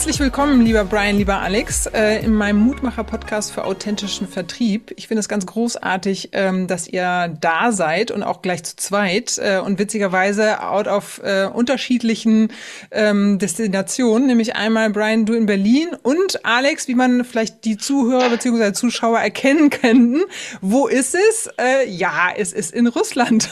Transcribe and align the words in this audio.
Herzlich 0.00 0.20
willkommen, 0.20 0.62
lieber 0.62 0.82
Brian, 0.84 1.18
lieber 1.18 1.40
Alex, 1.40 1.84
äh, 1.84 2.24
in 2.24 2.32
meinem 2.32 2.60
Mutmacher-Podcast 2.60 3.52
für 3.52 3.64
authentischen 3.64 4.26
Vertrieb. 4.26 4.94
Ich 4.96 5.08
finde 5.08 5.20
es 5.20 5.28
ganz 5.28 5.44
großartig, 5.44 6.30
ähm, 6.32 6.66
dass 6.66 6.88
ihr 6.88 7.36
da 7.38 7.70
seid 7.70 8.10
und 8.10 8.22
auch 8.22 8.40
gleich 8.40 8.64
zu 8.64 8.76
zweit 8.76 9.36
äh, 9.36 9.58
und 9.58 9.78
witzigerweise 9.78 10.62
out 10.62 10.88
of 10.88 11.20
äh, 11.22 11.44
unterschiedlichen 11.44 12.50
ähm, 12.90 13.38
Destinationen, 13.38 14.26
nämlich 14.26 14.56
einmal 14.56 14.88
Brian, 14.88 15.26
du 15.26 15.34
in 15.34 15.44
Berlin 15.44 15.88
und 16.02 16.46
Alex, 16.46 16.88
wie 16.88 16.94
man 16.94 17.22
vielleicht 17.22 17.66
die 17.66 17.76
Zuhörer 17.76 18.30
bzw. 18.30 18.72
Zuschauer 18.72 19.18
erkennen 19.18 19.68
könnten. 19.68 20.22
Wo 20.62 20.86
ist 20.86 21.14
es? 21.14 21.50
Ja, 21.86 22.30
es 22.34 22.54
ist 22.54 22.72
in 22.72 22.86
Russland. 22.86 23.50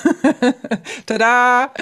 Tada! 1.07 1.75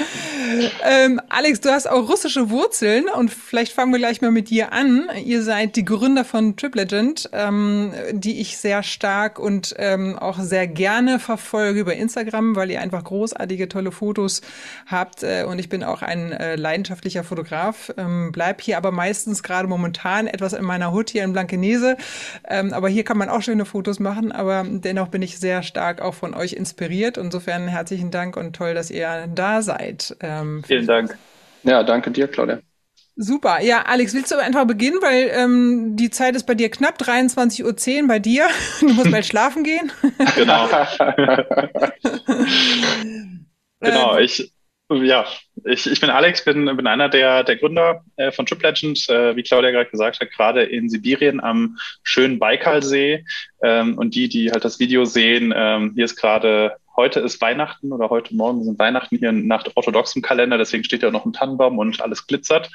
Ähm, 0.85 1.21
Alex, 1.29 1.60
du 1.60 1.71
hast 1.71 1.88
auch 1.88 2.09
russische 2.09 2.51
Wurzeln 2.51 3.05
und 3.09 3.30
vielleicht 3.30 3.73
fangen 3.73 3.93
wir 3.93 4.01
gleich 4.01 4.21
mal 4.21 4.33
mit 4.33 4.51
dir 4.51 4.55
dir 4.56 4.73
an. 4.73 5.10
Ihr 5.23 5.42
seid 5.42 5.77
die 5.77 5.84
Gründer 5.84 6.24
von 6.24 6.56
Trip 6.56 6.74
Legend, 6.74 7.28
ähm, 7.33 7.92
die 8.12 8.41
ich 8.41 8.56
sehr 8.56 8.82
stark 8.82 9.38
und 9.38 9.74
ähm, 9.77 10.19
auch 10.19 10.38
sehr 10.38 10.66
gerne 10.66 11.19
verfolge 11.19 11.80
über 11.80 11.95
Instagram, 11.95 12.56
weil 12.56 12.70
ihr 12.70 12.80
einfach 12.80 13.05
großartige, 13.05 13.69
tolle 13.69 13.92
Fotos 13.92 14.41
habt. 14.87 15.23
Äh, 15.23 15.45
und 15.46 15.59
ich 15.59 15.69
bin 15.69 15.84
auch 15.84 16.01
ein 16.01 16.32
äh, 16.32 16.56
leidenschaftlicher 16.56 17.23
Fotograf. 17.23 17.93
Ähm, 17.99 18.32
bleib 18.32 18.62
hier 18.62 18.79
aber 18.79 18.93
meistens 18.93 19.43
gerade 19.43 19.68
momentan 19.68 20.27
etwas 20.27 20.54
in 20.54 20.65
meiner 20.65 20.90
Hut 20.90 21.10
hier 21.10 21.24
in 21.24 21.34
Blankenese. 21.34 21.99
Ähm, 22.49 22.73
aber 22.73 22.88
hier 22.88 23.04
kann 23.04 23.18
man 23.18 23.29
auch 23.29 23.43
schöne 23.43 23.66
Fotos 23.66 24.01
machen. 24.01 24.32
Aber 24.32 24.65
dennoch 24.66 25.09
bin 25.09 25.21
ich 25.21 25.38
sehr 25.38 25.62
stark 25.62 26.01
auch 26.01 26.15
von 26.15 26.32
euch 26.32 26.54
inspiriert. 26.54 27.18
Insofern 27.18 27.68
herzlichen 27.68 28.10
Dank 28.10 28.38
und 28.38 28.57
toll, 28.57 28.73
dass 28.73 28.90
ihr 28.90 29.29
da 29.34 29.60
seid. 29.60 30.16
Ähm, 30.21 30.65
Vielen 30.66 30.87
Dank. 30.87 31.18
Ja, 31.62 31.82
danke 31.82 32.10
dir, 32.10 32.27
Claudia. 32.29 32.60
Super. 33.18 33.62
Ja, 33.62 33.82
Alex, 33.82 34.12
willst 34.14 34.30
du 34.30 34.36
einfach 34.36 34.66
beginnen, 34.66 34.98
weil 35.00 35.30
ähm, 35.32 35.96
die 35.96 36.10
Zeit 36.10 36.36
ist 36.36 36.45
bei 36.45 36.54
dir 36.54 36.70
knapp, 36.70 37.00
23.10 37.00 38.02
Uhr 38.02 38.09
bei 38.09 38.18
dir. 38.18 38.46
Du 38.80 38.88
musst 38.92 39.10
bald 39.10 39.24
schlafen 39.24 39.64
gehen. 39.64 39.90
Genau. 40.34 40.68
genau, 43.80 44.18
ich, 44.18 44.52
ja, 44.90 45.24
ich, 45.64 45.90
ich 45.90 46.00
bin 46.00 46.10
Alex, 46.10 46.44
bin, 46.44 46.66
bin 46.76 46.87
einer 46.87 47.09
der, 47.09 47.42
der 47.42 47.56
Gründer 47.56 48.04
äh, 48.16 48.30
von 48.30 48.44
Trip 48.44 48.62
Legend, 48.62 49.09
äh, 49.09 49.34
wie 49.34 49.42
Claudia 49.42 49.70
gerade 49.70 49.90
gesagt 49.90 50.20
hat, 50.20 50.30
gerade 50.30 50.64
in 50.64 50.90
Sibirien 50.90 51.40
am 51.40 51.78
schönen 52.02 52.38
Baikalsee. 52.38 53.24
Ähm, 53.62 53.96
und 53.96 54.14
die, 54.14 54.28
die 54.28 54.52
halt 54.52 54.64
das 54.64 54.78
Video 54.78 55.06
sehen, 55.06 55.54
ähm, 55.56 55.92
hier 55.94 56.04
ist 56.04 56.16
gerade 56.16 56.76
heute 56.97 57.21
ist 57.21 57.41
Weihnachten 57.41 57.93
oder 57.93 58.11
heute 58.11 58.35
Morgen 58.35 58.65
sind 58.65 58.79
Weihnachten 58.79 59.19
hier 59.19 59.33
nach 59.33 59.65
orthodoxem 59.75 60.23
Kalender, 60.23 60.59
deswegen 60.59 60.85
steht 60.85 61.02
ja 61.02 61.11
noch 61.11 61.25
ein 61.25 61.33
Tannenbaum 61.33 61.79
und 61.79 62.01
alles 62.01 62.27
glitzert. 62.27 62.71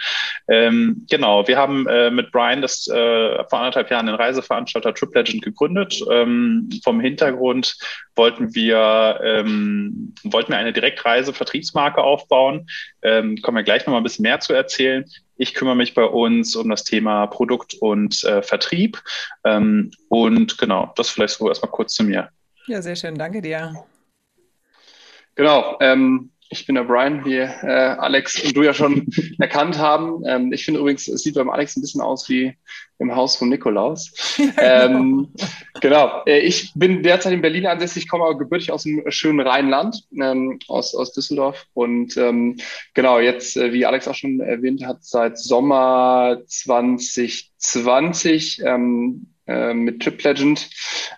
Ähm, 0.47 1.05
genau, 1.09 1.47
wir 1.47 1.57
haben 1.57 1.87
äh, 1.87 2.11
mit 2.11 2.31
Brian 2.31 2.61
das 2.61 2.87
äh, 2.87 3.43
vor 3.49 3.59
anderthalb 3.59 3.89
Jahren 3.89 4.05
den 4.05 4.15
Reiseveranstalter 4.15 4.93
Trip 4.93 5.13
Legend 5.13 5.41
gegründet. 5.41 6.03
Ähm, 6.11 6.69
vom 6.83 6.99
Hintergrund 6.99 7.77
wollten 8.15 8.53
wir, 8.53 9.19
ähm, 9.23 10.13
wollten 10.23 10.51
wir 10.51 10.57
eine 10.57 10.73
Direktreise-Vertriebsmarke 10.73 12.01
aufbauen. 12.01 12.67
Ähm, 13.01 13.37
kommen 13.41 13.57
wir 13.57 13.63
gleich 13.63 13.85
noch 13.85 13.93
mal 13.93 13.97
ein 13.97 14.03
bisschen 14.03 14.23
mehr 14.23 14.39
zu 14.39 14.53
erzählen. 14.53 15.05
Ich 15.37 15.53
kümmere 15.55 15.75
mich 15.75 15.93
bei 15.93 16.03
uns 16.03 16.55
um 16.55 16.69
das 16.69 16.83
Thema 16.83 17.25
Produkt 17.27 17.73
und 17.79 18.23
äh, 18.23 18.43
Vertrieb. 18.43 19.01
Ähm, 19.43 19.91
und 20.09 20.57
genau, 20.57 20.93
das 20.95 21.09
vielleicht 21.09 21.35
so 21.35 21.49
erstmal 21.49 21.71
kurz 21.71 21.93
zu 21.93 22.03
mir. 22.03 22.29
Ja, 22.67 22.81
sehr 22.81 22.95
schön. 22.95 23.15
Danke 23.15 23.41
dir. 23.41 23.73
Genau, 25.35 25.77
ähm, 25.79 26.31
ich 26.51 26.65
bin 26.65 26.75
der 26.75 26.83
Brian, 26.83 27.23
wie 27.23 27.37
äh, 27.37 27.95
Alex 27.97 28.43
und 28.43 28.55
du 28.55 28.63
ja 28.63 28.73
schon 28.73 29.07
erkannt 29.39 29.77
haben. 29.77 30.23
Ähm, 30.27 30.51
ich 30.51 30.65
finde 30.65 30.81
übrigens, 30.81 31.07
es 31.07 31.23
sieht 31.23 31.35
beim 31.35 31.49
Alex 31.49 31.77
ein 31.77 31.81
bisschen 31.81 32.01
aus 32.01 32.27
wie 32.27 32.57
im 32.99 33.15
Haus 33.15 33.37
von 33.37 33.47
Nikolaus. 33.47 34.11
ähm, 34.57 35.29
genau, 35.79 36.23
äh, 36.25 36.39
ich 36.39 36.73
bin 36.75 37.03
derzeit 37.03 37.31
in 37.31 37.41
Berlin 37.41 37.67
ansässig, 37.67 38.09
komme 38.09 38.25
aber 38.25 38.37
gebürtig 38.37 38.69
aus 38.71 38.83
dem 38.83 39.09
schönen 39.09 39.39
Rheinland, 39.39 40.03
ähm, 40.21 40.59
aus, 40.67 40.93
aus 40.93 41.13
Düsseldorf. 41.13 41.67
Und 41.73 42.17
ähm, 42.17 42.57
genau, 42.93 43.19
jetzt, 43.19 43.55
äh, 43.55 43.71
wie 43.71 43.85
Alex 43.85 44.09
auch 44.09 44.15
schon 44.15 44.41
erwähnt 44.41 44.85
hat, 44.85 45.05
seit 45.05 45.39
Sommer 45.39 46.41
2020 46.45 48.61
ähm, 48.65 49.30
äh, 49.47 49.73
mit 49.73 50.01
Trip 50.01 50.21
Legend 50.23 50.69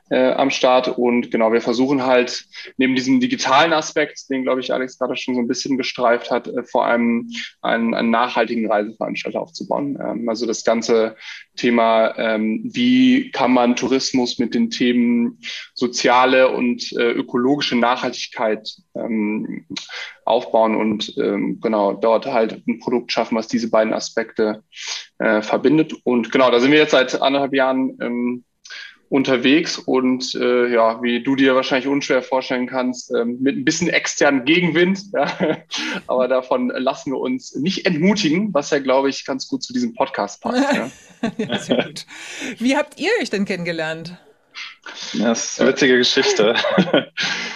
äh, 0.09 0.31
am 0.31 0.49
Start. 0.49 0.87
Und 0.87 1.31
genau, 1.31 1.51
wir 1.51 1.61
versuchen 1.61 2.03
halt 2.03 2.45
neben 2.77 2.95
diesem 2.95 3.19
digitalen 3.19 3.73
Aspekt, 3.73 4.29
den, 4.29 4.43
glaube 4.43 4.61
ich, 4.61 4.73
Alex 4.73 4.97
gerade 4.97 5.15
schon 5.15 5.35
so 5.35 5.41
ein 5.41 5.47
bisschen 5.47 5.77
gestreift 5.77 6.31
hat, 6.31 6.47
äh, 6.47 6.63
vor 6.63 6.85
allem 6.85 7.29
einen, 7.61 7.93
einen 7.93 8.11
nachhaltigen 8.11 8.71
Reiseveranstalter 8.71 9.41
aufzubauen. 9.41 9.97
Ähm, 10.01 10.29
also 10.29 10.45
das 10.45 10.63
ganze 10.63 11.15
Thema, 11.55 12.17
ähm, 12.17 12.61
wie 12.63 13.31
kann 13.31 13.53
man 13.53 13.75
Tourismus 13.75 14.39
mit 14.39 14.53
den 14.53 14.69
Themen 14.69 15.39
soziale 15.73 16.49
und 16.49 16.91
äh, 16.93 17.11
ökologische 17.11 17.75
Nachhaltigkeit 17.75 18.69
ähm, 18.95 19.65
aufbauen 20.25 20.75
und 20.75 21.17
ähm, 21.17 21.59
genau 21.61 21.93
dort 21.93 22.25
halt 22.25 22.65
ein 22.67 22.79
Produkt 22.79 23.11
schaffen, 23.11 23.37
was 23.37 23.47
diese 23.47 23.69
beiden 23.69 23.93
Aspekte 23.93 24.63
äh, 25.19 25.41
verbindet. 25.41 25.93
Und 26.03 26.31
genau, 26.31 26.51
da 26.51 26.59
sind 26.59 26.71
wir 26.71 26.79
jetzt 26.79 26.91
seit 26.91 27.21
anderthalb 27.21 27.53
Jahren 27.53 27.97
ähm, 28.01 28.43
unterwegs 29.13 29.77
und 29.77 30.33
äh, 30.33 30.73
ja, 30.73 31.03
wie 31.03 31.21
du 31.21 31.35
dir 31.35 31.53
wahrscheinlich 31.55 31.87
unschwer 31.87 32.23
vorstellen 32.23 32.65
kannst, 32.65 33.13
ähm, 33.13 33.37
mit 33.41 33.55
ein 33.55 33.63
bisschen 33.63 33.89
externen 33.89 34.43
Gegenwind. 34.43 35.01
Ja? 35.13 35.57
Aber 36.07 36.27
davon 36.27 36.69
lassen 36.69 37.11
wir 37.11 37.19
uns 37.19 37.53
nicht 37.55 37.85
entmutigen, 37.85 38.51
was 38.55 38.71
ja, 38.71 38.79
glaube 38.79 39.09
ich, 39.09 39.25
ganz 39.25 39.47
gut 39.47 39.61
zu 39.61 39.71
diesem 39.71 39.93
Podcast 39.93 40.41
passt. 40.41 40.65
Ja? 40.73 40.89
ja, 41.37 41.59
sehr 41.59 41.83
gut. 41.83 42.05
Wie 42.57 42.75
habt 42.75 42.99
ihr 42.99 43.11
euch 43.21 43.29
denn 43.29 43.45
kennengelernt? 43.45 44.17
Das 45.13 45.53
ist 45.53 45.61
eine 45.61 45.69
witzige 45.69 45.97
Geschichte. 45.97 46.55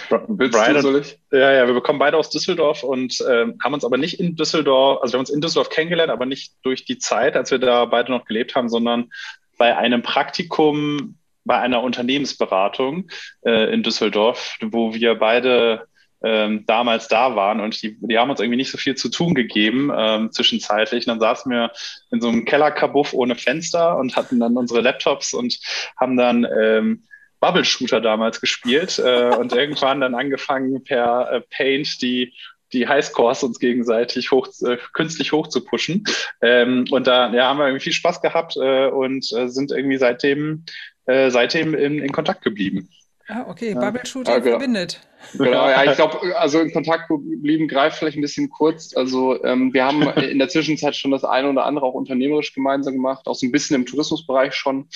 Brian 0.08 0.74
du, 0.74 0.82
soll 0.82 1.00
ich? 1.00 1.18
Ja, 1.30 1.52
ja, 1.52 1.66
wir 1.66 1.74
bekommen 1.74 1.98
beide 1.98 2.16
aus 2.16 2.30
Düsseldorf 2.30 2.82
und 2.82 3.20
äh, 3.20 3.46
haben 3.62 3.74
uns 3.74 3.84
aber 3.84 3.98
nicht 3.98 4.20
in 4.20 4.36
Düsseldorf, 4.36 5.02
also 5.02 5.12
wir 5.12 5.18
haben 5.18 5.22
uns 5.22 5.30
in 5.30 5.40
Düsseldorf 5.40 5.70
kennengelernt, 5.70 6.10
aber 6.10 6.26
nicht 6.26 6.54
durch 6.62 6.84
die 6.84 6.98
Zeit, 6.98 7.36
als 7.36 7.50
wir 7.50 7.58
da 7.58 7.84
beide 7.84 8.10
noch 8.10 8.24
gelebt 8.24 8.54
haben, 8.54 8.68
sondern 8.68 9.10
bei 9.58 9.76
einem 9.76 10.02
Praktikum 10.02 11.16
bei 11.44 11.58
einer 11.58 11.82
Unternehmensberatung 11.82 13.08
äh, 13.44 13.72
in 13.72 13.82
Düsseldorf, 13.82 14.58
wo 14.60 14.94
wir 14.94 15.14
beide 15.14 15.88
ähm, 16.22 16.64
damals 16.66 17.08
da 17.08 17.36
waren 17.36 17.60
und 17.60 17.80
die, 17.82 17.96
die 18.00 18.18
haben 18.18 18.30
uns 18.30 18.40
irgendwie 18.40 18.56
nicht 18.56 18.70
so 18.70 18.78
viel 18.78 18.96
zu 18.96 19.08
tun 19.08 19.34
gegeben 19.34 19.90
ähm, 19.96 20.32
zwischenzeitlich. 20.32 21.06
Und 21.06 21.12
dann 21.12 21.20
saßen 21.20 21.50
wir 21.50 21.72
in 22.10 22.20
so 22.20 22.28
einem 22.28 22.44
Kellerkabuff 22.44 23.14
ohne 23.14 23.36
Fenster 23.36 23.96
und 23.96 24.16
hatten 24.16 24.40
dann 24.40 24.56
unsere 24.56 24.80
Laptops 24.80 25.32
und 25.32 25.58
haben 25.96 26.16
dann 26.16 26.46
ähm, 26.60 27.04
Bubble 27.40 27.64
Shooter 27.64 28.00
damals 28.00 28.40
gespielt 28.40 28.98
äh, 28.98 29.34
und 29.34 29.52
irgendwann 29.52 30.00
dann 30.00 30.14
angefangen 30.14 30.82
per 30.84 31.30
äh, 31.30 31.40
Paint 31.40 32.02
die 32.02 32.34
die 32.72 32.86
Highscores 32.86 33.42
uns 33.42 33.58
gegenseitig 33.58 34.30
hoch, 34.30 34.48
äh, 34.62 34.76
künstlich 34.92 35.32
hoch 35.32 35.46
zu 35.46 35.64
pushen. 35.64 36.04
Ähm, 36.42 36.84
und 36.90 37.06
da 37.06 37.32
ja, 37.32 37.48
haben 37.48 37.58
wir 37.58 37.66
irgendwie 37.66 37.84
viel 37.84 37.92
Spaß 37.94 38.20
gehabt 38.20 38.56
äh, 38.56 38.88
und 38.88 39.32
äh, 39.32 39.48
sind 39.48 39.70
irgendwie 39.70 39.96
seitdem 39.96 40.64
äh, 41.06 41.30
seitdem 41.30 41.74
in, 41.74 41.98
in 41.98 42.12
Kontakt 42.12 42.42
geblieben. 42.42 42.90
Ah, 43.28 43.44
okay, 43.46 43.74
Bubble 43.74 44.06
Shooter 44.06 44.32
ja, 44.32 44.38
genau. 44.38 44.58
verbindet. 44.58 45.00
Genau, 45.34 45.68
ja, 45.68 45.84
ich 45.84 45.96
glaube, 45.96 46.18
also 46.38 46.60
in 46.60 46.72
Kontakt 46.72 47.08
geblieben 47.08 47.68
greift 47.68 47.98
vielleicht 47.98 48.16
ein 48.16 48.22
bisschen 48.22 48.48
kurz. 48.48 48.96
Also 48.96 49.42
ähm, 49.44 49.74
wir 49.74 49.84
haben 49.84 50.02
in 50.02 50.38
der 50.38 50.48
Zwischenzeit 50.48 50.96
schon 50.96 51.10
das 51.10 51.24
eine 51.24 51.50
oder 51.50 51.64
andere 51.64 51.84
auch 51.84 51.94
unternehmerisch 51.94 52.54
gemeinsam 52.54 52.94
gemacht, 52.94 53.26
auch 53.26 53.34
so 53.34 53.46
ein 53.46 53.52
bisschen 53.52 53.76
im 53.76 53.84
Tourismusbereich 53.84 54.54
schon. 54.54 54.88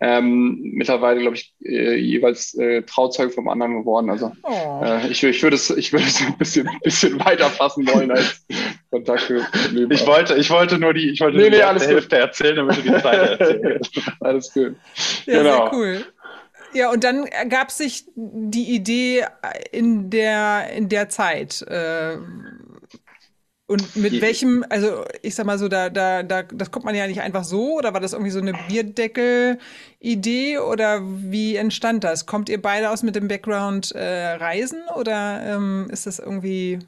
Ähm, 0.00 0.58
mittlerweile, 0.74 1.20
glaube 1.20 1.36
ich, 1.36 1.54
äh, 1.64 1.94
jeweils 1.94 2.54
äh, 2.54 2.82
Trauzeuge 2.82 3.30
vom 3.30 3.48
anderen 3.48 3.78
geworden. 3.78 4.10
Also 4.10 4.32
oh. 4.42 4.82
äh, 4.82 5.06
ich, 5.08 5.22
ich 5.22 5.42
würde 5.42 5.56
es, 5.56 5.70
ich 5.70 5.92
würde 5.92 6.06
es 6.06 6.20
ein 6.20 6.36
bisschen, 6.36 6.68
bisschen 6.82 7.24
weiter 7.24 7.48
fassen 7.48 7.86
wollen 7.86 8.10
als 8.10 8.44
Kontakt 8.90 9.28
geblieben. 9.28 9.90
Ich 9.92 10.06
wollte, 10.06 10.34
ich 10.34 10.50
wollte 10.50 10.78
nur 10.78 10.92
die, 10.92 11.10
ich 11.10 11.20
wollte 11.20 11.38
nee, 11.38 11.50
nee, 11.50 11.62
alles 11.62 11.86
Hälfte 11.86 12.16
erzählen, 12.16 12.56
damit 12.56 12.78
du 12.78 12.82
die 12.82 13.02
Zeit 13.02 13.40
erzählst. 13.40 14.00
alles 14.20 14.52
gut. 14.52 14.74
Ja, 15.26 15.38
genau. 15.38 15.70
sehr 15.70 15.72
cool. 15.72 16.06
Ja, 16.72 16.90
und 16.90 17.04
dann 17.04 17.26
ergab 17.26 17.70
sich 17.70 18.04
die 18.14 18.74
Idee 18.74 19.24
in 19.72 20.10
der, 20.10 20.70
in 20.72 20.88
der 20.88 21.08
Zeit. 21.08 21.62
Äh, 21.62 22.18
und 23.68 23.96
mit 23.96 24.20
welchem, 24.20 24.64
also 24.70 25.04
ich 25.22 25.34
sag 25.34 25.44
mal 25.44 25.58
so, 25.58 25.66
da, 25.66 25.90
da, 25.90 26.22
da, 26.22 26.44
das 26.44 26.70
kommt 26.70 26.84
man 26.84 26.94
ja 26.94 27.08
nicht 27.08 27.20
einfach 27.20 27.42
so, 27.42 27.78
oder 27.78 27.92
war 27.94 28.00
das 28.00 28.12
irgendwie 28.12 28.30
so 28.30 28.38
eine 28.38 28.54
Bierdeckel-Idee 28.54 30.58
oder 30.58 31.00
wie 31.02 31.56
entstand 31.56 32.04
das? 32.04 32.26
Kommt 32.26 32.48
ihr 32.48 32.62
beide 32.62 32.90
aus 32.90 33.02
mit 33.02 33.16
dem 33.16 33.26
Background 33.26 33.90
äh, 33.92 34.34
Reisen 34.34 34.82
oder 34.96 35.42
ähm, 35.56 35.88
ist 35.90 36.06
das 36.06 36.20
irgendwie 36.20 36.78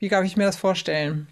Wie 0.00 0.08
darf 0.10 0.24
ich 0.24 0.36
mir 0.36 0.44
das 0.44 0.56
vorstellen? 0.56 1.28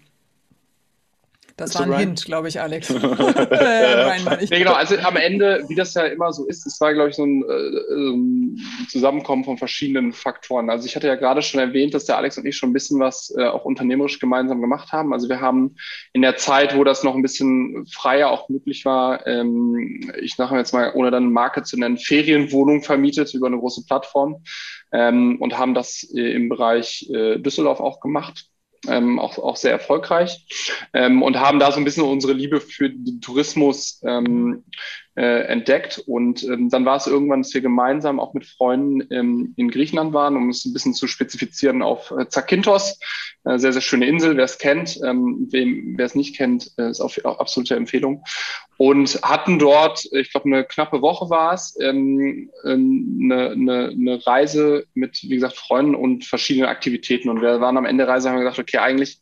Das 1.57 1.75
war 1.75 1.83
ein 1.83 1.97
Hint, 1.97 2.25
glaube 2.25 2.47
ich, 2.47 2.59
Alex. 2.59 2.89
äh, 2.89 2.95
Ryan, 2.95 4.37
ich. 4.41 4.49
Nee, 4.49 4.59
genau, 4.59 4.73
also 4.73 4.97
am 4.97 5.15
Ende, 5.15 5.63
wie 5.67 5.75
das 5.75 5.93
ja 5.93 6.03
immer 6.05 6.31
so 6.33 6.45
ist, 6.45 6.65
es 6.65 6.79
war, 6.81 6.93
glaube 6.93 7.09
ich, 7.09 7.15
so 7.15 7.25
ein 7.25 7.43
äh, 7.43 8.87
Zusammenkommen 8.87 9.43
von 9.43 9.57
verschiedenen 9.57 10.13
Faktoren. 10.13 10.69
Also 10.69 10.85
ich 10.85 10.95
hatte 10.95 11.07
ja 11.07 11.15
gerade 11.15 11.41
schon 11.41 11.59
erwähnt, 11.59 11.93
dass 11.93 12.05
der 12.05 12.17
Alex 12.17 12.37
und 12.37 12.45
ich 12.45 12.55
schon 12.55 12.69
ein 12.69 12.73
bisschen 12.73 12.99
was 12.99 13.33
äh, 13.37 13.45
auch 13.45 13.65
unternehmerisch 13.65 14.19
gemeinsam 14.19 14.61
gemacht 14.61 14.91
haben. 14.91 15.13
Also 15.13 15.29
wir 15.29 15.41
haben 15.41 15.75
in 16.13 16.21
der 16.21 16.37
Zeit, 16.37 16.75
wo 16.75 16.83
das 16.83 17.03
noch 17.03 17.15
ein 17.15 17.21
bisschen 17.21 17.85
freier 17.87 18.29
auch 18.29 18.49
möglich 18.49 18.85
war, 18.85 19.25
ähm, 19.27 20.11
ich 20.21 20.35
sage 20.35 20.57
jetzt 20.57 20.73
mal, 20.73 20.91
ohne 20.93 21.11
dann 21.11 21.31
Marke 21.31 21.63
zu 21.63 21.77
nennen, 21.77 21.97
Ferienwohnungen 21.97 22.83
vermietet 22.83 23.33
über 23.33 23.47
eine 23.47 23.57
große 23.57 23.85
Plattform 23.85 24.43
ähm, 24.91 25.37
und 25.39 25.57
haben 25.57 25.73
das 25.73 26.07
äh, 26.15 26.33
im 26.33 26.49
Bereich 26.49 27.09
äh, 27.13 27.37
Düsseldorf 27.37 27.79
auch 27.79 27.99
gemacht 27.99 28.50
ähm, 28.87 29.19
auch, 29.19 29.37
auch 29.37 29.55
sehr 29.55 29.71
erfolgreich 29.71 30.45
ähm, 30.93 31.21
und 31.21 31.39
haben 31.39 31.59
da 31.59 31.71
so 31.71 31.77
ein 31.77 31.83
bisschen 31.83 32.03
unsere 32.03 32.33
Liebe 32.33 32.59
für 32.59 32.89
den 32.89 33.21
Tourismus 33.21 34.01
ähm, 34.05 34.63
äh, 35.21 35.43
entdeckt. 35.43 36.01
Und 36.07 36.43
ähm, 36.45 36.69
dann 36.69 36.83
war 36.83 36.95
es 36.95 37.05
irgendwann, 37.05 37.43
dass 37.43 37.53
wir 37.53 37.61
gemeinsam 37.61 38.19
auch 38.19 38.33
mit 38.33 38.43
Freunden 38.43 39.07
ähm, 39.11 39.53
in 39.55 39.69
Griechenland 39.69 40.13
waren, 40.13 40.35
um 40.35 40.49
es 40.49 40.65
ein 40.65 40.73
bisschen 40.73 40.95
zu 40.95 41.05
spezifizieren 41.05 41.83
auf 41.83 42.09
äh, 42.09 42.27
Zakynthos. 42.27 42.99
Äh, 43.43 43.59
sehr, 43.59 43.71
sehr 43.71 43.83
schöne 43.83 44.07
Insel, 44.07 44.35
wer 44.35 44.45
es 44.45 44.57
kennt. 44.57 44.99
Ähm, 45.05 45.47
wer 45.51 46.05
es 46.05 46.15
nicht 46.15 46.35
kennt, 46.35 46.71
äh, 46.79 46.89
ist 46.89 47.01
auch, 47.01 47.15
auch 47.23 47.37
absolute 47.37 47.75
Empfehlung. 47.75 48.23
Und 48.77 49.21
hatten 49.21 49.59
dort, 49.59 50.09
ich 50.11 50.31
glaube, 50.31 50.47
eine 50.47 50.63
knappe 50.63 51.03
Woche 51.03 51.29
war 51.29 51.53
es, 51.53 51.77
ähm, 51.79 52.49
ähm, 52.65 53.19
eine, 53.21 53.51
eine, 53.51 53.89
eine 53.89 54.25
Reise 54.25 54.87
mit, 54.95 55.21
wie 55.21 55.35
gesagt, 55.35 55.55
Freunden 55.55 55.93
und 55.93 56.25
verschiedenen 56.25 56.67
Aktivitäten. 56.67 57.29
Und 57.29 57.43
wir 57.43 57.61
waren 57.61 57.77
am 57.77 57.85
Ende 57.85 58.05
der 58.05 58.13
Reise, 58.15 58.29
haben 58.29 58.37
wir 58.37 58.43
gesagt, 58.45 58.57
okay, 58.57 58.79
eigentlich 58.79 59.19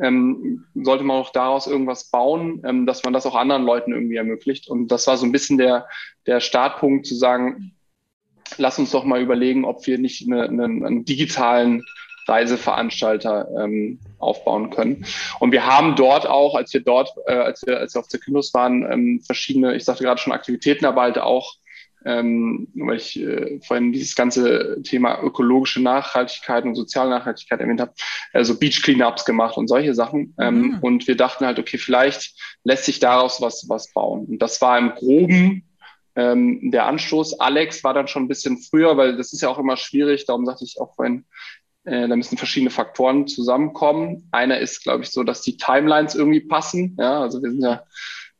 ähm, 0.00 0.64
sollte 0.74 1.04
man 1.04 1.16
auch 1.16 1.30
daraus 1.30 1.66
irgendwas 1.66 2.10
bauen, 2.10 2.62
ähm, 2.66 2.86
dass 2.86 3.02
man 3.04 3.12
das 3.12 3.26
auch 3.26 3.34
anderen 3.34 3.64
Leuten 3.64 3.92
irgendwie 3.92 4.16
ermöglicht. 4.16 4.68
Und 4.68 4.88
das 4.88 5.06
war 5.06 5.16
so 5.16 5.24
ein 5.24 5.32
bisschen 5.32 5.58
der, 5.58 5.86
der 6.26 6.40
Startpunkt 6.40 7.06
zu 7.06 7.14
sagen, 7.14 7.72
lass 8.58 8.78
uns 8.78 8.90
doch 8.90 9.04
mal 9.04 9.20
überlegen, 9.20 9.64
ob 9.64 9.86
wir 9.86 9.98
nicht 9.98 10.26
eine, 10.26 10.44
eine, 10.44 10.64
einen 10.64 11.04
digitalen 11.04 11.84
Reiseveranstalter 12.28 13.48
ähm, 13.58 14.00
aufbauen 14.18 14.70
können. 14.70 15.06
Und 15.38 15.52
wir 15.52 15.66
haben 15.66 15.94
dort 15.94 16.26
auch, 16.26 16.54
als 16.56 16.74
wir 16.74 16.80
dort, 16.82 17.14
äh, 17.26 17.34
als 17.34 17.64
wir, 17.66 17.78
als 17.78 17.94
wir 17.94 18.00
auf 18.00 18.08
der 18.08 18.20
Kynos 18.20 18.52
waren, 18.52 18.90
ähm, 18.90 19.22
verschiedene, 19.24 19.76
ich 19.76 19.84
sagte 19.84 20.04
gerade 20.04 20.20
schon 20.20 20.32
Aktivitäten, 20.32 20.86
aber 20.86 21.02
halt 21.02 21.18
auch 21.18 21.54
ähm, 22.06 22.68
weil 22.74 22.96
ich 22.96 23.20
äh, 23.20 23.60
vorhin 23.66 23.92
dieses 23.92 24.14
ganze 24.14 24.80
Thema 24.82 25.20
ökologische 25.22 25.82
Nachhaltigkeit 25.82 26.64
und 26.64 26.76
soziale 26.76 27.10
Nachhaltigkeit 27.10 27.60
erwähnt 27.60 27.80
habe, 27.80 27.92
also 28.32 28.58
Beach 28.58 28.80
Cleanups 28.82 29.24
gemacht 29.24 29.56
und 29.56 29.66
solche 29.66 29.92
Sachen. 29.92 30.34
Ähm, 30.38 30.60
mhm. 30.60 30.78
Und 30.80 31.08
wir 31.08 31.16
dachten 31.16 31.44
halt, 31.44 31.58
okay, 31.58 31.78
vielleicht 31.78 32.34
lässt 32.62 32.84
sich 32.84 33.00
daraus 33.00 33.40
was, 33.40 33.68
was 33.68 33.92
bauen. 33.92 34.24
Und 34.26 34.38
das 34.40 34.62
war 34.62 34.78
im 34.78 34.90
Groben 34.90 35.64
ähm, 36.14 36.70
der 36.70 36.86
Anstoß. 36.86 37.40
Alex 37.40 37.82
war 37.82 37.92
dann 37.92 38.06
schon 38.06 38.24
ein 38.24 38.28
bisschen 38.28 38.58
früher, 38.58 38.96
weil 38.96 39.16
das 39.16 39.32
ist 39.32 39.42
ja 39.42 39.48
auch 39.48 39.58
immer 39.58 39.76
schwierig, 39.76 40.26
darum 40.26 40.46
sagte 40.46 40.64
ich 40.64 40.80
auch 40.80 40.94
vorhin, 40.94 41.24
äh, 41.86 42.06
da 42.06 42.14
müssen 42.14 42.38
verschiedene 42.38 42.70
Faktoren 42.70 43.26
zusammenkommen. 43.26 44.28
Einer 44.30 44.58
ist, 44.58 44.84
glaube 44.84 45.02
ich, 45.02 45.10
so, 45.10 45.24
dass 45.24 45.42
die 45.42 45.56
Timelines 45.56 46.14
irgendwie 46.14 46.40
passen. 46.40 46.96
Ja, 47.00 47.20
also 47.20 47.42
wir 47.42 47.50
sind 47.50 47.62
ja 47.62 47.82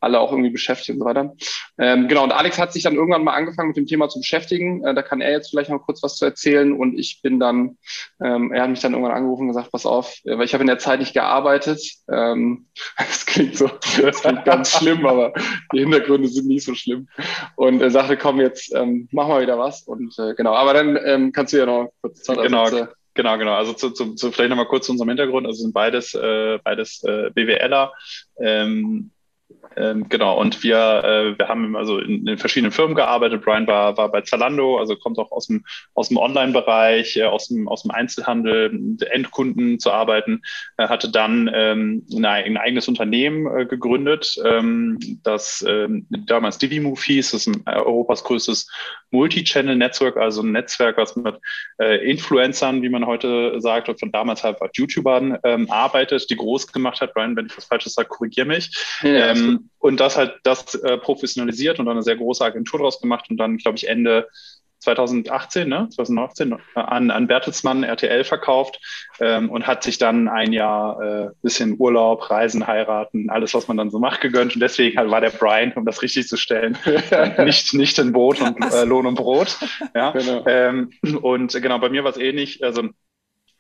alle 0.01 0.21
auch 0.21 0.31
irgendwie 0.33 0.51
beschäftigt 0.51 0.91
und 0.91 0.99
so 1.01 1.05
weiter. 1.05 1.35
Ähm, 1.79 2.09
genau, 2.09 2.25
und 2.25 2.33
Alex 2.33 2.59
hat 2.59 2.73
sich 2.73 2.83
dann 2.83 2.95
irgendwann 2.95 3.25
mal 3.25 3.35
angefangen 3.35 3.69
mit 3.69 3.77
dem 3.77 3.87
Thema 3.87 4.09
zu 4.09 4.21
beschäftigen. 4.21 4.85
Äh, 4.85 4.95
da 4.95 5.03
kann 5.03 5.21
er 5.21 5.31
jetzt 5.31 5.51
vielleicht 5.51 5.71
noch 5.71 5.85
kurz 5.85 6.03
was 6.03 6.17
zu 6.17 6.25
erzählen. 6.25 6.73
Und 6.73 6.99
ich 6.99 7.21
bin 7.23 7.41
dann, 7.41 7.79
ähm, 8.23 8.53
er 8.53 8.63
hat 8.63 8.71
mich 8.71 8.81
dann 8.81 8.93
irgendwann 8.93 9.15
angerufen 9.15 9.43
und 9.43 9.49
gesagt, 9.49 9.73
pass 9.73 9.87
auf, 9.87 10.17
äh, 10.25 10.37
weil 10.39 10.45
ich 10.45 10.55
habe 10.55 10.63
in 10.63 10.69
der 10.69 10.79
Zeit 10.79 11.01
nicht 11.01 11.15
gearbeitet. 11.15 11.81
Ähm, 12.11 12.67
das 12.99 13.27
klingt 13.27 13.57
so, 13.57 13.71
das 14.01 14.23
klingt 14.23 14.45
ganz 14.45 14.77
schlimm, 14.77 15.07
aber 15.07 15.33
die 15.73 15.81
Hintergründe 15.81 16.29
sind 16.29 16.47
nicht 16.47 16.65
so 16.65 16.75
schlimm. 16.75 17.09
Und 17.57 17.81
er 17.81 17.91
sagte, 17.91 18.17
komm, 18.17 18.41
jetzt 18.41 18.75
ähm, 18.75 19.09
machen 19.13 19.35
wir 19.35 19.43
wieder 19.43 19.59
was. 19.59 19.83
Und 19.83 20.19
äh, 20.19 20.35
genau, 20.35 20.55
aber 20.55 20.75
dann 20.75 20.99
ähm, 21.05 21.33
kannst 21.33 21.53
du 21.53 21.59
ja 21.59 21.67
noch 21.67 21.91
kurz 22.01 22.23
Zeit 22.23 22.39
Genau. 22.43 22.67
Sätze. 22.67 22.95
Genau, 23.15 23.39
genau. 23.39 23.55
Also 23.55 23.73
zu, 23.73 23.91
zu, 23.91 24.15
zu 24.15 24.31
vielleicht 24.31 24.51
nochmal 24.51 24.67
kurz 24.67 24.87
zu 24.87 24.93
unserem 24.93 25.09
Hintergrund. 25.09 25.47
Also 25.47 25.63
sind 25.63 25.73
beides, 25.73 26.15
äh, 26.15 26.59
beides 26.63 27.03
äh, 27.03 27.31
BWLer. 27.35 27.93
Ähm, 28.39 29.11
ähm, 29.77 30.09
genau, 30.09 30.41
und 30.41 30.63
wir, 30.63 30.77
äh, 31.05 31.39
wir 31.39 31.49
haben 31.49 31.77
also 31.77 31.99
in, 31.99 32.27
in, 32.27 32.39
verschiedenen 32.39 32.73
Firmen 32.73 32.97
gearbeitet. 32.97 33.45
Brian 33.45 33.67
war, 33.67 33.97
war 33.97 34.11
bei 34.11 34.23
Zalando, 34.23 34.79
also 34.79 34.97
kommt 34.97 35.19
auch 35.19 35.31
aus 35.31 35.49
dem, 35.49 35.65
aus 35.95 36.09
dem 36.09 36.17
Online-Bereich, 36.17 37.17
äh, 37.17 37.25
aus, 37.25 37.49
dem, 37.49 37.69
aus 37.69 37.83
dem 37.83 37.91
Einzelhandel, 37.91 38.97
Endkunden 39.11 39.79
zu 39.79 39.93
arbeiten, 39.93 40.43
äh, 40.79 40.89
hatte 40.89 41.11
dann 41.11 41.51
ähm, 41.53 42.07
eine, 42.15 42.29
ein 42.29 42.57
eigenes 42.57 42.89
Unternehmen 42.89 43.47
äh, 43.47 43.67
gegründet, 43.67 44.37
ähm, 44.45 44.99
das 45.23 45.65
ähm, 45.69 46.07
damals 46.09 46.59
Divimove 46.59 47.05
hieß, 47.05 47.33
das 47.33 47.47
ist 47.47 47.55
ein, 47.55 47.63
Europas 47.67 48.25
größtes 48.25 48.71
Multi-Channel-Netzwerk, 49.11 50.17
also 50.17 50.43
ein 50.43 50.53
Netzwerk, 50.53 50.97
was 50.97 51.17
mit 51.17 51.37
äh, 51.79 52.11
Influencern, 52.11 52.83
wie 52.83 52.89
man 52.89 53.07
heute 53.07 53.61
sagt, 53.61 53.89
und 53.89 54.01
von 54.01 54.11
damals 54.11 54.43
halt 54.43 54.59
YouTubern 54.75 55.39
ähm, 55.45 55.71
arbeitet, 55.71 56.31
die 56.31 56.37
groß 56.37 56.73
gemacht 56.73 57.01
hat. 57.01 57.13
Brian, 57.15 57.37
wenn 57.37 57.47
ich 57.47 57.57
was 57.57 57.67
Falsches 57.67 57.95
sage, 57.95 58.09
korrigiere 58.09 58.47
mich. 58.47 58.71
Ja, 59.03 59.36
ähm, 59.37 59.71
und 59.79 60.01
das 60.01 60.17
halt 60.17 60.35
das 60.43 60.75
äh, 60.75 60.99
professionalisiert 60.99 61.79
und 61.79 61.87
dann 61.87 61.97
eine 61.97 62.03
sehr 62.03 62.17
große 62.17 62.45
Agentur 62.45 62.81
draus 62.81 63.01
gemacht 63.01 63.27
und 63.31 63.37
dann, 63.37 63.57
glaube 63.59 63.79
ich, 63.79 63.89
Ende 63.89 64.29
2018, 64.81 65.69
ne, 65.69 65.89
2018 65.91 66.53
äh, 66.53 66.57
an, 66.75 67.11
an 67.11 67.27
Bertelsmann 67.27 67.83
RTL 67.83 68.25
verkauft 68.25 68.79
ähm, 69.21 69.51
und 69.51 69.67
hat 69.67 69.83
sich 69.83 69.99
dann 69.99 70.29
ein 70.29 70.53
Jahr 70.53 71.03
äh, 71.03 71.31
bisschen 71.43 71.77
Urlaub, 71.79 72.31
Reisen, 72.31 72.67
heiraten, 72.67 73.31
alles, 73.31 73.55
was 73.55 73.69
man 73.69 73.77
dann 73.77 73.91
so 73.91 73.99
macht, 73.99 74.21
gegönnt. 74.21 74.55
Und 74.55 74.61
deswegen 74.61 74.99
halt 74.99 75.11
war 75.11 75.21
der 75.21 75.31
Brian, 75.31 75.73
um 75.73 75.85
das 75.85 76.03
richtig 76.03 76.29
zu 76.29 76.37
stellen, 76.37 76.79
nicht, 77.45 77.75
nicht 77.75 77.99
in 77.99 78.13
Boot 78.13 78.41
und 78.41 78.63
äh, 78.73 78.85
Lohn 78.85 79.07
und 79.07 79.17
Brot. 79.17 79.59
Ja? 79.95 80.13
Genau. 80.13 80.45
Ähm, 80.47 80.91
und 81.23 81.53
genau, 81.61 81.79
bei 81.79 81.89
mir 81.89 82.05
war 82.05 82.11
es 82.11 82.19
ähnlich. 82.19 82.63
Also 82.63 82.91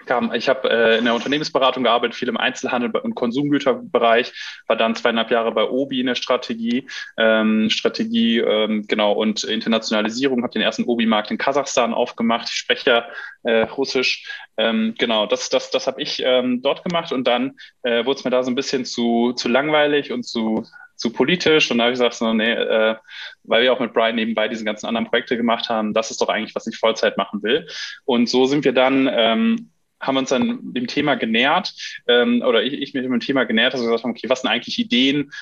kam, 0.07 0.33
ich 0.33 0.49
habe 0.49 0.71
äh, 0.71 0.99
in 0.99 1.05
der 1.05 1.15
Unternehmensberatung 1.15 1.85
gearbeitet, 1.85 2.17
viel 2.17 2.29
im 2.29 2.37
Einzelhandel 2.37 2.91
und 2.97 3.15
Konsumgüterbereich, 3.15 4.33
war 4.67 4.77
dann 4.77 4.95
zweieinhalb 4.95 5.31
Jahre 5.31 5.53
bei 5.53 5.65
Obi 5.65 6.01
in 6.01 6.07
der 6.07 6.15
Strategie, 6.15 6.87
ähm, 7.17 7.69
Strategie 7.71 8.39
ähm, 8.39 8.87
genau 8.87 9.13
und 9.13 9.45
Internationalisierung, 9.45 10.43
habe 10.43 10.53
den 10.53 10.63
ersten 10.63 10.85
Obi-Markt 10.85 11.31
in 11.31 11.39
Kasachstan 11.39 11.93
aufgemacht. 11.93 12.49
Ich 12.49 12.57
spreche 12.57 13.05
äh, 13.43 13.63
Russisch, 13.63 14.29
ähm, 14.57 14.95
genau. 14.99 15.27
Das, 15.27 15.51
das, 15.51 15.71
das 15.71 15.87
habe 15.87 16.01
ich 16.01 16.23
ähm, 16.25 16.63
dort 16.63 16.85
gemacht 16.85 17.13
und 17.13 17.27
dann 17.27 17.57
äh, 17.83 18.05
wurde 18.05 18.19
es 18.19 18.25
mir 18.25 18.31
da 18.31 18.43
so 18.43 18.51
ein 18.51 18.57
bisschen 18.57 18.85
zu, 18.85 19.33
zu 19.33 19.49
langweilig 19.49 20.13
und 20.13 20.25
zu 20.25 20.65
zu 20.97 21.13
politisch 21.13 21.71
und 21.71 21.79
da 21.79 21.85
habe 21.85 21.93
ich 21.93 21.99
gesagt, 21.99 22.15
so, 22.15 22.33
nee, 22.33 22.53
äh, 22.53 22.97
weil 23.45 23.63
wir 23.63 23.73
auch 23.73 23.81
mit 23.81 23.93
Brian 23.93 24.17
nebenbei 24.17 24.49
diese 24.49 24.65
ganzen 24.65 24.87
anderen 24.87 25.07
Projekte 25.07 25.37
gemacht 25.37 25.69
haben, 25.69 25.93
das 25.93 26.11
ist 26.11 26.21
doch 26.21 26.29
eigentlich, 26.29 26.55
was 26.55 26.67
ich 26.67 26.79
Vollzeit 26.79 27.17
machen 27.17 27.43
will. 27.43 27.69
Und 28.05 28.29
so 28.29 28.47
sind 28.47 28.65
wir 28.65 28.73
dann 28.73 29.09
ähm, 29.13 29.71
haben 30.01 30.17
uns 30.17 30.29
dann 30.31 30.61
dem 30.75 30.87
Thema 30.87 31.15
genähert, 31.15 31.75
ähm, 32.07 32.43
oder 32.47 32.63
ich, 32.63 32.75
ich 32.75 32.95
mich 32.95 33.03
dem 33.03 33.21
Thema 33.21 33.45
genähert, 33.45 33.75
wir 33.75 33.81
gesagt 33.81 34.05
haben, 34.05 34.11
okay, 34.11 34.29
was 34.29 34.43
sind 34.43 34.51
eigentlich 34.51 34.79
Ideen, 34.79 35.33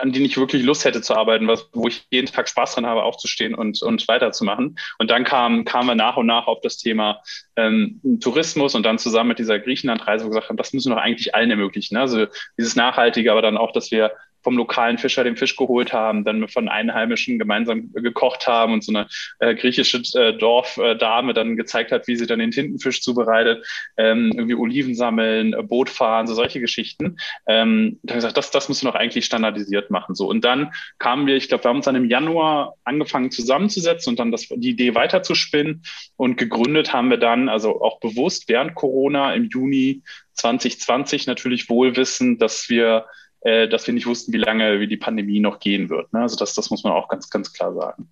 an 0.00 0.12
denen 0.12 0.26
ich 0.26 0.36
wirklich 0.36 0.62
Lust 0.62 0.84
hätte 0.84 1.00
zu 1.00 1.14
arbeiten, 1.14 1.48
was, 1.48 1.68
wo 1.72 1.88
ich 1.88 2.04
jeden 2.10 2.26
Tag 2.26 2.48
Spaß 2.48 2.74
dran 2.74 2.86
habe, 2.86 3.02
aufzustehen 3.02 3.54
und, 3.54 3.82
und 3.82 4.06
weiterzumachen. 4.06 4.78
Und 4.98 5.10
dann 5.10 5.24
kam, 5.24 5.64
kamen 5.64 5.88
wir 5.88 5.94
nach 5.94 6.16
und 6.16 6.26
nach 6.26 6.46
auf 6.46 6.60
das 6.60 6.76
Thema 6.76 7.22
ähm, 7.56 8.00
Tourismus 8.20 8.74
und 8.74 8.84
dann 8.84 8.98
zusammen 8.98 9.28
mit 9.28 9.38
dieser 9.38 9.58
Griechenland-Reise, 9.58 10.24
wo 10.24 10.28
wir 10.28 10.34
gesagt 10.34 10.50
haben, 10.50 10.56
das 10.58 10.72
müssen 10.72 10.90
wir 10.90 10.96
doch 10.96 11.02
eigentlich 11.02 11.34
allen 11.34 11.50
ermöglichen. 11.50 11.94
Ne? 11.94 12.02
Also 12.02 12.26
dieses 12.58 12.76
Nachhaltige, 12.76 13.32
aber 13.32 13.40
dann 13.40 13.56
auch, 13.56 13.72
dass 13.72 13.90
wir 13.90 14.12
vom 14.42 14.56
lokalen 14.56 14.98
Fischer 14.98 15.24
den 15.24 15.36
Fisch 15.36 15.56
geholt 15.56 15.92
haben, 15.92 16.24
dann 16.24 16.48
von 16.48 16.68
Einheimischen 16.68 17.38
gemeinsam 17.38 17.92
gekocht 17.92 18.46
haben 18.46 18.72
und 18.72 18.84
so 18.84 18.92
eine 18.92 19.06
äh, 19.38 19.54
griechische 19.54 20.02
äh, 20.18 20.36
Dorfdame 20.36 21.32
dann 21.32 21.56
gezeigt 21.56 21.92
hat, 21.92 22.06
wie 22.06 22.16
sie 22.16 22.26
dann 22.26 22.38
den 22.38 22.50
Tintenfisch 22.50 23.02
zubereitet, 23.02 23.66
ähm, 23.96 24.32
irgendwie 24.34 24.54
Oliven 24.54 24.94
sammeln, 24.94 25.52
äh, 25.52 25.62
Boot 25.62 25.90
fahren, 25.90 26.26
so 26.26 26.34
solche 26.34 26.60
Geschichten. 26.60 27.16
Ähm, 27.46 27.98
ich 28.02 28.12
gesagt, 28.12 28.36
das, 28.36 28.50
das 28.50 28.68
müssen 28.68 28.86
wir 28.86 28.92
doch 28.92 28.98
eigentlich 28.98 29.24
standardisiert 29.24 29.90
machen. 29.90 30.14
So. 30.14 30.28
Und 30.28 30.44
dann 30.44 30.72
kamen 30.98 31.26
wir, 31.26 31.36
ich 31.36 31.48
glaube, 31.48 31.64
wir 31.64 31.68
haben 31.68 31.76
uns 31.76 31.86
dann 31.86 31.96
im 31.96 32.08
Januar 32.08 32.74
angefangen 32.84 33.30
zusammenzusetzen 33.30 34.12
und 34.12 34.18
dann 34.18 34.32
das, 34.32 34.48
die 34.48 34.70
Idee 34.70 34.94
weiterzuspinnen 34.94 35.82
und 36.16 36.36
gegründet 36.36 36.92
haben 36.92 37.10
wir 37.10 37.18
dann, 37.18 37.48
also 37.48 37.80
auch 37.80 38.00
bewusst 38.00 38.48
während 38.48 38.74
Corona 38.74 39.34
im 39.34 39.48
Juni 39.48 40.02
2020 40.34 41.26
natürlich 41.26 41.68
wohl 41.68 41.96
wissen, 41.96 42.38
dass 42.38 42.68
wir 42.68 43.06
dass 43.44 43.86
wir 43.86 43.94
nicht 43.94 44.06
wussten, 44.06 44.32
wie 44.32 44.38
lange 44.38 44.80
wie 44.80 44.86
die 44.86 44.96
Pandemie 44.96 45.40
noch 45.40 45.58
gehen 45.58 45.90
wird. 45.90 46.12
Ne? 46.12 46.20
Also 46.20 46.36
das, 46.36 46.54
das 46.54 46.70
muss 46.70 46.84
man 46.84 46.92
auch 46.92 47.08
ganz, 47.08 47.28
ganz 47.28 47.52
klar 47.52 47.74
sagen. 47.74 48.08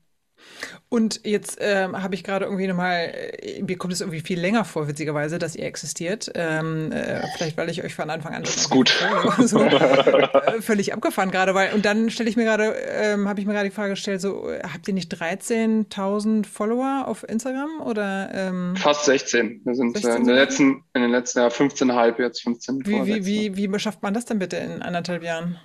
Und 0.89 1.21
jetzt 1.25 1.59
ähm, 1.61 2.03
habe 2.03 2.15
ich 2.15 2.25
gerade 2.25 2.45
irgendwie 2.45 2.67
nochmal, 2.67 3.13
äh, 3.39 3.63
mir 3.63 3.79
kommt 3.79 3.93
es 3.93 4.01
irgendwie 4.01 4.21
viel 4.21 4.41
länger 4.41 4.65
vor, 4.65 4.89
witzigerweise, 4.89 5.39
dass 5.39 5.55
ihr 5.55 5.65
existiert. 5.65 6.31
Ähm, 6.35 6.91
äh, 6.93 7.23
vielleicht, 7.37 7.57
weil 7.57 7.71
ich 7.71 7.85
euch 7.85 7.95
von 7.95 8.11
Anfang 8.11 8.35
an. 8.35 8.43
Das 8.43 8.57
ist 8.57 8.71
gut. 8.71 8.93
So, 9.39 9.63
äh, 9.65 10.61
völlig 10.61 10.93
abgefahren 10.93 11.31
gerade, 11.31 11.55
weil, 11.55 11.73
und 11.75 11.85
dann 11.85 12.11
stelle 12.11 12.29
ich 12.29 12.37
mir 12.37 12.45
gerade, 12.45 12.75
ähm, 12.75 13.29
habe 13.29 13.41
ich 13.41 13.47
mir 13.47 13.53
gerade 13.53 13.69
die 13.69 13.75
Frage 13.75 13.91
gestellt, 13.91 14.21
so, 14.21 14.51
habt 14.63 14.89
ihr 14.89 14.95
nicht 14.95 15.13
13.000 15.15 16.47
Follower 16.47 17.05
auf 17.07 17.29
Instagram 17.29 17.81
oder? 17.85 18.31
Ähm, 18.35 18.77
Fast 18.77 19.05
16. 19.05 19.63
Wir 19.65 19.75
sind 19.75 19.97
16 19.97 20.17
in, 20.17 20.27
den 20.27 20.35
letzten, 20.35 20.85
in 20.95 21.03
den 21.03 21.11
letzten 21.11 21.39
Jahren 21.39 21.53
15,5, 21.53 22.21
jetzt 22.21 22.43
15. 22.43 22.87
Wie, 22.87 23.07
wie, 23.07 23.27
wie, 23.27 23.57
wie 23.57 23.69
beschafft 23.69 24.03
man 24.03 24.15
das 24.15 24.25
denn 24.25 24.39
bitte 24.39 24.57
in 24.57 24.83
anderthalb 24.83 25.23
Jahren? 25.23 25.59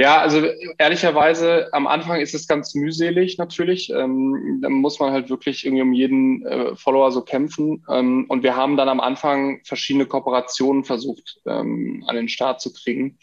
Ja, 0.00 0.20
also 0.20 0.46
ehrlicherweise 0.78 1.70
am 1.72 1.88
Anfang 1.88 2.20
ist 2.20 2.32
es 2.32 2.46
ganz 2.46 2.76
mühselig 2.76 3.36
natürlich. 3.36 3.90
Ähm, 3.90 4.60
da 4.62 4.68
muss 4.68 5.00
man 5.00 5.10
halt 5.10 5.28
wirklich 5.28 5.66
irgendwie 5.66 5.82
um 5.82 5.92
jeden 5.92 6.46
äh, 6.46 6.76
Follower 6.76 7.10
so 7.10 7.22
kämpfen. 7.22 7.84
Ähm, 7.90 8.26
und 8.28 8.44
wir 8.44 8.54
haben 8.54 8.76
dann 8.76 8.88
am 8.88 9.00
Anfang 9.00 9.60
verschiedene 9.64 10.06
Kooperationen 10.06 10.84
versucht 10.84 11.40
ähm, 11.46 12.04
an 12.06 12.14
den 12.14 12.28
Start 12.28 12.60
zu 12.60 12.72
kriegen. 12.72 13.18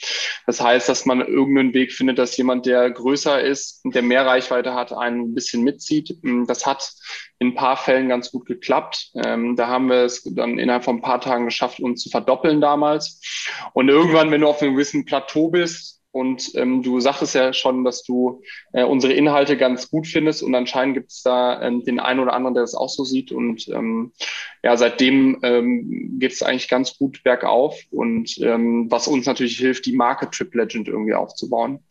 Das 0.48 0.60
heißt, 0.60 0.90
dass 0.90 1.06
man 1.06 1.26
irgendeinen 1.26 1.74
Weg 1.74 1.94
findet, 1.94 2.20
dass 2.20 2.36
jemand, 2.36 2.66
der 2.66 2.92
größer 2.92 3.42
ist 3.42 3.80
und 3.86 3.96
der 3.96 4.02
mehr 4.02 4.26
Reichweite 4.26 4.74
hat, 4.74 4.92
ein 4.92 5.34
bisschen 5.34 5.64
mitzieht. 5.64 6.18
Ähm, 6.26 6.46
das 6.46 6.66
hat 6.66 6.92
in 7.40 7.50
ein 7.50 7.56
paar 7.56 7.78
Fällen 7.78 8.10
ganz 8.10 8.32
gut 8.32 8.46
geklappt. 8.46 9.12
Ähm, 9.16 9.56
da 9.56 9.68
haben 9.68 9.88
wir 9.88 10.04
es 10.04 10.24
dann 10.24 10.60
innerhalb 10.60 10.84
von 10.84 10.98
ein 10.98 11.02
paar 11.02 11.22
Tagen 11.22 11.46
geschafft, 11.46 11.80
uns 11.80 12.02
zu 12.02 12.10
verdoppeln 12.10 12.60
damals. 12.60 13.22
Und 13.72 13.88
irgendwann, 13.88 14.30
wenn 14.32 14.42
du 14.42 14.48
auf 14.48 14.62
einem 14.62 14.74
gewissen 14.74 15.06
Plateau 15.06 15.50
bist, 15.50 15.95
und 16.16 16.56
ähm, 16.56 16.82
du 16.82 17.02
sagtest 17.02 17.36
ja 17.36 17.52
schon, 17.52 17.84
dass 17.84 18.04
du 18.04 18.42
äh, 18.72 18.86
unsere 18.86 19.12
Inhalte 19.12 19.58
ganz 19.58 19.92
gut 19.92 20.08
findest 20.08 20.44
und 20.44 20.56
anscheinend 20.56 20.96
gibt 20.96 21.12
es 21.12 21.24
da 21.24 21.62
ähm, 21.62 21.84
den 21.84 22.00
einen 22.00 22.22
oder 22.22 22.32
anderen, 22.32 22.54
der 22.54 22.64
das 22.64 22.74
auch 22.74 22.88
so 22.88 23.04
sieht. 23.04 23.34
Und 23.34 23.68
ähm, 23.68 24.14
ja, 24.64 24.78
seitdem 24.78 25.40
ähm, 25.44 26.18
geht 26.18 26.32
es 26.32 26.42
eigentlich 26.42 26.70
ganz 26.70 26.98
gut 26.98 27.22
bergauf 27.24 27.78
und 27.92 28.38
ähm, 28.38 28.90
was 28.90 29.10
uns 29.10 29.26
natürlich 29.26 29.58
hilft, 29.58 29.86
die 29.88 29.92
Marke 29.92 30.30
Trip 30.30 30.56
Legend 30.56 30.88
irgendwie 30.88 31.16
aufzubauen. 31.16 31.84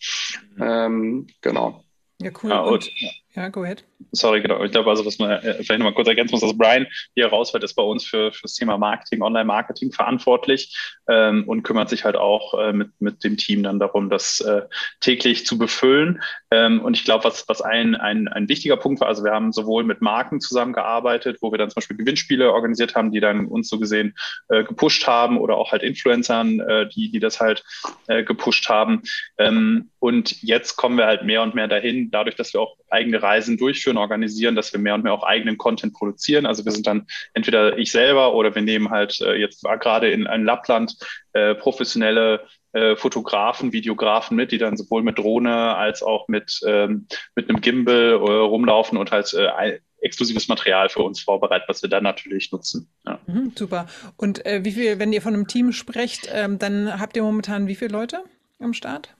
Mhm. 0.56 0.62
Ähm, 0.62 1.26
genau. 1.42 1.84
Ja, 2.22 2.30
cool. 2.42 2.50
Ja, 2.50 2.60
und, 2.62 2.90
ja, 3.36 3.48
go 3.48 3.62
ahead. 3.62 3.84
Sorry, 4.12 4.40
genau. 4.40 4.62
Ich 4.62 4.70
glaube, 4.70 4.90
also, 4.90 5.04
was 5.04 5.18
man 5.18 5.30
äh, 5.30 5.54
vielleicht 5.54 5.78
nochmal 5.78 5.94
kurz 5.94 6.08
ergänzen 6.08 6.34
muss, 6.34 6.40
dass 6.40 6.56
Brian 6.56 6.86
hier 7.14 7.26
rausfällt, 7.26 7.64
ist 7.64 7.74
bei 7.74 7.82
uns 7.82 8.04
für, 8.04 8.32
für 8.32 8.42
das 8.42 8.54
Thema 8.54 8.78
Marketing, 8.78 9.22
Online-Marketing 9.22 9.92
verantwortlich 9.92 10.76
ähm, 11.08 11.44
und 11.48 11.64
kümmert 11.64 11.88
sich 11.88 12.04
halt 12.04 12.16
auch 12.16 12.54
äh, 12.54 12.72
mit, 12.72 12.90
mit 13.00 13.24
dem 13.24 13.36
Team 13.36 13.62
dann 13.64 13.80
darum, 13.80 14.08
das 14.08 14.40
äh, 14.40 14.62
täglich 15.00 15.46
zu 15.46 15.58
befüllen. 15.58 16.22
Ähm, 16.52 16.80
und 16.80 16.96
ich 16.96 17.04
glaube, 17.04 17.24
was, 17.24 17.48
was 17.48 17.60
ein, 17.60 17.96
ein, 17.96 18.28
ein 18.28 18.48
wichtiger 18.48 18.76
Punkt 18.76 19.00
war, 19.00 19.08
also 19.08 19.24
wir 19.24 19.32
haben 19.32 19.52
sowohl 19.52 19.82
mit 19.82 20.00
Marken 20.00 20.40
zusammengearbeitet, 20.40 21.38
wo 21.40 21.50
wir 21.50 21.58
dann 21.58 21.70
zum 21.70 21.76
Beispiel 21.76 21.96
Gewinnspiele 21.96 22.52
organisiert 22.52 22.94
haben, 22.94 23.10
die 23.10 23.20
dann 23.20 23.46
uns 23.46 23.68
so 23.68 23.78
gesehen 23.78 24.14
äh, 24.48 24.62
gepusht 24.62 25.06
haben 25.08 25.38
oder 25.38 25.56
auch 25.56 25.72
halt 25.72 25.82
Influencern, 25.82 26.60
äh, 26.60 26.88
die, 26.88 27.10
die 27.10 27.20
das 27.20 27.40
halt 27.40 27.64
äh, 28.06 28.22
gepusht 28.22 28.68
haben. 28.68 29.02
Ähm, 29.38 29.90
und 29.98 30.42
jetzt 30.42 30.76
kommen 30.76 30.98
wir 30.98 31.06
halt 31.06 31.24
mehr 31.24 31.42
und 31.42 31.54
mehr 31.54 31.66
dahin, 31.66 32.10
dadurch, 32.10 32.36
dass 32.36 32.52
wir 32.52 32.60
auch 32.60 32.76
eigene 32.94 33.22
Reisen 33.22 33.58
durchführen, 33.58 33.98
organisieren, 33.98 34.54
dass 34.54 34.72
wir 34.72 34.80
mehr 34.80 34.94
und 34.94 35.04
mehr 35.04 35.12
auch 35.12 35.24
eigenen 35.24 35.58
Content 35.58 35.92
produzieren. 35.92 36.46
Also 36.46 36.64
wir 36.64 36.72
sind 36.72 36.86
dann 36.86 37.06
entweder 37.34 37.76
ich 37.76 37.90
selber 37.90 38.34
oder 38.34 38.54
wir 38.54 38.62
nehmen 38.62 38.90
halt 38.90 39.20
äh, 39.20 39.34
jetzt 39.34 39.62
gerade 39.80 40.10
in, 40.10 40.26
in 40.26 40.44
Lappland 40.44 40.96
äh, 41.32 41.54
professionelle 41.54 42.46
äh, 42.72 42.96
Fotografen, 42.96 43.72
Videografen 43.72 44.36
mit, 44.36 44.50
die 44.50 44.58
dann 44.58 44.76
sowohl 44.76 45.02
mit 45.02 45.18
Drohne 45.18 45.76
als 45.76 46.02
auch 46.02 46.28
mit, 46.28 46.60
ähm, 46.66 47.06
mit 47.34 47.48
einem 47.48 47.60
Gimbal 47.60 48.14
äh, 48.14 48.16
rumlaufen 48.16 48.98
und 48.98 49.12
halt 49.12 49.32
äh, 49.34 49.78
exklusives 50.00 50.48
Material 50.48 50.88
für 50.88 51.02
uns 51.02 51.20
vorbereiten, 51.20 51.64
was 51.68 51.82
wir 51.82 51.88
dann 51.88 52.02
natürlich 52.02 52.52
nutzen. 52.52 52.88
Ja. 53.06 53.18
Mhm, 53.26 53.52
super. 53.54 53.86
Und 54.16 54.44
äh, 54.44 54.64
wie 54.64 54.72
viel, 54.72 54.98
wenn 54.98 55.12
ihr 55.12 55.22
von 55.22 55.34
einem 55.34 55.46
Team 55.46 55.72
sprecht, 55.72 56.28
ähm, 56.32 56.58
dann 56.58 57.00
habt 57.00 57.16
ihr 57.16 57.22
momentan 57.22 57.68
wie 57.68 57.74
viele 57.74 57.92
Leute 57.92 58.22
am 58.58 58.74
Start? 58.74 59.14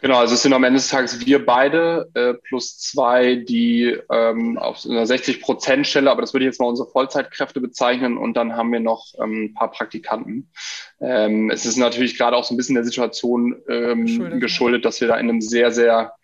Genau, 0.00 0.18
also 0.18 0.34
es 0.34 0.42
sind 0.42 0.52
am 0.52 0.64
Ende 0.64 0.78
des 0.78 0.88
Tages 0.88 1.24
wir 1.24 1.44
beide 1.44 2.10
äh, 2.14 2.34
plus 2.34 2.78
zwei, 2.78 3.36
die 3.36 3.96
ähm, 4.10 4.58
auf 4.58 4.84
einer 4.84 5.04
60-Prozent-Stelle, 5.04 6.10
aber 6.10 6.20
das 6.20 6.32
würde 6.32 6.44
ich 6.44 6.50
jetzt 6.50 6.60
mal 6.60 6.66
unsere 6.66 6.88
Vollzeitkräfte 6.88 7.60
bezeichnen 7.60 8.16
und 8.16 8.36
dann 8.36 8.56
haben 8.56 8.72
wir 8.72 8.80
noch 8.80 9.06
ähm, 9.22 9.44
ein 9.44 9.54
paar 9.54 9.70
Praktikanten. 9.70 10.50
Ähm, 11.00 11.50
es 11.50 11.66
ist 11.66 11.76
natürlich 11.76 12.16
gerade 12.16 12.36
auch 12.36 12.44
so 12.44 12.54
ein 12.54 12.56
bisschen 12.56 12.74
der 12.74 12.84
Situation 12.84 13.56
ähm, 13.68 14.40
geschuldet, 14.40 14.84
dass 14.84 15.00
wir 15.00 15.08
da 15.08 15.14
in 15.16 15.28
einem 15.28 15.40
sehr, 15.40 15.70
sehr, 15.70 16.14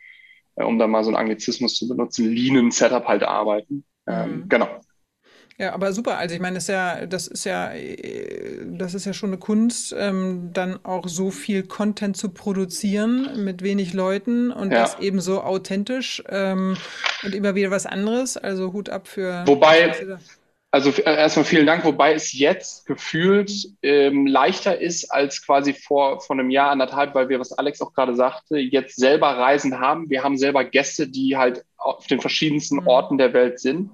äh, 0.56 0.64
um 0.64 0.78
da 0.78 0.86
mal 0.86 1.04
so 1.04 1.10
einen 1.10 1.16
Anglizismus 1.16 1.76
zu 1.76 1.88
benutzen, 1.88 2.30
leanen 2.30 2.70
Setup 2.70 3.06
halt 3.06 3.22
arbeiten. 3.22 3.84
Ähm, 4.06 4.30
mhm. 4.30 4.48
Genau. 4.48 4.68
Ja, 5.60 5.74
aber 5.74 5.92
super. 5.92 6.16
Also 6.16 6.34
ich 6.34 6.40
meine, 6.40 6.54
das 6.54 6.64
ist 6.64 6.68
ja, 6.70 7.04
das 7.04 7.26
ist 7.26 7.44
ja, 7.44 7.70
das 8.64 8.94
ist 8.94 9.04
ja 9.04 9.12
schon 9.12 9.28
eine 9.28 9.36
Kunst, 9.38 9.94
ähm, 9.96 10.48
dann 10.54 10.82
auch 10.86 11.06
so 11.06 11.30
viel 11.30 11.64
Content 11.64 12.16
zu 12.16 12.30
produzieren 12.30 13.44
mit 13.44 13.62
wenig 13.62 13.92
Leuten 13.92 14.52
und 14.52 14.72
ja. 14.72 14.80
das 14.80 14.98
eben 15.00 15.20
so 15.20 15.42
authentisch 15.42 16.22
ähm, 16.30 16.78
und 17.22 17.34
immer 17.34 17.54
wieder 17.54 17.70
was 17.70 17.84
anderes. 17.84 18.38
Also 18.38 18.72
Hut 18.72 18.88
ab 18.88 19.06
für. 19.06 19.42
Wobei, 19.46 20.18
also 20.70 20.88
äh, 20.92 21.02
erstmal 21.02 21.44
vielen 21.44 21.66
Dank, 21.66 21.84
wobei 21.84 22.14
es 22.14 22.32
jetzt 22.32 22.86
gefühlt 22.86 23.52
ähm, 23.82 24.26
leichter 24.26 24.80
ist 24.80 25.12
als 25.12 25.44
quasi 25.44 25.74
vor, 25.74 26.22
vor 26.22 26.38
einem 26.38 26.48
Jahr, 26.48 26.70
anderthalb, 26.70 27.14
weil 27.14 27.28
wir, 27.28 27.38
was 27.38 27.52
Alex 27.52 27.82
auch 27.82 27.92
gerade 27.92 28.16
sagte, 28.16 28.56
jetzt 28.56 28.96
selber 28.96 29.28
Reisen 29.28 29.78
haben. 29.78 30.08
Wir 30.08 30.22
haben 30.22 30.38
selber 30.38 30.64
Gäste, 30.64 31.06
die 31.06 31.36
halt 31.36 31.66
auf 31.80 32.06
den 32.06 32.20
verschiedensten 32.20 32.76
mhm. 32.76 32.86
Orten 32.86 33.18
der 33.18 33.32
Welt 33.32 33.58
sind. 33.58 33.90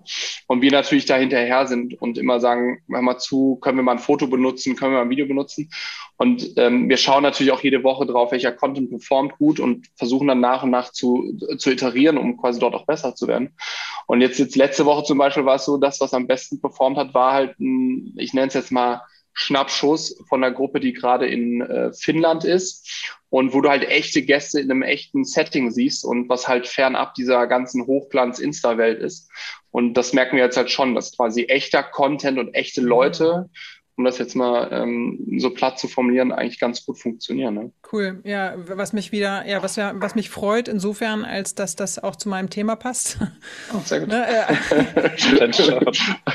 Und 0.49 0.61
wir 0.61 0.73
natürlich 0.73 1.07
da 1.07 1.17
hinterher 1.17 1.67
sind 1.67 2.01
und 2.01 2.19
immer 2.19 2.41
sagen, 2.41 2.83
hör 2.91 3.03
mal 3.03 3.19
zu, 3.19 3.57
können 3.57 3.79
wir 3.79 3.85
mal 3.85 3.93
ein 3.93 3.99
Foto 3.99 4.27
benutzen, 4.27 4.77
können 4.77 4.93
wir 4.93 4.99
mal 4.99 5.05
ein 5.05 5.11
Video 5.11 5.27
benutzen. 5.27 5.71
Und 6.17 6.55
ähm, 6.57 6.89
wir 6.89 6.97
schauen 6.97 7.23
natürlich 7.23 7.53
auch 7.53 7.63
jede 7.63 7.83
Woche 7.83 8.07
drauf, 8.07 8.33
welcher 8.33 8.53
Content 8.53 8.91
performt 8.91 9.39
gut 9.39 9.61
und 9.61 9.87
versuchen 9.97 10.29
dann 10.29 10.41
nach 10.41 10.63
und 10.63 10.71
nach 10.71 10.91
zu, 10.91 11.39
zu 11.59 11.71
iterieren, 11.71 12.19
um 12.19 12.37
quasi 12.37 12.59
dort 12.59 12.75
auch 12.75 12.87
besser 12.87 13.15
zu 13.15 13.29
werden. 13.29 13.55
Und 14.07 14.21
jetzt, 14.21 14.39
jetzt 14.39 14.57
letzte 14.57 14.85
Woche 14.85 15.05
zum 15.05 15.19
Beispiel 15.19 15.45
war 15.45 15.57
es 15.57 15.65
so, 15.65 15.77
das, 15.77 16.01
was 16.01 16.15
am 16.15 16.27
besten 16.27 16.61
performt 16.61 16.97
hat, 16.97 17.15
war 17.15 17.33
halt 17.33 17.59
ein, 17.61 18.15
ich 18.17 18.35
nenne 18.35 18.49
es 18.49 18.55
jetzt 18.55 18.73
mal 18.73 19.03
Schnappschuss 19.39 20.19
von 20.29 20.43
einer 20.43 20.53
Gruppe, 20.53 20.81
die 20.81 20.95
gerade 20.95 21.27
in 21.27 21.61
äh, 21.61 21.93
Finnland 21.93 22.45
ist 22.45 23.13
und 23.29 23.53
wo 23.53 23.61
du 23.61 23.69
halt 23.69 23.85
echte 23.85 24.23
Gäste 24.23 24.61
in 24.61 24.71
einem 24.71 24.83
echten 24.83 25.25
Setting 25.25 25.71
siehst 25.71 26.05
und 26.05 26.29
was 26.31 26.49
halt 26.49 26.67
fernab 26.67 27.15
dieser 27.15 27.47
ganzen 27.47 27.87
Hochglanz-Insta-Welt 27.87 28.99
ist. 28.99 29.31
Und 29.71 29.95
das 29.95 30.15
merken 30.15 30.37
wir 30.37 30.45
jetzt 30.45 30.57
halt 30.57 30.71
schon, 30.71 30.95
dass 30.95 31.15
quasi 31.15 31.45
echter 31.45 31.83
Content 31.83 32.39
und 32.39 32.55
echte 32.55 32.81
Leute 32.81 33.51
um 33.97 34.05
das 34.05 34.19
jetzt 34.19 34.37
mal 34.37 34.69
ähm, 34.73 35.39
so 35.39 35.49
platt 35.51 35.79
zu 35.79 35.89
formulieren, 35.89 36.31
eigentlich 36.31 36.61
ganz 36.61 36.85
gut 36.85 36.99
funktionieren. 36.99 37.55
Ne? 37.55 37.73
Cool. 37.91 38.21
Ja, 38.25 38.55
was 38.57 38.93
mich 38.93 39.11
wieder, 39.11 39.47
ja, 39.47 39.63
was, 39.63 39.79
was 39.79 40.15
mich 40.15 40.29
freut, 40.29 40.69
insofern, 40.69 41.25
als 41.25 41.55
dass 41.55 41.77
das 41.77 41.99
auch 41.99 42.15
zu 42.15 42.29
meinem 42.29 42.51
Thema 42.51 42.77
passt. 42.77 43.19
Oh, 43.73 43.81
sehr 43.85 44.01
gut. 44.01 44.11
ne, 44.11 44.27
äh, 44.27 44.45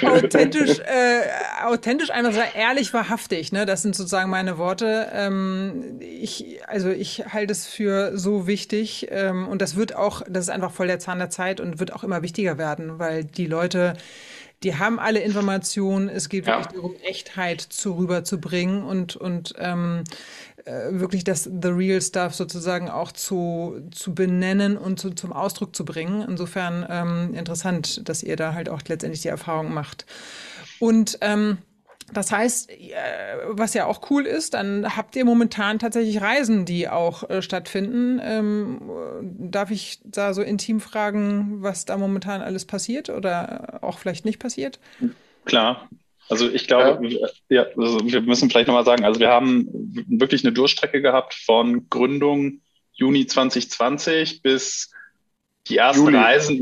authentisch, 0.06 0.80
äh, 0.80 1.22
authentisch 1.64 2.10
einerseits 2.10 2.56
ehrlich, 2.56 2.94
wahrhaftig, 2.94 3.52
ne? 3.52 3.66
Das 3.66 3.84
sind 3.84 3.96
sozusagen 3.96 4.30
meine 4.32 4.58
Worte. 4.58 5.10
Ähm, 5.14 6.00
ich, 6.00 6.60
also 6.68 6.90
ich 6.90 7.26
halte 7.32 7.52
es 7.52 7.68
für 7.68 8.18
so 8.18 8.48
wichtig 8.48 9.08
ähm, 9.12 9.48
und 9.48 9.62
das 9.62 9.76
wird 9.76 9.96
auch, 9.96 10.24
das 10.28 10.46
ist 10.46 10.50
einfach 10.50 10.72
voll 10.72 10.88
der 10.88 11.00
Zahn 11.00 11.20
der 11.20 11.30
Zeit 11.30 11.60
und 11.60 11.80
wird 11.80 11.94
auch 11.94 12.04
immer 12.04 12.24
wichtiger 12.24 12.58
werden, 12.58 12.98
weil 12.98 13.24
die 13.24 13.46
Leute 13.46 13.94
die 14.64 14.78
haben 14.78 15.00
alle 15.00 15.20
Informationen. 15.20 16.10
Es 16.10 16.30
geht 16.30 16.46
wirklich 16.46 16.68
ja. 16.68 16.72
darum, 16.74 16.96
Echtheit 17.04 17.62
zu 17.62 17.94
rüberzubringen 17.98 18.84
und, 18.84 19.16
und 19.16 19.54
ähm, 19.58 20.04
äh, 20.66 20.92
wirklich 20.92 21.24
das 21.24 21.44
The 21.44 21.70
Real 21.70 22.02
Stuff 22.02 22.36
sozusagen 22.36 22.90
auch 22.90 23.12
zu, 23.12 23.82
zu 23.92 24.14
benennen 24.14 24.78
und 24.78 25.00
zu, 25.00 25.12
zum 25.12 25.34
Ausdruck 25.34 25.76
zu 25.76 25.84
bringen. 25.84 26.24
Insofern 26.28 26.86
ähm, 26.90 27.34
interessant, 27.34 28.08
dass 28.08 28.22
ihr 28.22 28.36
da 28.36 28.54
halt 28.54 28.70
auch 28.70 28.82
letztendlich 28.88 29.22
die 29.22 29.30
Erfahrung 29.30 29.74
macht. 29.74 30.06
Und 30.80 31.18
ähm, 31.22 31.58
das 32.14 32.32
heißt, 32.32 32.70
äh, 32.70 32.94
was 33.48 33.74
ja 33.74 33.86
auch 33.86 34.10
cool 34.10 34.26
ist, 34.26 34.54
dann 34.54 34.96
habt 34.96 35.16
ihr 35.16 35.26
momentan 35.26 35.80
tatsächlich 35.80 36.22
Reisen, 36.22 36.66
die 36.66 36.90
auch 36.90 37.30
äh, 37.30 37.42
stattfinden. 37.42 38.20
Ähm, 38.24 38.82
darf 39.52 39.72
ich 39.72 40.00
da 40.04 40.34
so 40.34 40.42
intim 40.42 40.80
fragen, 40.80 41.62
was 41.62 41.86
da 41.86 41.98
momentan 41.98 42.42
alles 42.42 42.66
passiert 42.66 43.10
oder 43.10 43.80
auch 43.82 43.98
vielleicht 43.98 44.26
nicht 44.26 44.40
passiert? 44.40 44.80
Klar. 45.46 45.90
Also 46.30 46.50
ich 46.50 46.68
glaube, 46.68 47.08
ja, 47.08 47.28
ja 47.50 47.66
also 47.78 48.00
wir 48.04 48.22
müssen 48.22 48.50
vielleicht 48.50 48.68
nochmal 48.68 48.86
sagen, 48.86 49.04
also 49.04 49.20
wir 49.20 49.30
haben 49.30 49.68
wirklich 50.08 50.46
eine 50.46 50.54
Durchstrecke 50.54 51.02
gehabt 51.02 51.34
von 51.34 51.90
Gründung 51.90 52.62
Juni 52.94 53.26
2020 53.26 54.42
bis 54.42 54.91
die 55.68 55.78
ersten 55.78 56.06
Juli. 56.06 56.18
Reisen, 56.18 56.62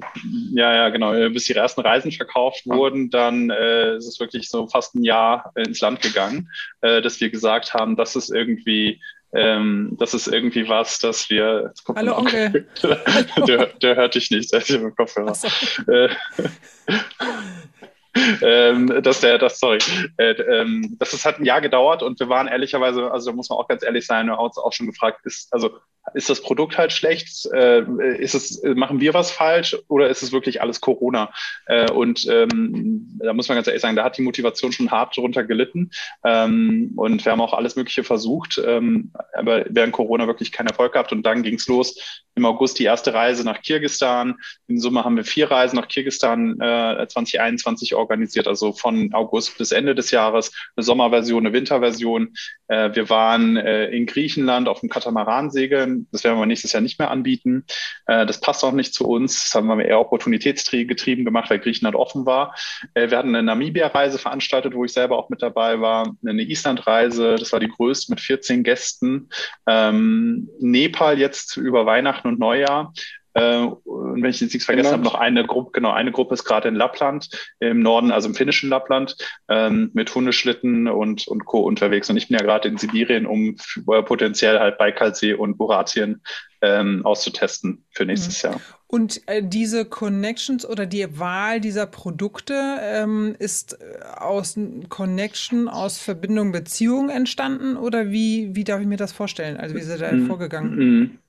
ja, 0.53 0.74
ja, 0.74 0.89
genau, 0.89 1.13
äh, 1.13 1.29
bis 1.29 1.46
die 1.46 1.53
ersten 1.53 1.82
Reisen 1.82 2.12
verkauft 2.12 2.65
ja. 2.65 2.75
wurden, 2.75 3.10
dann 3.10 3.50
äh, 3.50 3.96
ist 3.96 4.08
es 4.08 4.20
wirklich 4.20 4.50
so 4.50 4.68
fast 4.68 4.96
ein 4.96 5.03
Jahr 5.03 5.51
ins 5.56 5.79
Land 5.82 6.01
gegangen, 6.01 6.50
äh, 6.82 7.01
dass 7.01 7.20
wir 7.22 7.29
gesagt 7.29 7.74
haben, 7.74 7.96
das 7.96 8.15
ist 8.15 8.29
irgendwie 8.29 9.01
ähm, 9.32 9.96
das 10.00 10.15
ist 10.15 10.27
irgendwie 10.27 10.68
was, 10.68 10.98
dass 10.98 11.29
wir. 11.29 11.72
Hallo 11.96 12.18
Onkel. 12.18 12.68
der, 13.48 13.68
der 13.68 13.96
hört 13.96 14.15
dich 14.15 14.32
nicht, 14.32 14.51
der 14.51 14.62
ist 14.62 14.72
im 14.72 14.96
Kopfhörer. 14.96 15.36
So. 15.36 15.48
Äh, 15.91 16.10
ähm, 18.41 19.03
dass 19.03 19.22
der, 19.22 19.38
das, 19.38 19.60
sorry, 19.60 19.77
äh, 20.18 20.32
ähm, 20.32 20.96
das 21.00 21.13
ist, 21.13 21.25
hat 21.25 21.39
ein 21.39 21.46
Jahr 21.46 21.62
gedauert 21.62 22.01
und 22.01 22.20
wir 22.20 22.29
waren 22.29 22.48
ehrlicherweise, 22.48 23.12
also 23.12 23.29
da 23.29 23.36
muss 23.36 23.50
man 23.50 23.60
auch 23.60 23.68
ganz 23.68 23.84
ehrlich 23.84 24.06
sein, 24.06 24.25
wir 24.25 24.34
haben 24.34 24.46
uns 24.46 24.58
auch 24.58 24.74
schon 24.74 24.88
gefragt, 24.88 25.25
ist, 25.25 25.53
also 25.53 25.77
ist 26.13 26.29
das 26.29 26.41
Produkt 26.41 26.77
halt 26.77 26.91
schlecht? 26.91 27.45
Äh, 27.53 27.83
ist 28.17 28.35
es, 28.35 28.61
machen 28.63 28.99
wir 28.99 29.13
was 29.13 29.31
falsch 29.31 29.77
oder 29.87 30.09
ist 30.09 30.23
es 30.23 30.31
wirklich 30.31 30.61
alles 30.61 30.81
Corona? 30.81 31.31
Äh, 31.65 31.91
und 31.91 32.27
ähm, 32.29 33.19
da 33.19 33.33
muss 33.33 33.47
man 33.47 33.55
ganz 33.55 33.67
ehrlich 33.67 33.81
sagen, 33.81 33.95
da 33.95 34.03
hat 34.03 34.17
die 34.17 34.21
Motivation 34.21 34.71
schon 34.71 34.91
hart 34.91 35.15
drunter 35.15 35.43
gelitten. 35.43 35.91
Ähm, 36.23 36.93
und 36.95 37.23
wir 37.25 37.31
haben 37.31 37.41
auch 37.41 37.53
alles 37.53 37.75
Mögliche 37.75 38.03
versucht, 38.03 38.61
ähm, 38.65 39.11
aber 39.33 39.65
während 39.69 39.93
Corona 39.93 40.27
wirklich 40.27 40.51
keinen 40.51 40.67
Erfolg 40.67 40.93
gehabt. 40.93 41.11
Und 41.11 41.23
dann 41.23 41.43
ging 41.43 41.55
es 41.55 41.67
los. 41.67 42.23
Im 42.35 42.45
August 42.45 42.79
die 42.79 42.85
erste 42.85 43.13
Reise 43.13 43.43
nach 43.43 43.61
Kirgistan. 43.61 44.35
In 44.67 44.79
Summe 44.79 45.03
haben 45.03 45.17
wir 45.17 45.25
vier 45.25 45.51
Reisen 45.51 45.75
nach 45.75 45.87
Kirgistan 45.87 46.59
äh, 46.61 47.05
2021 47.07 47.95
organisiert, 47.95 48.47
also 48.47 48.71
von 48.71 49.13
August 49.13 49.57
bis 49.57 49.71
Ende 49.71 49.95
des 49.95 50.11
Jahres. 50.11 50.53
Eine 50.75 50.83
Sommerversion, 50.83 51.45
eine 51.45 51.53
Winterversion. 51.53 52.33
Äh, 52.67 52.95
wir 52.95 53.09
waren 53.09 53.57
äh, 53.57 53.87
in 53.87 54.05
Griechenland 54.05 54.69
auf 54.69 54.79
dem 54.79 54.89
Katamaran 54.89 55.51
segeln 55.51 55.99
das 56.12 56.24
werden 56.24 56.39
wir 56.39 56.46
nächstes 56.46 56.74
Jahr 56.74 56.82
nicht 56.82 57.00
mehr 57.00 57.12
anbieten. 57.12 57.65
Äh, 58.08 58.25
das 58.25 58.39
passt 58.39 58.63
auch 58.63 58.72
nicht 58.72 58.94
zu 58.94 59.08
uns. 59.08 59.44
Das 59.44 59.56
haben 59.56 59.68
wir 59.68 59.86
eher 59.86 60.00
opportunitätsgetrieben 60.00 61.25
gemacht, 61.25 61.50
weil 61.50 61.60
Griechenland 61.60 61.96
offen 61.96 62.25
war. 62.25 62.56
Äh, 62.94 63.10
wir 63.10 63.18
hatten 63.18 63.29
eine 63.29 63.44
Namibia-Reise 63.44 64.20
veranstaltet, 64.20 64.74
wo 64.74 64.86
ich 64.86 64.94
selber 64.94 65.18
auch 65.18 65.29
mit 65.29 65.41
dabei 65.41 65.82
war. 65.82 66.15
Eine 66.25 66.44
Island-Reise, 66.44 67.36
das 67.36 67.51
war 67.51 67.60
die 67.60 67.70
größte 67.70 68.12
mit 68.12 68.22
14 68.22 68.63
Gästen. 68.63 69.29
Ähm, 69.68 70.50
Nepal 70.60 71.20
jetzt 71.20 71.58
über 71.58 71.86
Weihnachten 71.86 72.27
und 72.27 72.39
Neujahr. 72.39 72.94
Äh, 73.33 73.57
und 73.59 74.24
wenn 74.24 74.29
ich 74.29 74.39
jetzt 74.39 74.53
nichts 74.53 74.65
vergessen 74.65 74.91
habe, 74.91 75.03
noch 75.03 75.15
eine 75.15 75.45
Gruppe, 75.45 75.71
genau, 75.71 75.91
eine 75.91 76.12
Gruppe 76.12 76.33
ist 76.33 76.45
gerade 76.45 76.67
in 76.67 76.75
Lappland, 76.75 77.29
im 77.59 77.81
Norden, 77.81 78.12
also 78.12 78.27
im 78.27 78.36
finnischen 78.36 78.69
Lappland, 78.69 79.15
ähm, 79.48 79.91
mit 79.93 80.13
Hundeschlitten 80.13 80.88
und, 80.88 81.27
und 81.27 81.45
Co. 81.45 81.59
unterwegs. 81.59 82.09
Und 82.09 82.17
ich 82.17 82.27
bin 82.27 82.38
ja 82.38 82.43
gerade 82.43 82.67
in 82.67 82.77
Sibirien, 82.77 83.25
um 83.25 83.55
potenziell 83.86 84.59
halt 84.59 84.77
Baikalsee 84.77 85.33
und 85.33 85.57
Buratien 85.57 86.21
ähm, 86.62 87.05
auszutesten 87.05 87.86
für 87.91 88.05
nächstes 88.05 88.43
mhm. 88.43 88.50
Jahr. 88.50 88.62
Und 88.88 89.21
äh, 89.27 89.43
diese 89.43 89.86
Connections 89.86 90.65
oder 90.65 90.88
die 90.88 91.19
Wahl 91.19 91.62
dieser 91.62 91.86
Produkte 91.86 92.79
ähm, 92.81 93.36
ist 93.38 93.79
äh, 93.79 94.03
aus 94.17 94.57
Connection, 94.89 95.67
aus 95.67 96.00
Verbindung, 96.00 96.51
Beziehung 96.51 97.09
entstanden 97.09 97.77
oder 97.77 98.09
wie, 98.09 98.55
wie 98.55 98.63
darf 98.63 98.81
ich 98.81 98.88
mir 98.88 98.98
das 98.98 99.12
vorstellen? 99.12 99.57
Also 99.57 99.75
wie 99.75 99.79
ist 99.79 100.01
da 100.01 100.12
mhm. 100.12 100.25
vorgegangen? 100.25 100.75
Mhm. 100.75 101.19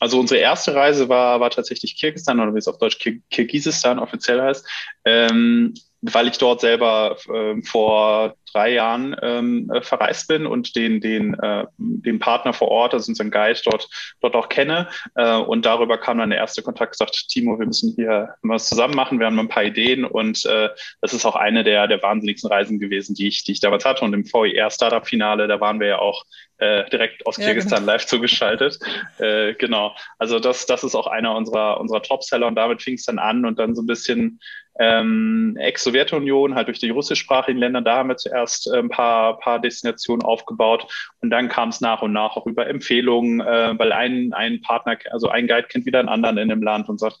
Also 0.00 0.18
unsere 0.18 0.40
erste 0.40 0.74
Reise 0.74 1.08
war, 1.08 1.40
war 1.40 1.50
tatsächlich 1.50 1.96
Kirgisistan 1.96 2.40
oder 2.40 2.54
wie 2.54 2.58
es 2.58 2.68
auf 2.68 2.78
Deutsch 2.78 2.98
Kir 2.98 3.18
Kirgisistan 3.30 3.98
offiziell 3.98 4.40
heißt, 4.40 4.66
ähm, 5.04 5.74
weil 6.00 6.28
ich 6.28 6.38
dort 6.38 6.60
selber 6.60 7.16
äh, 7.32 7.60
vor 7.62 8.34
drei 8.52 8.72
Jahren 8.72 9.16
ähm, 9.22 9.70
äh, 9.72 9.82
verreist 9.82 10.28
bin 10.28 10.46
und 10.46 10.76
den, 10.76 11.00
den, 11.00 11.34
äh, 11.34 11.66
den 11.76 12.18
Partner 12.18 12.52
vor 12.52 12.68
Ort, 12.68 12.94
also 12.94 13.10
unseren 13.10 13.30
Guide 13.30 13.60
dort, 13.64 13.88
dort 14.20 14.34
auch 14.34 14.48
kenne. 14.48 14.88
Äh, 15.14 15.36
und 15.36 15.66
darüber 15.66 15.98
kam 15.98 16.18
dann 16.18 16.30
der 16.30 16.38
erste 16.38 16.62
Kontakt, 16.62 16.92
gesagt, 16.92 17.28
Timo, 17.28 17.58
wir 17.58 17.66
müssen 17.66 17.94
hier 17.96 18.34
was 18.42 18.68
zusammen 18.68 18.94
machen. 18.94 19.18
Wir 19.18 19.26
haben 19.26 19.38
ein 19.38 19.48
paar 19.48 19.64
Ideen 19.64 20.04
und 20.04 20.44
äh, 20.46 20.68
das 21.00 21.12
ist 21.12 21.24
auch 21.24 21.36
eine 21.36 21.64
der, 21.64 21.86
der 21.86 22.02
wahnsinnigsten 22.02 22.50
Reisen 22.50 22.78
gewesen, 22.78 23.14
die 23.14 23.28
ich, 23.28 23.44
die 23.44 23.52
ich 23.52 23.60
damals 23.60 23.84
hatte. 23.84 24.04
Und 24.04 24.14
im 24.14 24.24
VIR 24.24 24.70
Startup 24.70 25.06
Finale, 25.06 25.48
da 25.48 25.60
waren 25.60 25.80
wir 25.80 25.88
ja 25.88 25.98
auch 25.98 26.24
äh, 26.58 26.88
direkt 26.90 27.26
aus 27.26 27.36
ja, 27.36 27.46
Kirgisistan 27.46 27.80
genau. 27.80 27.92
live 27.92 28.06
zugeschaltet. 28.06 28.78
äh, 29.18 29.54
genau. 29.54 29.94
Also 30.18 30.40
das, 30.40 30.66
das 30.66 30.84
ist 30.84 30.94
auch 30.94 31.06
einer 31.06 31.34
unserer, 31.34 31.80
unserer 31.80 32.02
Top-Seller 32.02 32.46
und 32.46 32.56
damit 32.56 32.82
fing 32.82 32.94
es 32.94 33.04
dann 33.04 33.18
an 33.18 33.44
und 33.44 33.58
dann 33.58 33.74
so 33.74 33.82
ein 33.82 33.86
bisschen 33.86 34.40
ähm, 34.78 35.56
Ex-Sowjetunion, 35.58 36.54
halt 36.54 36.68
durch 36.68 36.78
die 36.78 36.90
russischsprachigen 36.90 37.58
Länder, 37.58 37.80
da 37.80 37.96
haben 37.96 38.08
wir 38.08 38.16
zuerst 38.16 38.70
äh, 38.72 38.78
ein 38.78 38.88
paar, 38.88 39.38
paar 39.38 39.60
Destinationen 39.60 40.24
aufgebaut 40.24 40.86
und 41.20 41.30
dann 41.30 41.48
kam 41.48 41.70
es 41.70 41.80
nach 41.80 42.02
und 42.02 42.12
nach 42.12 42.36
auch 42.36 42.46
über 42.46 42.66
Empfehlungen, 42.66 43.40
äh, 43.40 43.78
weil 43.78 43.92
ein, 43.92 44.32
ein 44.32 44.60
Partner, 44.60 44.96
also 45.10 45.28
ein 45.28 45.46
Guide 45.46 45.68
kennt 45.68 45.86
wieder 45.86 45.98
einen 45.98 46.08
anderen 46.08 46.38
in 46.38 46.48
dem 46.48 46.62
Land 46.62 46.88
und 46.88 46.98
sagt, 46.98 47.18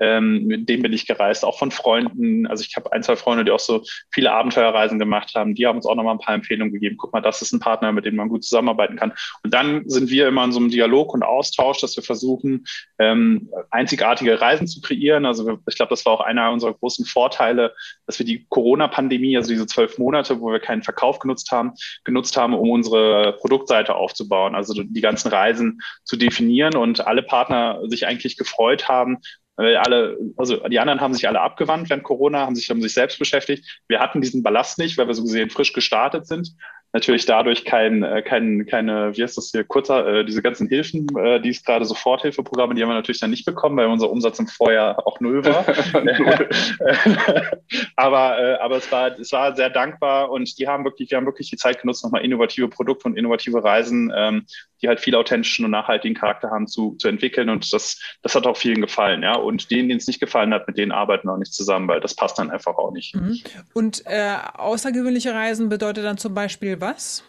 ähm, 0.00 0.46
mit 0.46 0.68
dem 0.68 0.82
bin 0.82 0.92
ich 0.92 1.06
gereist, 1.06 1.44
auch 1.44 1.58
von 1.58 1.70
Freunden. 1.70 2.46
Also 2.46 2.64
ich 2.66 2.76
habe 2.76 2.92
ein, 2.92 3.02
zwei 3.02 3.16
Freunde, 3.16 3.44
die 3.44 3.50
auch 3.50 3.60
so 3.60 3.82
viele 4.10 4.32
Abenteuerreisen 4.32 4.98
gemacht 4.98 5.32
haben, 5.34 5.54
die 5.54 5.66
haben 5.66 5.76
uns 5.76 5.86
auch 5.86 5.94
nochmal 5.94 6.14
ein 6.14 6.20
paar 6.20 6.34
Empfehlungen 6.34 6.72
gegeben. 6.72 6.96
Guck 6.98 7.12
mal, 7.12 7.20
das 7.20 7.42
ist 7.42 7.52
ein 7.52 7.60
Partner, 7.60 7.92
mit 7.92 8.04
dem 8.04 8.16
man 8.16 8.28
gut 8.28 8.44
zusammenarbeiten 8.44 8.96
kann. 8.96 9.12
Und 9.42 9.54
dann 9.54 9.88
sind 9.88 10.10
wir 10.10 10.28
immer 10.28 10.44
in 10.44 10.52
so 10.52 10.60
einem 10.60 10.70
Dialog 10.70 11.14
und 11.14 11.22
Austausch, 11.22 11.80
dass 11.80 11.96
wir 11.96 12.04
versuchen, 12.04 12.64
ähm, 12.98 13.48
einzigartige 13.70 14.40
Reisen 14.40 14.66
zu 14.66 14.80
kreieren. 14.80 15.24
Also 15.24 15.58
ich 15.66 15.76
glaube, 15.76 15.90
das 15.90 16.04
war 16.04 16.12
auch 16.12 16.20
einer 16.20 16.50
unserer 16.50 16.74
großen 16.74 16.90
großen 16.90 17.04
Vorteile, 17.04 17.74
dass 18.06 18.18
wir 18.18 18.26
die 18.26 18.46
Corona-Pandemie, 18.48 19.36
also 19.36 19.50
diese 19.50 19.66
zwölf 19.66 19.98
Monate, 19.98 20.40
wo 20.40 20.50
wir 20.50 20.60
keinen 20.60 20.82
Verkauf 20.82 21.18
genutzt 21.18 21.50
haben, 21.50 21.72
genutzt 22.04 22.36
haben, 22.36 22.54
um 22.54 22.70
unsere 22.70 23.36
Produktseite 23.40 23.94
aufzubauen, 23.94 24.54
also 24.54 24.82
die 24.82 25.00
ganzen 25.00 25.28
Reisen 25.28 25.80
zu 26.04 26.16
definieren 26.16 26.76
und 26.76 27.06
alle 27.06 27.22
Partner 27.22 27.80
sich 27.88 28.06
eigentlich 28.06 28.36
gefreut 28.36 28.88
haben, 28.88 29.18
weil 29.60 29.76
alle, 29.76 30.16
also 30.36 30.56
die 30.68 30.78
anderen 30.78 31.00
haben 31.00 31.14
sich 31.14 31.28
alle 31.28 31.40
abgewandt 31.40 31.90
während 31.90 32.02
Corona, 32.02 32.40
haben 32.40 32.56
sich 32.56 32.70
um 32.72 32.80
sich 32.80 32.94
selbst 32.94 33.18
beschäftigt. 33.18 33.82
Wir 33.88 34.00
hatten 34.00 34.20
diesen 34.20 34.42
Ballast 34.42 34.78
nicht, 34.78 34.96
weil 34.96 35.06
wir 35.06 35.14
so 35.14 35.22
gesehen 35.22 35.50
frisch 35.50 35.72
gestartet 35.72 36.26
sind 36.26 36.54
natürlich 36.92 37.26
dadurch 37.26 37.64
kein, 37.64 38.02
äh, 38.02 38.22
kein, 38.22 38.66
keine, 38.66 39.16
wie 39.16 39.22
heißt 39.22 39.36
das 39.36 39.50
hier, 39.50 39.64
kurzer, 39.64 40.06
äh, 40.06 40.24
diese 40.24 40.42
ganzen 40.42 40.68
Hilfen, 40.68 41.06
äh, 41.16 41.40
die 41.40 41.50
es 41.50 41.64
gerade 41.64 41.84
Soforthilfeprogramme, 41.84 42.74
die 42.74 42.82
haben 42.82 42.90
wir 42.90 42.94
natürlich 42.94 43.20
dann 43.20 43.30
nicht 43.30 43.44
bekommen, 43.44 43.76
weil 43.76 43.86
unser 43.86 44.10
Umsatz 44.10 44.38
im 44.38 44.46
Vorjahr 44.46 45.06
auch 45.06 45.20
null 45.20 45.44
war. 45.44 45.64
aber 47.96 48.60
aber 48.60 48.76
es 48.76 48.90
war, 48.90 49.18
es 49.18 49.32
war 49.32 49.54
sehr 49.56 49.70
dankbar 49.70 50.30
und 50.30 50.58
die 50.58 50.68
haben 50.68 50.84
wirklich, 50.84 51.10
wir 51.10 51.16
haben 51.16 51.26
wirklich 51.26 51.50
die 51.50 51.56
Zeit 51.56 51.80
genutzt, 51.80 52.04
nochmal 52.04 52.24
innovative 52.24 52.68
Produkte 52.68 53.08
und 53.08 53.16
innovative 53.16 53.62
Reisen, 53.62 54.12
ähm, 54.14 54.46
die 54.82 54.88
halt 54.88 55.00
viel 55.00 55.14
authentischen 55.14 55.64
und 55.64 55.70
nachhaltigen 55.70 56.14
Charakter 56.14 56.50
haben, 56.50 56.66
zu, 56.66 56.94
zu 56.98 57.08
entwickeln. 57.08 57.48
Und 57.48 57.72
das, 57.72 58.00
das 58.22 58.34
hat 58.34 58.46
auch 58.46 58.56
vielen 58.56 58.80
gefallen, 58.80 59.22
ja. 59.22 59.34
Und 59.34 59.70
denen, 59.70 59.88
denen 59.88 59.98
es 59.98 60.06
nicht 60.06 60.20
gefallen 60.20 60.54
hat, 60.54 60.66
mit 60.66 60.78
denen 60.78 60.92
arbeiten 60.92 61.28
wir 61.28 61.34
auch 61.34 61.38
nicht 61.38 61.52
zusammen, 61.52 61.88
weil 61.88 62.00
das 62.00 62.14
passt 62.14 62.38
dann 62.38 62.50
einfach 62.50 62.76
auch 62.76 62.92
nicht. 62.92 63.14
Mhm. 63.14 63.40
Und 63.74 64.02
äh, 64.06 64.36
außergewöhnliche 64.54 65.34
Reisen 65.34 65.68
bedeutet 65.68 66.04
dann 66.04 66.18
zum 66.18 66.34
Beispiel 66.34 66.79
was? 66.80 67.24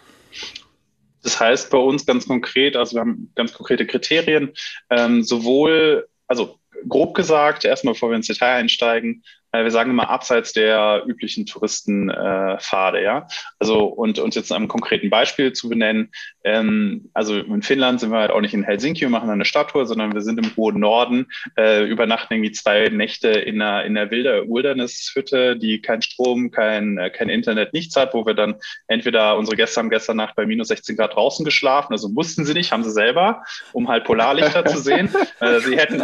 Das 1.24 1.40
heißt 1.40 1.70
bei 1.70 1.78
uns 1.78 2.06
ganz 2.06 2.28
konkret, 2.28 2.76
also 2.76 2.96
wir 2.96 3.02
haben 3.02 3.32
ganz 3.36 3.54
konkrete 3.54 3.86
Kriterien, 3.86 4.54
ähm, 4.90 5.24
sowohl, 5.24 6.08
also 6.28 6.60
grob 6.88 7.14
gesagt, 7.14 7.64
erstmal 7.64 7.94
bevor 7.94 8.10
wir 8.10 8.16
ins 8.16 8.28
Detail 8.28 8.56
einsteigen, 8.56 9.24
äh, 9.52 9.64
wir 9.64 9.72
sagen 9.72 9.92
immer 9.92 10.10
abseits 10.10 10.54
der 10.54 11.04
üblichen 11.06 11.46
Touristenpfade, 11.46 13.00
äh, 13.00 13.04
ja. 13.04 13.28
Also 13.60 13.86
und 13.86 14.20
uns 14.20 14.36
jetzt 14.36 14.52
einem 14.52 14.68
konkreten 14.68 15.10
Beispiel 15.10 15.54
zu 15.54 15.70
benennen. 15.70 16.12
Ähm, 16.44 17.10
also 17.14 17.38
in 17.38 17.62
Finnland 17.62 18.00
sind 18.00 18.12
wir 18.12 18.20
halt 18.20 18.32
auch 18.32 18.42
nicht 18.42 18.54
in 18.54 18.64
Helsinki 18.64 19.06
und 19.06 19.12
machen 19.12 19.30
eine 19.30 19.46
Stadttour, 19.46 19.86
sondern 19.86 20.14
wir 20.14 20.22
sind 20.22 20.40
im 20.40 20.56
hohen 20.56 20.80
Norden, 20.80 21.28
äh, 21.58 21.84
übernachten 21.86 22.34
irgendwie 22.34 22.52
zwei 22.52 22.90
Nächte 22.90 23.30
in 23.30 23.62
einer, 23.62 23.84
in 23.86 23.98
einer 23.98 24.12
wilder 24.12 24.48
Wilderness-Hütte, 24.48 25.58
die 25.58 25.82
kein 25.82 26.02
Strom, 26.02 26.52
kein, 26.52 26.98
äh, 26.98 27.10
kein 27.10 27.30
Internet, 27.30 27.74
nichts 27.74 27.96
hat, 27.96 28.14
wo 28.14 28.26
wir 28.26 28.34
dann 28.34 28.56
entweder 28.88 29.38
unsere 29.38 29.56
Gäste 29.56 29.80
haben 29.80 29.90
gestern 29.90 30.18
Nacht 30.18 30.36
bei 30.36 30.46
minus 30.46 30.70
16 30.70 30.98
Grad 30.98 31.16
draußen 31.16 31.46
geschlafen, 31.46 31.94
also 31.94 32.10
mussten 32.10 32.46
sie 32.46 32.54
nicht, 32.54 32.72
haben 32.72 32.84
sie 32.84 32.92
selber, 32.92 33.44
um 33.74 33.88
halt 33.88 34.06
Polarlichter 34.06 34.66
zu 34.66 34.80
sehen. 34.80 35.10
Äh, 35.40 35.60
sie 35.62 35.78
hätten, 35.78 36.04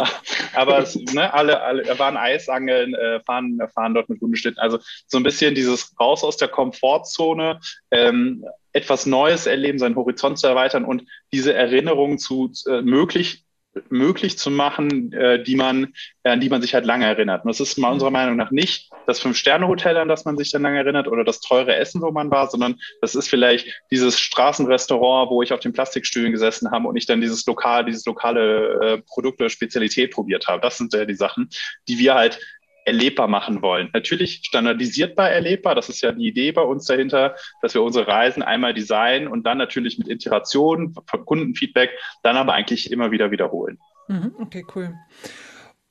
aber 0.54 0.84
ne, 1.12 1.32
alle, 1.32 1.60
alle 1.62 1.98
waren 1.98 2.16
Eisangeln, 2.16 2.94
äh, 2.94 3.20
fahren 3.20 3.60
fahren, 3.72 3.94
dort 3.94 4.08
mit 4.08 4.20
Hundeschlitten. 4.20 4.58
Also 4.58 4.78
so 5.06 5.18
ein 5.18 5.22
bisschen 5.22 5.54
dieses 5.54 5.94
raus 5.98 6.24
aus 6.24 6.36
der 6.36 6.48
Komfortzone, 6.48 7.60
ähm, 7.90 8.44
etwas 8.72 9.06
Neues 9.06 9.46
erleben, 9.46 9.78
seinen 9.78 9.96
Horizont 9.96 10.38
zu 10.38 10.46
erweitern 10.46 10.84
und 10.84 11.04
diese 11.32 11.54
Erinnerungen 11.54 12.18
zu 12.18 12.52
äh, 12.66 12.82
möglich 12.82 13.44
möglich 13.90 14.38
zu 14.38 14.50
machen, 14.50 15.12
äh, 15.12 15.42
die 15.42 15.56
man, 15.56 15.92
an 16.24 16.40
die 16.40 16.48
man 16.48 16.62
sich 16.62 16.74
halt 16.74 16.84
lange 16.84 17.06
erinnert. 17.06 17.44
Und 17.44 17.48
das 17.48 17.60
ist 17.60 17.78
mal 17.78 17.92
unserer 17.92 18.10
Meinung 18.10 18.36
nach 18.36 18.50
nicht 18.50 18.90
das 19.06 19.20
Fünf-Sterne-Hotel, 19.20 19.96
an 19.96 20.08
das 20.08 20.24
man 20.24 20.36
sich 20.36 20.50
dann 20.50 20.62
lange 20.62 20.78
erinnert 20.78 21.08
oder 21.08 21.24
das 21.24 21.40
teure 21.40 21.76
Essen, 21.76 22.02
wo 22.02 22.10
man 22.10 22.30
war, 22.30 22.50
sondern 22.50 22.76
das 23.00 23.14
ist 23.14 23.28
vielleicht 23.28 23.80
dieses 23.90 24.18
Straßenrestaurant, 24.18 25.30
wo 25.30 25.42
ich 25.42 25.52
auf 25.52 25.60
den 25.60 25.72
Plastikstühlen 25.72 26.32
gesessen 26.32 26.70
habe 26.70 26.88
und 26.88 26.96
ich 26.96 27.06
dann 27.06 27.20
dieses 27.20 27.46
lokal, 27.46 27.84
dieses 27.84 28.04
lokale 28.06 28.80
äh, 28.82 29.02
Produkt 29.06 29.40
oder 29.40 29.50
Spezialität 29.50 30.12
probiert 30.12 30.46
habe. 30.46 30.60
Das 30.60 30.78
sind 30.78 30.92
ja 30.92 31.04
die 31.04 31.14
Sachen, 31.14 31.48
die 31.88 31.98
wir 31.98 32.14
halt 32.14 32.40
erlebbar 32.88 33.28
machen 33.28 33.62
wollen. 33.62 33.90
Natürlich 33.92 34.40
standardisierbar 34.42 35.30
erlebbar, 35.30 35.74
das 35.74 35.88
ist 35.88 36.00
ja 36.00 36.12
die 36.12 36.26
Idee 36.26 36.52
bei 36.52 36.62
uns 36.62 36.86
dahinter, 36.86 37.36
dass 37.62 37.74
wir 37.74 37.82
unsere 37.82 38.08
Reisen 38.08 38.42
einmal 38.42 38.74
designen 38.74 39.28
und 39.28 39.44
dann 39.44 39.58
natürlich 39.58 39.98
mit 39.98 40.08
Iteration, 40.08 40.94
Kundenfeedback, 41.26 41.90
dann 42.22 42.36
aber 42.36 42.54
eigentlich 42.54 42.90
immer 42.90 43.10
wieder 43.10 43.30
wiederholen. 43.30 43.78
Mhm, 44.08 44.34
okay, 44.40 44.64
cool. 44.74 44.94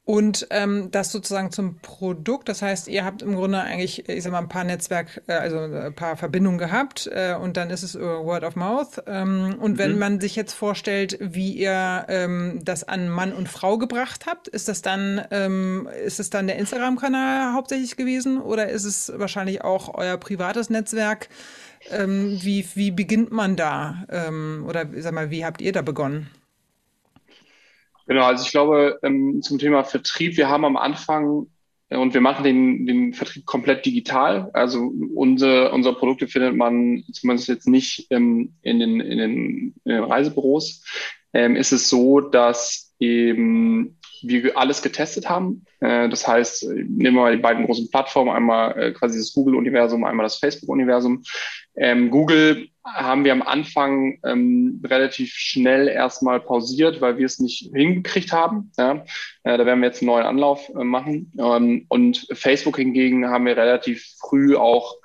Und 0.08 0.48
ähm, 0.52 0.90
das 0.90 1.12
sozusagen 1.12 1.52
zum 1.52 1.80
Produkt. 1.82 2.48
Das 2.48 2.62
heißt, 2.62 2.88
ihr 2.88 3.04
habt 3.04 3.22
im 3.22 3.36
Grunde 3.36 3.60
eigentlich, 3.60 4.08
ich 4.08 4.24
sag 4.24 4.32
mal, 4.32 4.40
ein 4.40 4.48
paar 4.48 4.64
Netzwerk, 4.64 5.22
äh, 5.28 5.34
also 5.34 5.60
ein 5.60 5.94
paar 5.94 6.16
Verbindungen 6.16 6.58
gehabt 6.58 7.10
äh, 7.12 7.36
und 7.36 7.58
dann 7.58 7.70
ist 7.70 7.84
es 7.84 8.00
Word 8.00 8.46
of 8.46 8.56
Mouth. 8.56 9.04
Ähm, 9.06 9.58
und 9.60 9.74
mhm. 9.74 9.78
wenn 9.78 10.00
man 10.00 10.22
sich 10.22 10.38
jetzt 10.38 10.54
vorstellt, 10.54 11.18
wie 11.20 11.52
ihr 11.52 12.06
ähm, 12.08 12.62
das 12.64 12.86
an 12.86 13.10
Mann 13.10 13.34
und 13.34 13.50
Frau 13.50 13.78
gebracht 13.78 14.28
habt, 14.28 14.48
ist 14.48 14.70
das 14.70 14.82
dann, 14.82 15.26
ähm, 15.30 15.90
ist 16.06 16.22
es 16.22 16.30
dann 16.30 16.48
der 16.48 16.56
Instagram-Kanal 16.56 17.52
hauptsächlich 17.52 17.98
gewesen 17.98 18.40
oder 18.42 18.70
ist 18.70 18.86
es 18.86 19.12
wahrscheinlich 19.14 19.66
auch 19.66 19.94
euer 19.94 20.16
privates 20.16 20.70
Netzwerk? 20.70 21.28
Ähm, 21.92 22.40
wie, 22.42 22.66
wie 22.76 22.92
beginnt 22.92 23.34
man 23.34 23.58
da? 23.58 24.06
Ähm, 24.10 24.64
oder 24.66 24.86
sag 25.00 25.12
mal, 25.12 25.32
wie 25.32 25.44
habt 25.44 25.60
ihr 25.60 25.74
da 25.74 25.82
begonnen? 25.82 26.30
Genau, 28.08 28.24
also 28.24 28.44
ich 28.44 28.52
glaube, 28.52 29.00
ähm, 29.04 29.42
zum 29.42 29.60
Thema 29.60 29.84
Vertrieb, 29.84 30.38
wir 30.38 30.50
haben 30.50 30.64
am 30.64 30.78
Anfang 30.78 31.48
äh, 31.90 31.98
und 31.98 32.14
wir 32.14 32.22
machen 32.22 32.44
den, 32.44 32.86
den 32.86 33.14
Vertrieb 33.14 33.46
komplett 33.46 33.86
digital. 33.86 34.50
Also 34.54 34.92
unsere, 35.14 35.72
unsere 35.72 35.96
Produkte 35.96 36.28
findet 36.28 36.56
man 36.56 37.04
zumindest 37.12 37.50
jetzt 37.50 37.68
nicht 37.68 38.08
ähm, 38.10 38.54
in, 38.62 38.80
den, 38.80 39.02
in, 39.02 39.18
den, 39.18 39.76
in 39.84 39.92
den 39.92 40.04
Reisebüros. 40.04 40.84
Ähm, 41.34 41.58
ist 41.58 41.74
es 41.74 41.90
so, 41.90 42.22
dass 42.22 42.96
eben 43.00 43.98
wir 44.24 44.58
alles 44.58 44.82
getestet 44.82 45.30
haben. 45.30 45.66
Äh, 45.80 46.10
das 46.10 46.28
heißt, 46.28 46.70
nehmen 46.70 47.16
wir 47.16 47.22
mal 47.22 47.36
die 47.36 47.42
beiden 47.42 47.66
großen 47.66 47.90
Plattformen, 47.90 48.32
einmal 48.32 48.78
äh, 48.78 48.92
quasi 48.92 49.18
das 49.18 49.34
Google-Universum, 49.34 50.04
einmal 50.04 50.26
das 50.26 50.38
Facebook-Universum. 50.38 51.24
Ähm, 51.76 52.10
Google 52.10 52.70
haben 52.84 53.26
wir 53.26 53.34
am 53.34 53.42
Anfang 53.42 54.20
ähm, 54.24 54.82
relativ 54.86 55.34
schnell 55.34 55.88
erstmal 55.88 56.40
pausiert, 56.40 57.02
weil 57.02 57.18
wir 57.18 57.26
es 57.26 57.40
nicht 57.40 57.70
hingekriegt 57.74 58.32
haben. 58.32 58.72
Äh, 58.78 58.96
da 59.44 59.66
werden 59.66 59.82
wir 59.82 59.88
jetzt 59.88 60.02
einen 60.02 60.08
neuen 60.08 60.26
Anlauf 60.26 60.70
äh, 60.70 60.84
machen. 60.84 61.32
Ähm, 61.38 61.86
und 61.90 62.28
Facebook 62.32 62.78
hingegen 62.78 63.28
haben 63.28 63.46
wir 63.46 63.58
relativ 63.58 64.16
früh 64.20 64.56
auch 64.56 64.96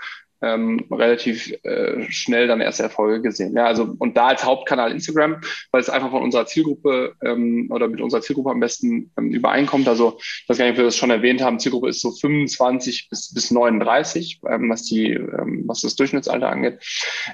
ähm, 0.43 0.85
relativ 0.91 1.53
äh, 1.63 2.11
schnell 2.11 2.47
dann 2.47 2.61
erste 2.61 2.83
Erfolge 2.83 3.23
gesehen. 3.23 3.55
Ja, 3.55 3.67
also 3.67 3.95
und 3.99 4.17
da 4.17 4.29
als 4.29 4.45
Hauptkanal 4.45 4.91
Instagram, 4.91 5.41
weil 5.71 5.81
es 5.81 5.89
einfach 5.89 6.11
von 6.11 6.23
unserer 6.23 6.47
Zielgruppe 6.47 7.15
ähm, 7.23 7.69
oder 7.71 7.89
mit 7.89 8.01
unserer 8.01 8.23
Zielgruppe 8.23 8.51
am 8.51 8.61
besten 8.61 9.11
ähm, 9.17 9.31
übereinkommt. 9.31 9.89
Also 9.89 10.19
ich 10.19 10.49
weiß 10.49 10.59
gar 10.59 10.65
nicht, 10.65 10.73
ob 10.73 10.79
wir 10.79 10.85
das 10.85 10.97
schon 10.97 11.11
erwähnt 11.11 11.43
haben. 11.43 11.59
Zielgruppe 11.59 11.89
ist 11.89 12.01
so 12.01 12.11
25 12.11 13.09
bis, 13.09 13.33
bis 13.33 13.51
39, 13.51 14.41
ähm, 14.49 14.69
was 14.69 14.83
die, 14.85 15.13
ähm, 15.13 15.65
was 15.67 15.83
das 15.83 15.97
Durchschnittsalter 15.97 16.49
angeht. 16.49 16.79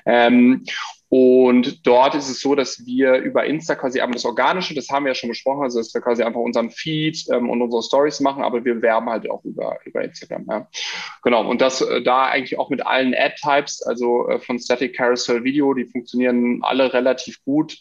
Ähm, 0.07 0.65
und 1.11 1.87
dort 1.87 2.15
ist 2.15 2.29
es 2.29 2.41
so, 2.41 2.55
dass 2.55 2.85
wir 2.85 3.15
über 3.15 3.47
Insta 3.47 3.75
quasi 3.75 4.01
einmal 4.01 4.15
das 4.15 4.27
Organische, 4.27 4.75
das 4.75 4.91
haben 4.91 5.05
wir 5.05 5.11
ja 5.13 5.15
schon 5.15 5.31
besprochen, 5.31 5.63
also 5.63 5.79
dass 5.79 5.95
wir 5.95 6.03
quasi 6.03 6.23
einfach 6.23 6.41
unseren 6.41 6.71
Feed 6.71 7.25
ähm, 7.33 7.49
und 7.49 7.63
unsere 7.63 7.83
Stories 7.83 8.21
machen, 8.21 8.43
aber 8.43 8.65
wir 8.65 8.83
werben 8.83 9.09
halt 9.09 9.29
auch 9.31 9.43
über, 9.45 9.79
über 9.87 10.05
Instagram. 10.05 10.45
Ja. 10.51 10.69
Genau, 11.23 11.49
und 11.49 11.63
das 11.63 11.81
äh, 11.81 12.03
da 12.03 12.27
eigentlich 12.27 12.59
auch 12.59 12.69
mit 12.69 12.87
allen 12.87 13.15
Ad-Types, 13.15 13.83
also 13.83 14.29
äh, 14.29 14.39
von 14.39 14.59
Static 14.59 14.97
Carousel 14.97 15.45
Video, 15.45 15.73
die 15.73 15.87
funktionieren 15.87 16.61
alle 16.63 16.93
relativ 16.93 17.43
gut. 17.43 17.79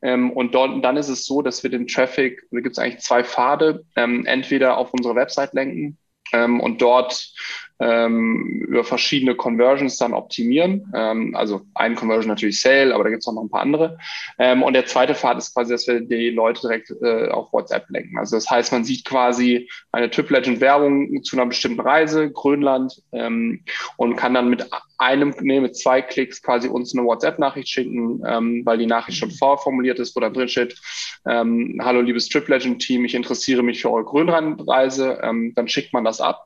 Ähm, 0.00 0.30
und 0.30 0.54
dort, 0.54 0.82
dann 0.82 0.96
ist 0.96 1.08
es 1.08 1.26
so, 1.26 1.42
dass 1.42 1.62
wir 1.62 1.70
den 1.70 1.86
Traffic, 1.86 2.42
da 2.50 2.60
gibt 2.60 2.72
es 2.72 2.78
eigentlich 2.78 3.00
zwei 3.00 3.24
Pfade, 3.24 3.84
ähm, 3.96 4.24
entweder 4.24 4.78
auf 4.78 4.94
unsere 4.94 5.14
Website 5.14 5.52
lenken, 5.52 5.98
ähm, 6.32 6.60
und 6.60 6.80
dort 6.80 7.32
ähm, 7.80 8.66
über 8.68 8.84
verschiedene 8.84 9.34
Conversions 9.34 9.96
dann 9.96 10.12
optimieren. 10.12 10.92
Ähm, 10.94 11.34
also 11.34 11.62
ein 11.74 11.94
Conversion 11.96 12.28
natürlich 12.28 12.60
Sale, 12.60 12.94
aber 12.94 13.04
da 13.04 13.10
gibt 13.10 13.22
es 13.22 13.26
noch 13.26 13.42
ein 13.42 13.48
paar 13.48 13.62
andere. 13.62 13.98
Ähm, 14.38 14.62
und 14.62 14.74
der 14.74 14.86
zweite 14.86 15.14
Pfad 15.14 15.38
ist 15.38 15.54
quasi, 15.54 15.72
dass 15.72 15.86
wir 15.86 16.00
die 16.00 16.30
Leute 16.30 16.60
direkt 16.60 16.90
äh, 17.02 17.28
auf 17.28 17.52
WhatsApp 17.52 17.88
lenken. 17.88 18.18
Also 18.18 18.36
das 18.36 18.50
heißt, 18.50 18.70
man 18.72 18.84
sieht 18.84 19.04
quasi 19.04 19.68
eine 19.92 20.10
Trip 20.10 20.28
Legend 20.30 20.60
Werbung 20.60 21.22
zu 21.22 21.36
einer 21.36 21.46
bestimmten 21.46 21.80
Reise, 21.80 22.30
Grönland, 22.30 23.02
ähm, 23.12 23.64
und 23.96 24.16
kann 24.16 24.34
dann 24.34 24.50
mit 24.50 24.66
einem, 25.00 25.34
nee, 25.40 25.60
mit 25.60 25.76
zwei 25.76 26.02
Klicks 26.02 26.42
quasi 26.42 26.68
uns 26.68 26.94
eine 26.94 27.06
WhatsApp-Nachricht 27.06 27.68
schicken, 27.68 28.22
ähm, 28.26 28.62
weil 28.64 28.78
die 28.78 28.86
Nachricht 28.86 29.18
schon 29.18 29.30
vorformuliert 29.30 29.98
ist, 29.98 30.14
wo 30.14 30.20
da 30.20 30.28
drin 30.28 30.48
steht, 30.48 30.78
ähm, 31.26 31.80
hallo 31.82 32.00
liebes 32.02 32.28
Trip 32.28 32.46
Legend 32.46 32.82
Team, 32.82 33.04
ich 33.04 33.14
interessiere 33.14 33.62
mich 33.62 33.80
für 33.80 33.90
eure 33.90 34.04
Grönlandreise, 34.04 35.18
ähm, 35.22 35.52
dann 35.56 35.68
schickt 35.68 35.92
man 35.92 36.04
das 36.04 36.20
ab. 36.20 36.44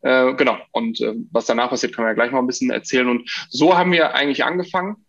Äh, 0.00 0.34
genau. 0.34 0.56
Und 0.72 1.00
äh, 1.00 1.14
was 1.30 1.46
danach 1.46 1.70
passiert, 1.70 1.94
können 1.94 2.06
wir 2.06 2.10
ja 2.10 2.14
gleich 2.14 2.32
mal 2.32 2.38
ein 2.38 2.46
bisschen 2.46 2.70
erzählen. 2.70 3.08
Und 3.08 3.30
so 3.50 3.76
haben 3.76 3.92
wir 3.92 4.14
eigentlich 4.14 4.44
angefangen 4.44 5.04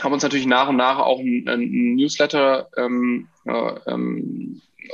haben 0.00 0.12
uns 0.12 0.22
natürlich 0.22 0.46
nach 0.46 0.68
und 0.68 0.76
nach 0.76 0.98
auch 0.98 1.18
ein, 1.18 1.48
ein 1.48 1.96
Newsletter 1.96 2.68
ähm, 2.76 3.28
äh, 3.46 3.74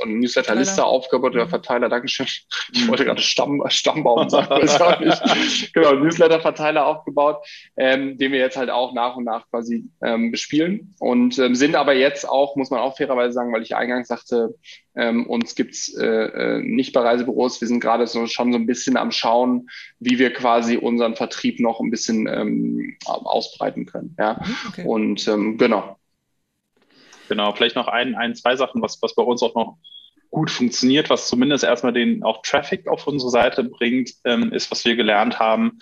ähm, 0.03 0.19
Newsletterliste 0.19 0.83
aufgebaut 0.83 1.33
oder 1.33 1.47
Verteiler, 1.47 1.89
Dankeschön. 1.89 2.27
Ich 2.73 2.83
mhm. 2.83 2.87
wollte 2.89 3.05
gerade 3.05 3.21
Stamm, 3.21 3.63
Stammbaum 3.67 4.29
sagen, 4.29 4.49
weiß 4.49 4.81
auch 4.81 4.99
nicht. 5.01 5.73
genau, 5.73 5.93
Newsletter-Verteiler 5.93 6.85
aufgebaut, 6.85 7.45
ähm, 7.77 8.17
den 8.17 8.31
wir 8.31 8.39
jetzt 8.39 8.57
halt 8.57 8.69
auch 8.69 8.93
nach 8.93 9.15
und 9.15 9.25
nach 9.25 9.49
quasi 9.49 9.85
ähm, 10.03 10.31
bespielen 10.31 10.95
und 10.99 11.37
ähm, 11.39 11.55
sind 11.55 11.75
aber 11.75 11.93
jetzt 11.93 12.27
auch, 12.27 12.55
muss 12.55 12.69
man 12.69 12.79
auch 12.79 12.97
fairerweise 12.97 13.33
sagen, 13.33 13.53
weil 13.53 13.63
ich 13.63 13.75
eingangs 13.75 14.07
sagte, 14.07 14.55
ähm, 14.95 15.27
uns 15.27 15.55
gibt's 15.55 15.93
äh, 15.93 16.05
äh, 16.05 16.61
nicht 16.61 16.93
bei 16.93 17.01
Reisebüros. 17.01 17.59
Wir 17.59 17.67
sind 17.67 17.79
gerade 17.79 18.07
so, 18.07 18.27
schon 18.27 18.51
so 18.51 18.57
ein 18.57 18.65
bisschen 18.65 18.97
am 18.97 19.11
Schauen, 19.11 19.69
wie 19.99 20.19
wir 20.19 20.33
quasi 20.33 20.77
unseren 20.77 21.15
Vertrieb 21.15 21.59
noch 21.59 21.79
ein 21.79 21.91
bisschen 21.91 22.27
ähm, 22.27 22.97
ausbreiten 23.05 23.85
können. 23.85 24.15
Ja, 24.17 24.41
mhm, 24.43 24.55
okay. 24.69 24.83
und 24.85 25.27
ähm, 25.27 25.57
genau. 25.57 25.97
Genau, 27.27 27.53
vielleicht 27.53 27.75
noch 27.75 27.87
ein, 27.87 28.15
ein, 28.15 28.35
zwei 28.35 28.55
Sachen, 28.55 28.81
was, 28.81 29.01
was 29.01 29.15
bei 29.15 29.23
uns 29.23 29.41
auch 29.41 29.55
noch 29.55 29.77
gut 30.29 30.51
funktioniert, 30.51 31.09
was 31.09 31.27
zumindest 31.27 31.63
erstmal 31.63 31.93
den 31.93 32.23
auch 32.23 32.41
Traffic 32.41 32.87
auf 32.87 33.07
unsere 33.07 33.31
Seite 33.31 33.63
bringt, 33.63 34.11
ähm, 34.25 34.51
ist, 34.51 34.69
was 34.71 34.83
wir 34.85 34.95
gelernt 34.95 35.39
haben 35.39 35.79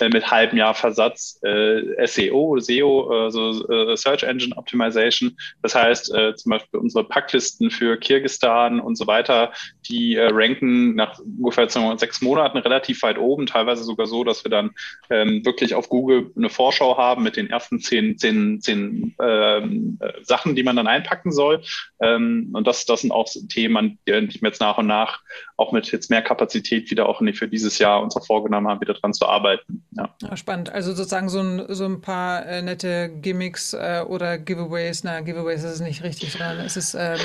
äh, 0.00 0.08
mit 0.08 0.30
halbem 0.30 0.58
Jahr 0.58 0.74
Versatz 0.74 1.40
äh, 1.42 2.06
SEO, 2.06 2.58
SEO, 2.58 3.24
also 3.24 3.66
äh, 3.68 3.96
Search 3.96 4.22
Engine 4.24 4.56
Optimization. 4.56 5.36
Das 5.62 5.74
heißt, 5.74 6.14
äh, 6.14 6.34
zum 6.34 6.50
Beispiel 6.50 6.80
unsere 6.80 7.04
Packlisten 7.04 7.70
für 7.70 7.96
Kirgistan 7.96 8.80
und 8.80 8.96
so 8.96 9.06
weiter, 9.06 9.52
die 9.88 10.16
äh, 10.16 10.28
ranken 10.30 10.94
nach 10.94 11.18
ungefähr 11.20 11.68
sechs 11.96 12.20
Monaten 12.20 12.58
relativ 12.58 13.02
weit 13.02 13.18
oben, 13.18 13.46
teilweise 13.46 13.84
sogar 13.84 14.06
so, 14.06 14.24
dass 14.24 14.44
wir 14.44 14.50
dann 14.50 14.72
ähm, 15.10 15.44
wirklich 15.44 15.74
auf 15.74 15.88
Google 15.88 16.30
eine 16.36 16.50
Vorschau 16.50 16.98
haben 16.98 17.22
mit 17.22 17.36
den 17.36 17.48
ersten 17.48 17.80
zehn, 17.80 18.18
zehn, 18.18 18.60
zehn 18.60 19.14
ähm, 19.20 19.98
äh, 20.00 20.12
Sachen, 20.22 20.54
die 20.54 20.62
man 20.62 20.76
dann 20.76 20.86
einpacken 20.86 21.32
soll. 21.32 21.62
Ähm, 22.00 22.50
und 22.52 22.66
das, 22.66 22.84
das 22.84 23.00
sind 23.00 23.10
auch 23.10 23.24
Themen, 23.48 23.93
die, 24.06 24.12
wir 24.12 24.48
jetzt 24.48 24.60
nach 24.60 24.78
und 24.78 24.86
nach 24.86 25.20
auch 25.56 25.72
mit 25.72 25.90
jetzt 25.92 26.10
mehr 26.10 26.22
Kapazität 26.22 26.90
wieder 26.90 27.08
auch 27.08 27.20
für 27.34 27.48
dieses 27.48 27.78
Jahr 27.78 28.02
uns 28.02 28.16
auch 28.16 28.26
vorgenommen 28.26 28.68
haben, 28.68 28.80
wieder 28.80 28.94
dran 28.94 29.12
zu 29.12 29.26
arbeiten. 29.26 29.84
Ja. 29.92 30.14
ja 30.22 30.36
spannend. 30.36 30.70
Also 30.70 30.92
sozusagen 30.92 31.28
so 31.28 31.40
ein, 31.40 31.64
so 31.68 31.84
ein 31.84 32.00
paar 32.00 32.46
äh, 32.46 32.62
nette 32.62 33.10
Gimmicks 33.20 33.72
äh, 33.72 34.04
oder 34.06 34.38
Giveaways. 34.38 35.04
Na, 35.04 35.20
Giveaways 35.20 35.64
ist 35.64 35.72
es 35.72 35.80
nicht 35.80 36.02
richtig, 36.02 36.32
sondern 36.32 36.58
es 36.60 36.76
ist, 36.76 36.94
ähm, 36.94 37.20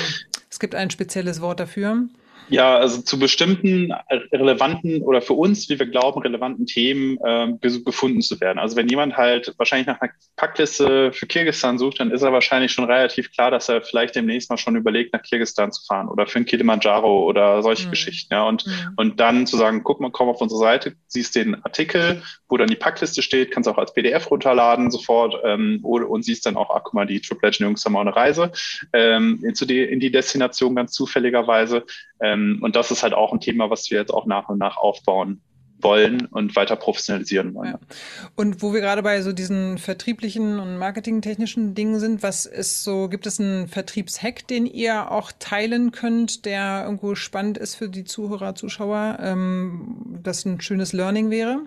es 0.48 0.58
gibt 0.58 0.74
ein 0.74 0.90
spezielles 0.90 1.40
Wort 1.40 1.60
dafür. 1.60 2.08
Ja, 2.50 2.76
also 2.76 3.02
zu 3.02 3.18
bestimmten 3.18 3.92
relevanten 4.32 5.02
oder 5.02 5.22
für 5.22 5.34
uns, 5.34 5.68
wie 5.68 5.78
wir 5.78 5.86
glauben, 5.86 6.20
relevanten 6.20 6.66
Themen 6.66 7.18
äh, 7.24 7.52
gefunden 7.84 8.20
zu 8.20 8.40
werden. 8.40 8.58
Also 8.58 8.76
wenn 8.76 8.88
jemand 8.88 9.16
halt 9.16 9.54
wahrscheinlich 9.56 9.86
nach 9.86 10.00
einer 10.00 10.12
Packliste 10.36 11.12
für 11.12 11.26
Kirgisistan 11.26 11.78
sucht, 11.78 12.00
dann 12.00 12.10
ist 12.10 12.22
er 12.22 12.32
wahrscheinlich 12.32 12.72
schon 12.72 12.84
relativ 12.84 13.32
klar, 13.32 13.50
dass 13.50 13.68
er 13.68 13.82
vielleicht 13.82 14.16
demnächst 14.16 14.50
mal 14.50 14.56
schon 14.56 14.76
überlegt, 14.76 15.12
nach 15.12 15.22
Kirgisistan 15.22 15.72
zu 15.72 15.84
fahren 15.86 16.08
oder 16.08 16.26
für 16.26 16.40
ein 16.40 16.44
Kilimanjaro 16.44 17.24
oder 17.24 17.62
solche 17.62 17.86
mhm. 17.86 17.90
Geschichten. 17.90 18.34
Ja, 18.34 18.44
und, 18.48 18.66
mhm. 18.66 18.72
und 18.96 19.20
dann 19.20 19.46
zu 19.46 19.56
sagen, 19.56 19.82
guck 19.84 20.00
mal, 20.00 20.10
komm 20.10 20.28
auf 20.28 20.40
unsere 20.40 20.60
Seite, 20.60 20.94
siehst 21.06 21.36
den 21.36 21.62
Artikel, 21.64 22.22
wo 22.48 22.56
dann 22.56 22.68
die 22.68 22.76
Packliste 22.76 23.22
steht, 23.22 23.52
kannst 23.52 23.68
auch 23.68 23.78
als 23.78 23.94
PDF 23.94 24.30
runterladen 24.30 24.90
sofort 24.90 25.36
ähm, 25.44 25.80
und 25.84 26.24
siehst 26.24 26.46
dann 26.46 26.56
auch, 26.56 26.70
ach 26.74 26.82
guck 26.84 26.94
mal, 26.94 27.06
die 27.06 27.20
Trip 27.20 27.40
Legend 27.42 27.60
Jungs 27.60 27.84
haben 27.84 27.96
auch 27.96 28.00
eine 28.00 28.16
Reise 28.16 28.50
ähm, 28.92 29.42
in, 29.44 29.54
die, 29.68 29.82
in 29.82 30.00
die 30.00 30.10
Destination 30.10 30.74
ganz 30.74 30.92
zufälligerweise. 30.92 31.84
Ähm, 32.20 32.39
und 32.62 32.76
das 32.76 32.90
ist 32.90 33.02
halt 33.02 33.14
auch 33.14 33.32
ein 33.32 33.40
Thema, 33.40 33.70
was 33.70 33.90
wir 33.90 33.98
jetzt 33.98 34.12
auch 34.12 34.26
nach 34.26 34.48
und 34.48 34.58
nach 34.58 34.76
aufbauen 34.76 35.40
wollen 35.82 36.26
und 36.26 36.56
weiter 36.56 36.76
professionalisieren 36.76 37.54
wollen. 37.54 37.72
Ja. 37.72 37.78
Und 38.36 38.62
wo 38.62 38.72
wir 38.72 38.80
gerade 38.80 39.02
bei 39.02 39.22
so 39.22 39.32
diesen 39.32 39.78
vertrieblichen 39.78 40.58
und 40.58 40.78
marketingtechnischen 40.78 41.74
Dingen 41.74 41.98
sind, 41.98 42.22
was 42.22 42.46
ist 42.46 42.84
so, 42.84 43.08
gibt 43.08 43.26
es 43.26 43.40
einen 43.40 43.68
Vertriebshack, 43.68 44.46
den 44.46 44.66
ihr 44.66 45.10
auch 45.10 45.32
teilen 45.38 45.92
könnt, 45.92 46.44
der 46.44 46.82
irgendwo 46.84 47.14
spannend 47.14 47.58
ist 47.58 47.74
für 47.74 47.88
die 47.88 48.04
Zuhörer, 48.04 48.54
Zuschauer, 48.54 49.18
ähm, 49.20 50.18
das 50.22 50.44
ein 50.44 50.60
schönes 50.60 50.92
Learning 50.92 51.30
wäre? 51.30 51.60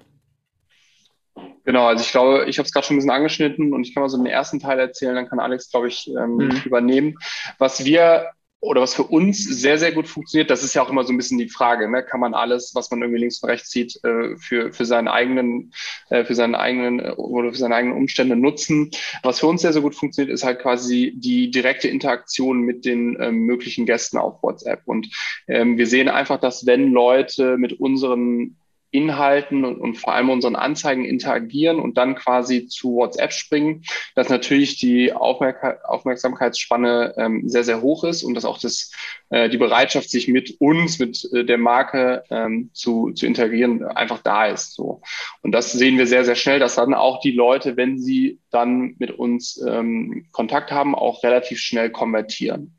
Genau, 1.66 1.88
also 1.88 2.04
ich 2.04 2.12
glaube, 2.12 2.46
ich 2.48 2.60
habe 2.60 2.68
es 2.68 2.74
gerade 2.74 2.86
schon 2.86 2.96
ein 2.96 3.00
bisschen 3.00 3.12
angeschnitten 3.12 3.74
und 3.74 3.88
ich 3.88 3.94
kann 3.94 4.04
mal 4.04 4.10
so 4.10 4.18
den 4.18 4.26
ersten 4.26 4.60
Teil 4.60 4.80
erzählen, 4.80 5.16
dann 5.16 5.30
kann 5.30 5.40
Alex, 5.40 5.72
glaube 5.72 5.88
ich, 5.88 6.10
ähm, 6.10 6.36
mhm. 6.36 6.62
übernehmen. 6.66 7.16
Was 7.58 7.86
wir 7.86 8.32
oder 8.64 8.82
was 8.82 8.94
für 8.94 9.04
uns 9.04 9.44
sehr, 9.44 9.78
sehr 9.78 9.92
gut 9.92 10.08
funktioniert, 10.08 10.50
das 10.50 10.64
ist 10.64 10.74
ja 10.74 10.82
auch 10.82 10.90
immer 10.90 11.04
so 11.04 11.12
ein 11.12 11.18
bisschen 11.18 11.38
die 11.38 11.50
Frage, 11.50 11.90
ne? 11.90 12.02
kann 12.02 12.22
man 12.22 12.34
alles, 12.34 12.74
was 12.74 12.90
man 12.90 13.02
irgendwie 13.02 13.20
links 13.20 13.44
und 13.44 13.50
rechts 13.50 13.72
sieht, 13.72 14.00
äh, 14.06 14.38
für, 14.38 14.72
für 14.72 14.86
seinen 14.86 15.10
eigenen, 15.10 15.74
äh, 16.10 16.24
für 16.24 16.34
seinen 16.34 16.56
eigenen 16.56 17.00
äh, 17.00 17.12
oder 17.12 17.52
für 17.52 17.58
seine 17.58 17.76
eigenen 17.76 17.98
Umstände 17.98 18.38
nutzen. 18.38 18.92
Was 19.22 19.42
für 19.42 19.48
uns 19.48 19.62
sehr, 19.62 19.74
sehr 19.74 19.82
gut 19.82 19.96
funktioniert, 19.96 20.34
ist 20.34 20.46
halt 20.46 20.60
quasi 20.60 21.14
die 21.16 21.52
direkte 21.52 21.90
Interaktion 21.90 22.62
mit 22.62 22.86
den 22.86 23.18
ähm, 23.20 23.40
möglichen 23.40 23.86
Gästen 23.86 24.18
auf 24.18 24.42
WhatsApp. 24.42 24.82
Und 24.86 25.10
ähm, 25.48 25.78
wir 25.78 25.86
sehen 25.86 26.08
einfach, 26.08 26.40
dass 26.40 26.66
wenn 26.66 26.92
Leute 26.92 27.58
mit 27.58 27.74
unseren 27.74 28.56
Inhalten 28.94 29.66
und, 29.66 29.80
und 29.80 29.96
vor 29.96 30.14
allem 30.14 30.30
unseren 30.30 30.56
Anzeigen 30.56 31.04
interagieren 31.04 31.80
und 31.80 31.98
dann 31.98 32.14
quasi 32.14 32.68
zu 32.68 32.96
WhatsApp 32.96 33.34
springen, 33.34 33.84
dass 34.14 34.30
natürlich 34.30 34.78
die 34.78 35.12
Aufmerk 35.12 35.84
Aufmerksamkeitsspanne 35.84 37.16
ähm, 37.18 37.50
sehr, 37.50 37.64
sehr 37.64 37.82
hoch 37.82 38.04
ist 38.04 38.24
und 38.24 38.36
dass 38.36 38.46
auch 38.46 38.60
das, 38.60 38.92
äh, 39.30 39.50
die 39.50 39.58
Bereitschaft, 39.58 40.12
sich 40.12 40.28
mit 40.28 40.62
uns, 40.62 41.00
mit 41.00 41.28
äh, 41.34 41.44
der 41.44 41.58
Marke 41.58 42.24
ähm, 42.30 42.70
zu, 42.74 43.12
zu 43.12 43.26
interagieren, 43.26 43.84
einfach 43.84 44.22
da 44.22 44.46
ist. 44.46 44.76
So. 44.76 45.02
Und 45.42 45.54
das 45.54 45.72
sehen 45.72 45.98
wir 45.98 46.06
sehr, 46.06 46.24
sehr 46.24 46.36
schnell, 46.36 46.60
dass 46.60 46.76
dann 46.76 46.94
auch 46.94 47.20
die 47.20 47.32
Leute, 47.32 47.76
wenn 47.78 47.98
sie 47.98 48.40
dann 48.52 48.96
mit 49.00 49.10
uns 49.12 49.60
ähm, 49.68 50.28
Kontakt 50.32 50.72
haben, 50.72 50.94
auch 50.94 51.24
relativ 51.24 51.60
schnell 51.60 51.90
konvertieren. 51.90 52.78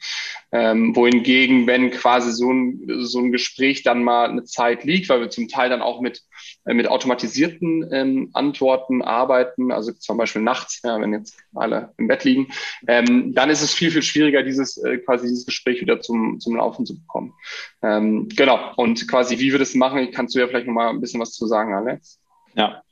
Ähm, 0.56 0.94
wohingegen, 0.94 1.66
wenn 1.66 1.90
quasi 1.90 2.30
so 2.30 2.52
ein, 2.52 2.84
so 3.00 3.18
ein 3.18 3.32
Gespräch 3.32 3.82
dann 3.82 4.04
mal 4.04 4.30
eine 4.30 4.44
Zeit 4.44 4.84
liegt, 4.84 5.08
weil 5.08 5.20
wir 5.20 5.28
zum 5.28 5.48
Teil 5.48 5.68
dann 5.68 5.82
auch 5.82 6.00
mit, 6.00 6.22
äh, 6.64 6.74
mit 6.74 6.86
automatisierten 6.86 7.88
ähm, 7.92 8.30
Antworten 8.34 9.02
arbeiten, 9.02 9.72
also 9.72 9.90
zum 9.90 10.16
Beispiel 10.16 10.42
nachts, 10.42 10.80
ja, 10.84 11.00
wenn 11.00 11.12
jetzt 11.12 11.36
alle 11.54 11.92
im 11.96 12.06
Bett 12.06 12.22
liegen, 12.22 12.52
ähm, 12.86 13.34
dann 13.34 13.50
ist 13.50 13.62
es 13.62 13.74
viel, 13.74 13.90
viel 13.90 14.02
schwieriger, 14.02 14.44
dieses 14.44 14.76
äh, 14.76 14.98
quasi 14.98 15.26
dieses 15.26 15.44
Gespräch 15.44 15.80
wieder 15.80 16.00
zum, 16.00 16.38
zum 16.38 16.54
Laufen 16.54 16.86
zu 16.86 16.94
bekommen. 16.94 17.34
Ähm, 17.82 18.28
genau. 18.28 18.74
Und 18.76 19.08
quasi, 19.08 19.40
wie 19.40 19.50
wir 19.50 19.58
das 19.58 19.74
machen, 19.74 20.10
kannst 20.12 20.36
du 20.36 20.38
ja 20.38 20.46
vielleicht 20.46 20.68
noch 20.68 20.74
mal 20.74 20.90
ein 20.90 21.00
bisschen 21.00 21.20
was 21.20 21.32
zu 21.32 21.46
sagen, 21.46 21.74
Alex. 21.74 22.20
Ja, 22.56 22.82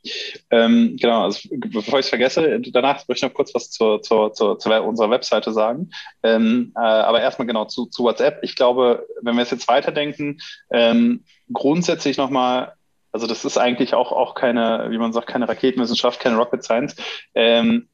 ähm, 0.51 0.97
genau. 0.99 1.23
Also 1.23 1.47
bevor 1.51 1.99
ich 1.99 2.05
es 2.05 2.09
vergesse, 2.09 2.59
danach 2.71 3.07
möchte 3.07 3.25
ich 3.25 3.31
noch 3.31 3.33
kurz 3.33 3.55
was 3.55 3.71
zur, 3.71 4.01
zur, 4.01 4.33
zur, 4.33 4.59
zu 4.59 4.69
unserer 4.69 5.09
Webseite 5.09 5.53
sagen. 5.53 5.91
Ähm, 6.21 6.73
äh, 6.75 6.81
aber 6.81 7.21
erstmal 7.21 7.47
genau 7.47 7.65
zu, 7.65 7.85
zu 7.85 8.03
WhatsApp. 8.03 8.39
Ich 8.41 8.55
glaube, 8.57 9.07
wenn 9.21 9.35
wir 9.35 9.43
es 9.43 9.51
jetzt 9.51 9.69
weiterdenken, 9.69 10.39
ähm, 10.69 11.23
grundsätzlich 11.51 12.17
nochmal, 12.17 12.73
also 13.13 13.25
das 13.25 13.45
ist 13.45 13.57
eigentlich 13.57 13.93
auch, 13.93 14.11
auch 14.11 14.35
keine, 14.35 14.87
wie 14.89 14.97
man 14.97 15.13
sagt, 15.13 15.27
keine 15.27 15.47
Raketenwissenschaft, 15.47 16.19
keine 16.19 16.35
Rocket 16.35 16.63
Science. 16.63 16.95
Ähm, 17.33 17.87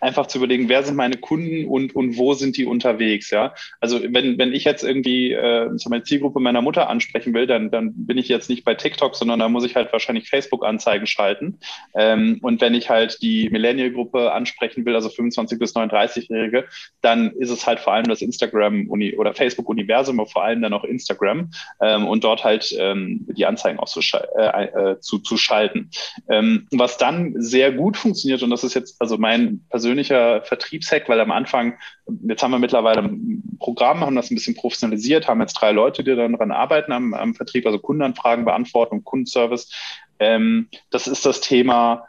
einfach 0.00 0.26
zu 0.26 0.38
überlegen, 0.38 0.68
wer 0.68 0.82
sind 0.82 0.96
meine 0.96 1.16
Kunden 1.16 1.66
und, 1.66 1.94
und 1.94 2.16
wo 2.16 2.34
sind 2.34 2.56
die 2.56 2.66
unterwegs, 2.66 3.30
ja. 3.30 3.54
Also 3.80 4.00
wenn, 4.02 4.38
wenn 4.38 4.52
ich 4.52 4.64
jetzt 4.64 4.84
irgendwie 4.84 5.32
äh, 5.32 5.70
meine 5.88 6.02
Zielgruppe 6.02 6.40
meiner 6.40 6.62
Mutter 6.62 6.88
ansprechen 6.88 7.34
will, 7.34 7.46
dann, 7.46 7.70
dann 7.70 7.92
bin 7.94 8.18
ich 8.18 8.28
jetzt 8.28 8.48
nicht 8.48 8.64
bei 8.64 8.74
TikTok, 8.74 9.16
sondern 9.16 9.40
da 9.40 9.48
muss 9.48 9.64
ich 9.64 9.76
halt 9.76 9.92
wahrscheinlich 9.92 10.28
Facebook-Anzeigen 10.28 11.06
schalten. 11.06 11.58
Ähm, 11.94 12.38
und 12.42 12.60
wenn 12.60 12.74
ich 12.74 12.90
halt 12.90 13.20
die 13.22 13.50
Millennial-Gruppe 13.50 14.32
ansprechen 14.32 14.84
will, 14.84 14.94
also 14.94 15.08
25 15.08 15.58
bis 15.58 15.74
39-Jährige, 15.74 16.66
dann 17.00 17.32
ist 17.32 17.50
es 17.50 17.66
halt 17.66 17.80
vor 17.80 17.92
allem 17.92 18.06
das 18.06 18.22
Instagram 18.22 18.88
uni 18.88 19.16
oder 19.16 19.34
Facebook-Universum, 19.34 20.20
aber 20.20 20.28
vor 20.28 20.44
allem 20.44 20.62
dann 20.62 20.72
auch 20.72 20.84
Instagram 20.84 21.50
ähm, 21.80 22.06
und 22.06 22.24
dort 22.24 22.44
halt 22.44 22.74
ähm, 22.78 23.26
die 23.28 23.46
Anzeigen 23.46 23.78
auch 23.78 23.88
zu, 23.88 24.00
äh, 24.36 24.92
äh, 24.92 25.00
zu, 25.00 25.18
zu 25.18 25.36
schalten. 25.36 25.90
Ähm, 26.28 26.66
was 26.70 26.98
dann 26.98 27.34
sehr 27.36 27.72
gut 27.72 27.96
funktioniert, 27.96 28.42
und 28.42 28.50
das 28.50 28.64
ist 28.64 28.74
jetzt 28.74 29.00
also 29.00 29.18
mein 29.18 29.60
persönlicher 29.70 29.87
persönlicher 29.88 30.42
Vertriebshack, 30.42 31.08
weil 31.08 31.20
am 31.20 31.30
Anfang, 31.30 31.78
jetzt 32.28 32.42
haben 32.42 32.50
wir 32.50 32.58
mittlerweile 32.58 33.00
ein 33.00 33.42
Programm, 33.58 34.00
haben 34.00 34.16
das 34.16 34.30
ein 34.30 34.34
bisschen 34.34 34.54
professionalisiert, 34.54 35.26
haben 35.26 35.40
jetzt 35.40 35.54
drei 35.54 35.72
Leute, 35.72 36.04
die 36.04 36.14
dann 36.14 36.32
daran 36.32 36.50
arbeiten 36.50 36.92
am, 36.92 37.14
am 37.14 37.34
Vertrieb, 37.34 37.64
also 37.64 37.78
Kundenanfragen 37.78 38.44
beantworten 38.44 38.96
und 38.96 39.04
Kundenservice. 39.04 39.72
Ähm, 40.18 40.68
das 40.90 41.06
ist 41.06 41.24
das 41.24 41.40
Thema 41.40 42.06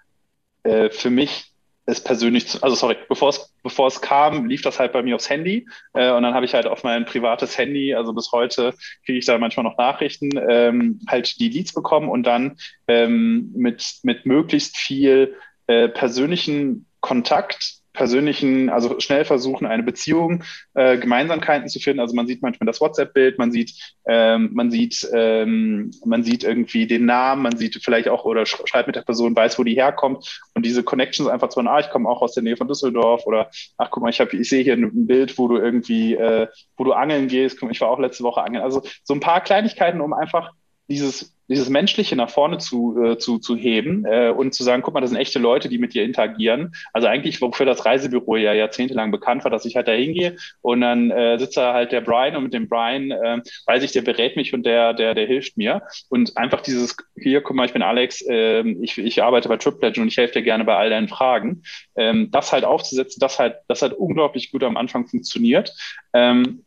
äh, 0.64 0.90
für 0.90 1.10
mich 1.10 1.46
es 1.86 2.04
persönlich, 2.04 2.62
also 2.62 2.76
sorry, 2.76 2.98
bevor 3.08 3.30
es, 3.30 3.52
bevor 3.64 3.88
es 3.88 4.00
kam, 4.00 4.46
lief 4.46 4.62
das 4.62 4.78
halt 4.78 4.92
bei 4.92 5.02
mir 5.02 5.16
aufs 5.16 5.30
Handy 5.30 5.68
äh, 5.94 6.12
und 6.12 6.22
dann 6.22 6.36
habe 6.36 6.46
ich 6.46 6.54
halt 6.54 6.68
auf 6.68 6.84
mein 6.84 7.06
privates 7.06 7.58
Handy, 7.58 7.96
also 7.96 8.14
bis 8.14 8.32
heute 8.32 8.76
kriege 9.06 9.18
ich 9.18 9.26
da 9.26 9.40
manchmal 9.40 9.64
noch 9.64 9.76
Nachrichten, 9.78 10.30
ähm, 10.50 11.00
halt 11.08 11.40
die 11.40 11.50
Leads 11.50 11.74
bekommen 11.74 12.10
und 12.10 12.24
dann 12.28 12.58
ähm, 12.88 13.52
mit, 13.56 14.02
mit 14.04 14.28
möglichst 14.28 14.78
viel 14.78 15.36
äh, 15.66 15.90
persönlichen 15.90 16.86
Kontakt 17.02 17.80
persönlichen, 17.94 18.70
also 18.70 19.00
schnell 19.00 19.26
versuchen, 19.26 19.66
eine 19.66 19.84
Beziehung, 19.84 20.44
äh, 20.74 20.98
Gemeinsamkeiten 20.98 21.68
zu 21.68 21.80
finden. 21.80 22.00
Also 22.00 22.16
man 22.16 22.28
sieht 22.28 22.42
manchmal 22.42 22.68
das 22.68 22.80
WhatsApp-Bild, 22.80 23.38
man 23.38 23.52
sieht, 23.52 23.74
ähm, 24.08 24.52
man 24.54 24.72
sieht, 24.72 25.10
ähm, 25.14 25.92
man 26.06 26.24
sieht 26.24 26.44
irgendwie 26.44 26.88
den 26.88 27.06
Namen, 27.06 27.42
man 27.42 27.58
sieht 27.58 27.82
vielleicht 27.84 28.08
auch 28.08 28.24
oder 28.26 28.46
sch 28.46 28.62
schreibt 28.66 28.88
mit 28.88 28.96
der 28.96 29.02
Person, 29.02 29.36
weiß, 29.36 29.60
wo 29.60 29.64
die 29.64 29.74
herkommt 29.74 30.40
und 30.54 30.66
diese 30.66 30.84
Connections 30.84 31.30
einfach 31.30 31.50
zu, 31.50 31.60
ah, 31.60 31.80
ich 31.80 31.90
komme 31.90 32.08
auch 32.08 32.22
aus 32.22 32.34
der 32.34 32.44
Nähe 32.44 32.56
von 32.56 32.70
Düsseldorf 32.70 33.26
oder 33.26 33.50
ach 33.78 33.90
guck 33.92 34.04
mal, 34.04 34.10
ich 34.10 34.22
habe, 34.22 34.38
ich 34.38 34.48
sehe 34.48 34.64
hier 34.64 34.76
ein 34.76 35.08
Bild, 35.08 35.38
wo 35.38 35.50
du 35.50 35.58
irgendwie, 35.58 36.14
äh, 36.14 36.48
wo 36.78 36.86
du 36.86 36.94
angeln 36.94 37.28
gehst. 37.28 37.62
Ich 37.70 37.82
war 37.82 37.90
auch 37.90 38.00
letzte 38.00 38.24
Woche 38.24 38.42
angeln. 38.42 38.64
Also 38.64 38.82
so 39.04 39.14
ein 39.14 39.20
paar 39.20 39.42
Kleinigkeiten, 39.42 40.00
um 40.00 40.14
einfach 40.14 40.54
dieses 40.88 41.36
dieses 41.50 41.70
Menschliche 41.70 42.16
nach 42.16 42.30
vorne 42.30 42.60
zu, 42.60 43.04
äh, 43.04 43.18
zu, 43.18 43.40
zu 43.40 43.56
heben 43.56 44.06
äh, 44.06 44.30
und 44.30 44.54
zu 44.54 44.64
sagen, 44.64 44.82
guck 44.84 44.94
mal, 44.94 45.02
das 45.02 45.10
sind 45.10 45.20
echte 45.20 45.40
Leute, 45.40 45.68
die 45.68 45.80
mit 45.80 45.94
dir 45.94 46.04
interagieren. 46.04 46.74
Also 46.94 47.08
eigentlich, 47.08 47.42
wofür 47.42 47.66
das 47.66 47.86
Reisebüro 47.86 48.38
ja 48.38 48.54
jahrzehntelang 48.54 49.12
bekannt 49.12 49.44
war, 49.44 49.52
dass 49.52 49.66
ich 49.66 49.76
halt 49.76 49.88
da 49.88 49.92
hingehe 49.92 50.38
und 50.62 50.82
dann 50.82 51.12
äh, 51.12 51.38
sitzt 51.40 51.58
da 51.58 51.74
halt 51.74 51.92
der 51.92 52.02
Brian 52.02 52.36
und 52.36 52.44
mit 52.44 52.54
dem 52.54 52.70
Brian 52.70 53.12
äh, 53.12 53.42
weiß 53.66 53.84
ich, 53.84 53.92
der 53.92 54.04
berät 54.04 54.36
mich 54.36 54.54
und 54.54 54.66
der, 54.66 54.94
der, 54.94 55.16
der 55.16 55.26
hilft 55.26 55.58
mir. 55.58 55.82
Und 56.10 56.38
einfach 56.38 56.62
dieses, 56.62 56.96
hier, 57.16 57.42
guck 57.42 57.56
mal, 57.56 57.66
ich 57.66 57.74
bin 57.74 57.82
Alex, 57.82 58.22
äh, 58.28 58.62
ich, 58.82 58.98
ich 58.98 59.24
arbeite 59.24 59.50
bei 59.50 59.58
TripPledge 59.58 60.02
und 60.02 60.08
ich 60.08 60.18
helfe 60.18 60.36
dir 60.36 60.44
gerne 60.44 60.66
bei 60.66 60.76
all 60.76 60.90
deinen 60.90 61.08
Fragen. 61.08 61.64
Ähm, 61.96 62.30
das 62.32 62.54
halt 62.54 62.64
aufzusetzen, 62.64 63.20
das 63.20 63.40
halt, 63.40 63.56
das 63.68 63.82
hat 63.82 63.94
unglaublich 63.94 64.52
gut 64.52 64.64
am 64.64 64.78
Anfang 64.78 65.08
funktioniert. 65.08 65.74
Ähm, 66.14 66.64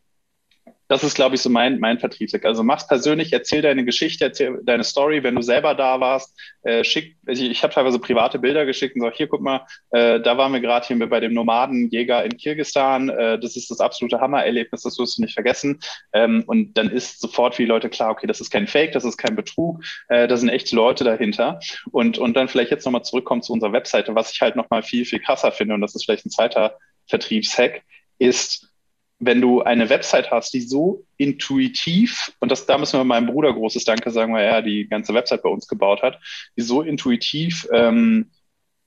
das 0.92 1.04
ist, 1.04 1.14
glaube 1.14 1.36
ich, 1.36 1.40
so 1.40 1.48
mein, 1.48 1.80
mein 1.80 1.98
Vertriebsweg. 1.98 2.44
Also 2.44 2.62
mach's 2.62 2.86
persönlich, 2.86 3.32
erzähl 3.32 3.62
deine 3.62 3.82
Geschichte, 3.86 4.26
erzähl 4.26 4.60
deine 4.62 4.84
Story, 4.84 5.22
wenn 5.22 5.34
du 5.34 5.40
selber 5.40 5.74
da 5.74 6.00
warst. 6.00 6.38
Äh, 6.64 6.84
schick, 6.84 7.16
ich, 7.26 7.40
ich 7.40 7.62
habe 7.62 7.72
teilweise 7.72 7.98
private 7.98 8.38
Bilder 8.38 8.66
geschickt 8.66 8.94
und 8.94 9.00
sag, 9.00 9.14
hier, 9.14 9.26
guck 9.26 9.40
mal, 9.40 9.66
äh, 9.92 10.20
da 10.20 10.36
waren 10.36 10.52
wir 10.52 10.60
gerade 10.60 10.86
hier 10.86 11.08
bei 11.08 11.20
dem 11.20 11.32
Nomadenjäger 11.32 12.22
in 12.26 12.36
Kirgistan. 12.36 13.08
Äh, 13.08 13.38
das 13.38 13.56
ist 13.56 13.70
das 13.70 13.80
absolute 13.80 14.20
Hammererlebnis, 14.20 14.82
das 14.82 14.98
wirst 14.98 15.16
du 15.16 15.22
nicht 15.22 15.32
vergessen. 15.32 15.80
Ähm, 16.12 16.44
und 16.46 16.74
dann 16.76 16.90
ist 16.90 17.22
sofort 17.22 17.54
für 17.54 17.62
die 17.62 17.68
Leute 17.68 17.88
klar, 17.88 18.10
okay, 18.10 18.26
das 18.26 18.42
ist 18.42 18.50
kein 18.50 18.66
Fake, 18.66 18.92
das 18.92 19.06
ist 19.06 19.16
kein 19.16 19.34
Betrug, 19.34 19.82
äh, 20.08 20.28
da 20.28 20.36
sind 20.36 20.50
echte 20.50 20.76
Leute 20.76 21.04
dahinter. 21.04 21.58
Und, 21.90 22.18
und 22.18 22.34
dann 22.34 22.48
vielleicht 22.48 22.70
jetzt 22.70 22.84
nochmal 22.84 23.02
zurückkommen 23.02 23.40
zu 23.40 23.54
unserer 23.54 23.72
Webseite, 23.72 24.14
was 24.14 24.30
ich 24.30 24.42
halt 24.42 24.56
nochmal 24.56 24.82
viel, 24.82 25.06
viel 25.06 25.20
krasser 25.20 25.52
finde, 25.52 25.74
und 25.74 25.80
das 25.80 25.94
ist 25.94 26.04
vielleicht 26.04 26.26
ein 26.26 26.30
zweiter 26.30 26.76
Vertriebshack, 27.06 27.82
ist, 28.18 28.71
wenn 29.24 29.40
du 29.40 29.62
eine 29.62 29.88
Website 29.88 30.32
hast, 30.32 30.52
die 30.52 30.60
so 30.60 31.04
intuitiv, 31.16 32.32
und 32.40 32.50
das, 32.50 32.66
da 32.66 32.76
müssen 32.76 32.98
wir 32.98 33.04
meinem 33.04 33.28
Bruder 33.28 33.52
großes 33.52 33.84
Danke 33.84 34.10
sagen, 34.10 34.34
weil 34.34 34.44
er 34.44 34.62
die 34.62 34.88
ganze 34.88 35.14
Website 35.14 35.42
bei 35.42 35.48
uns 35.48 35.68
gebaut 35.68 36.02
hat, 36.02 36.18
die 36.56 36.62
so 36.62 36.82
intuitiv 36.82 37.68
ähm, 37.72 38.32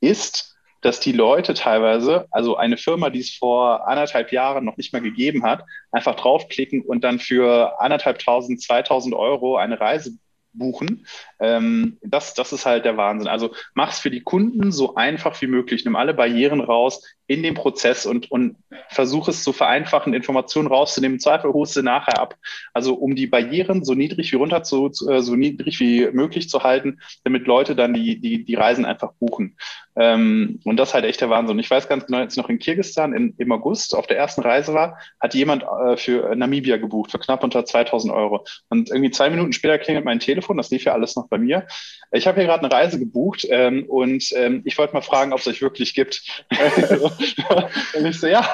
ist, 0.01 0.55
dass 0.81 0.99
die 0.99 1.13
Leute 1.13 1.53
teilweise, 1.53 2.27
also 2.31 2.57
eine 2.57 2.75
Firma, 2.75 3.09
die 3.09 3.21
es 3.21 3.33
vor 3.33 3.87
anderthalb 3.87 4.33
Jahren 4.33 4.65
noch 4.65 4.75
nicht 4.75 4.91
mal 4.91 5.01
gegeben 5.01 5.43
hat, 5.43 5.63
einfach 5.91 6.15
draufklicken 6.15 6.81
und 6.81 7.05
dann 7.05 7.19
für 7.19 7.79
anderthalbtausend, 7.79 8.61
zweitausend 8.61 9.15
Euro 9.15 9.55
eine 9.55 9.79
Reise 9.79 10.17
buchen. 10.57 11.07
Ähm, 11.39 11.97
das, 12.01 12.33
das 12.33 12.53
ist 12.53 12.65
halt 12.65 12.85
der 12.85 12.97
Wahnsinn. 12.97 13.27
Also 13.27 13.53
mach 13.73 13.91
es 13.91 13.99
für 13.99 14.11
die 14.11 14.21
Kunden 14.21 14.71
so 14.71 14.95
einfach 14.95 15.39
wie 15.41 15.47
möglich. 15.47 15.85
Nimm 15.85 15.95
alle 15.95 16.13
Barrieren 16.13 16.61
raus 16.61 17.03
in 17.27 17.41
dem 17.41 17.55
Prozess 17.55 18.05
und, 18.05 18.29
und 18.29 18.55
versuch 18.89 19.27
es 19.27 19.43
zu 19.43 19.51
vereinfachen, 19.51 20.13
Informationen 20.13 20.67
rauszunehmen. 20.67 21.15
Im 21.15 21.19
Zweifel 21.19 21.51
holst 21.51 21.75
du 21.75 21.81
nachher 21.81 22.19
ab. 22.19 22.35
Also 22.73 22.93
um 22.93 23.15
die 23.15 23.27
Barrieren 23.27 23.83
so 23.83 23.95
niedrig 23.95 24.31
wie 24.31 24.35
runter 24.35 24.63
zu, 24.63 24.91
äh, 25.09 25.21
so 25.21 25.35
niedrig 25.35 25.79
wie 25.79 26.07
möglich 26.11 26.49
zu 26.49 26.63
halten, 26.63 26.99
damit 27.23 27.47
Leute 27.47 27.75
dann 27.75 27.93
die, 27.93 28.19
die, 28.19 28.45
die 28.45 28.55
Reisen 28.55 28.85
einfach 28.85 29.13
buchen. 29.13 29.57
Ähm, 29.97 30.59
und 30.65 30.77
das 30.77 30.89
ist 30.89 30.93
halt 30.93 31.05
echt 31.05 31.21
der 31.21 31.29
Wahnsinn. 31.29 31.57
Ich 31.57 31.71
weiß 31.71 31.87
ganz 31.87 32.05
genau, 32.05 32.23
ich 32.23 32.35
noch 32.35 32.49
in 32.49 32.59
Kirgisistan 32.59 33.13
in, 33.13 33.33
im 33.37 33.51
August 33.51 33.95
auf 33.95 34.07
der 34.07 34.17
ersten 34.17 34.41
Reise 34.41 34.73
war, 34.73 34.99
hat 35.19 35.33
jemand 35.33 35.63
äh, 35.63 35.97
für 35.97 36.35
Namibia 36.35 36.77
gebucht, 36.77 37.11
für 37.11 37.19
knapp 37.19 37.43
unter 37.43 37.65
2000 37.65 38.13
Euro. 38.13 38.45
Und 38.69 38.89
irgendwie 38.89 39.11
zwei 39.11 39.29
Minuten 39.29 39.53
später 39.53 39.79
klingelt 39.79 40.05
mein 40.05 40.19
Telefon, 40.19 40.57
das 40.57 40.69
lief 40.69 40.83
ja 40.83 40.93
alles 40.93 41.15
noch 41.15 41.27
bei 41.27 41.37
mir. 41.37 41.65
Ich 42.11 42.27
habe 42.27 42.39
hier 42.39 42.47
gerade 42.47 42.63
eine 42.65 42.73
Reise 42.73 42.99
gebucht 42.99 43.47
ähm, 43.49 43.85
und 43.87 44.31
ähm, 44.35 44.61
ich 44.65 44.77
wollte 44.77 44.93
mal 44.93 45.01
fragen, 45.01 45.33
ob 45.33 45.39
es 45.39 45.47
euch 45.47 45.61
wirklich 45.61 45.95
gibt. 45.95 46.21
und 47.93 48.05
ich 48.05 48.19
so, 48.19 48.27
ja, 48.27 48.47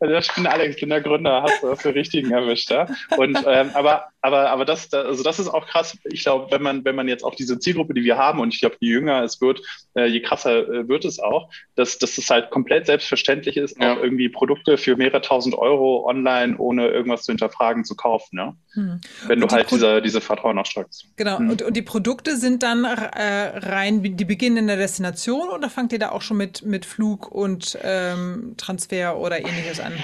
also 0.00 0.14
ich 0.14 0.34
bin 0.34 0.46
Alex, 0.46 0.80
bin 0.80 0.88
der 0.88 1.02
Gründer, 1.02 1.42
hast 1.42 1.62
du 1.62 1.68
das 1.68 1.82
für 1.82 1.94
richtigen 1.94 2.32
erwischt. 2.32 2.70
Ja? 2.70 2.86
Und, 3.16 3.38
ähm, 3.46 3.70
aber 3.74 4.06
aber, 4.22 4.50
aber 4.50 4.64
das, 4.64 4.92
also 4.92 5.22
das 5.22 5.38
ist 5.38 5.48
auch 5.48 5.66
krass. 5.66 5.96
Ich 6.04 6.22
glaube, 6.22 6.50
wenn 6.50 6.62
man, 6.62 6.84
wenn 6.84 6.94
man 6.94 7.08
jetzt 7.08 7.24
auch 7.24 7.34
diese 7.34 7.58
Zielgruppe, 7.58 7.94
die 7.94 8.04
wir 8.04 8.18
haben, 8.18 8.40
und 8.40 8.52
ich 8.52 8.60
glaube, 8.60 8.76
je 8.80 8.90
jünger 8.90 9.22
es 9.22 9.40
wird, 9.40 9.62
äh, 9.94 10.06
je 10.06 10.20
krasser 10.20 10.68
äh, 10.68 10.88
wird 10.88 11.04
es 11.04 11.18
auch, 11.18 11.50
dass, 11.74 11.98
dass 11.98 12.18
es 12.18 12.28
halt 12.28 12.50
komplett 12.50 12.86
selbstverständlich 12.86 13.56
ist, 13.56 13.80
ja. 13.80 13.94
auch 13.94 14.02
irgendwie 14.02 14.28
Produkte 14.28 14.76
für 14.76 14.96
mehrere 14.96 15.22
tausend 15.22 15.54
Euro 15.54 16.06
online 16.06 16.58
ohne 16.58 16.88
irgendwas 16.88 17.22
zu 17.22 17.32
hinterfragen 17.32 17.84
zu 17.84 17.96
kaufen. 17.96 18.36
Ne? 18.36 18.56
Hm. 18.74 19.00
Wenn 19.26 19.42
und 19.42 19.50
du 19.50 19.56
halt 19.56 19.68
Pro 19.68 19.76
diese, 19.76 20.02
diese 20.02 20.20
Vertrauen 20.20 20.58
ausstrahlst. 20.58 21.06
Genau. 21.16 21.38
Hm. 21.38 21.50
Und, 21.50 21.62
und 21.62 21.76
die 21.76 21.82
Produkte 21.82 22.36
sind 22.36 22.62
dann 22.62 22.84
äh, 22.84 23.58
rein, 23.58 24.02
die 24.02 24.24
beginnen 24.24 24.58
in 24.58 24.66
der 24.66 24.76
Destination 24.76 25.48
oder 25.48 25.70
fangt 25.70 25.92
ihr 25.92 25.98
da 25.98 26.10
auch 26.10 26.22
schon 26.22 26.36
mit, 26.36 26.62
mit 26.62 26.84
Flug 26.84 27.30
und 27.30 27.78
ähm, 27.82 28.54
Transfer 28.58 29.16
oder 29.16 29.38
ähnliches 29.38 29.80
an? 29.80 29.94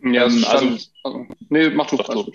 Ja, 0.00 0.26
ähm, 0.26 0.44
also, 0.48 0.78
also, 1.02 1.26
nee, 1.48 1.70
mach 1.70 1.88
du. 1.88 1.98
Achso. 1.98 2.30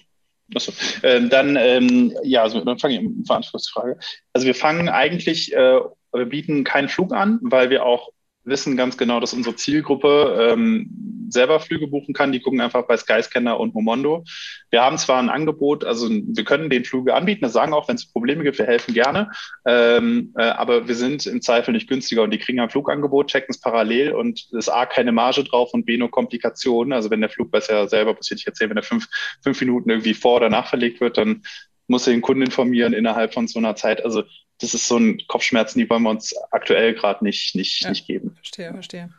Achso. 0.55 0.71
Ähm, 1.03 1.29
dann, 1.29 1.55
ähm, 1.55 2.15
ja, 2.23 2.43
also 2.43 2.63
dann 2.63 2.79
fange 2.79 2.95
ich 2.95 3.01
mit 3.01 3.27
Verantwortungsfrage. 3.27 3.97
Also 4.33 4.45
wir 4.45 4.55
fangen 4.55 4.89
eigentlich, 4.89 5.53
äh, 5.53 5.79
wir 6.13 6.25
bieten 6.25 6.63
keinen 6.63 6.89
Flug 6.89 7.13
an, 7.13 7.39
weil 7.41 7.69
wir 7.69 7.85
auch 7.85 8.12
wissen 8.45 8.77
ganz 8.77 8.97
genau, 8.97 9.19
dass 9.19 9.33
unsere 9.33 9.55
Zielgruppe 9.55 10.51
ähm, 10.51 11.27
selber 11.29 11.59
Flüge 11.59 11.87
buchen 11.87 12.13
kann. 12.13 12.31
Die 12.31 12.39
gucken 12.39 12.61
einfach 12.61 12.85
bei 12.87 12.97
Skyscanner 12.97 13.59
und 13.59 13.73
Momondo. 13.73 14.23
Wir 14.69 14.81
haben 14.81 14.97
zwar 14.97 15.19
ein 15.19 15.29
Angebot, 15.29 15.83
also 15.83 16.09
wir 16.09 16.43
können 16.43 16.69
den 16.69 16.85
Flüge 16.85 17.13
anbieten, 17.13 17.41
das 17.41 17.53
sagen 17.53 17.73
auch, 17.73 17.87
wenn 17.87 17.95
es 17.95 18.05
Probleme 18.05 18.43
gibt, 18.43 18.57
wir 18.57 18.65
helfen 18.65 18.93
gerne. 18.93 19.31
Ähm, 19.65 20.33
äh, 20.37 20.43
aber 20.43 20.87
wir 20.87 20.95
sind 20.95 21.25
im 21.25 21.41
Zweifel 21.41 21.73
nicht 21.73 21.89
günstiger 21.89 22.23
und 22.23 22.31
die 22.31 22.37
kriegen 22.37 22.59
ein 22.59 22.69
Flugangebot, 22.69 23.27
checken 23.27 23.51
es 23.51 23.59
parallel 23.59 24.13
und 24.13 24.47
ist 24.51 24.69
A, 24.69 24.85
keine 24.85 25.11
Marge 25.11 25.43
drauf 25.43 25.73
und 25.73 25.85
B, 25.85 25.97
nur 25.97 26.11
Komplikationen. 26.11 26.93
Also 26.93 27.09
wenn 27.09 27.21
der 27.21 27.29
Flug 27.29 27.51
besser 27.51 27.73
ja 27.73 27.87
selber 27.87 28.13
passiert, 28.13 28.39
ich 28.39 28.47
erzähle, 28.47 28.71
wenn 28.71 28.77
er 28.77 28.83
fünf, 28.83 29.07
fünf 29.43 29.59
Minuten 29.59 29.89
irgendwie 29.89 30.13
vor 30.13 30.37
oder 30.37 30.49
nach 30.49 30.67
verlegt 30.67 31.01
wird, 31.01 31.17
dann 31.17 31.43
muss 31.87 32.07
er 32.07 32.13
den 32.13 32.21
Kunden 32.21 32.43
informieren 32.43 32.93
innerhalb 32.93 33.33
von 33.33 33.47
so 33.47 33.59
einer 33.59 33.75
Zeit. 33.75 34.03
Also 34.03 34.23
das 34.63 34.73
ist 34.73 34.87
so 34.87 34.97
ein 34.97 35.21
Kopfschmerzen, 35.27 35.79
die 35.79 35.89
wollen 35.89 36.03
wir 36.03 36.09
uns 36.09 36.33
aktuell 36.51 36.93
gerade 36.93 37.23
nicht, 37.23 37.55
nicht, 37.55 37.81
ja, 37.81 37.89
nicht 37.89 38.07
geben. 38.07 38.35
Verstehe, 38.35 38.71
verstehe. 38.71 39.09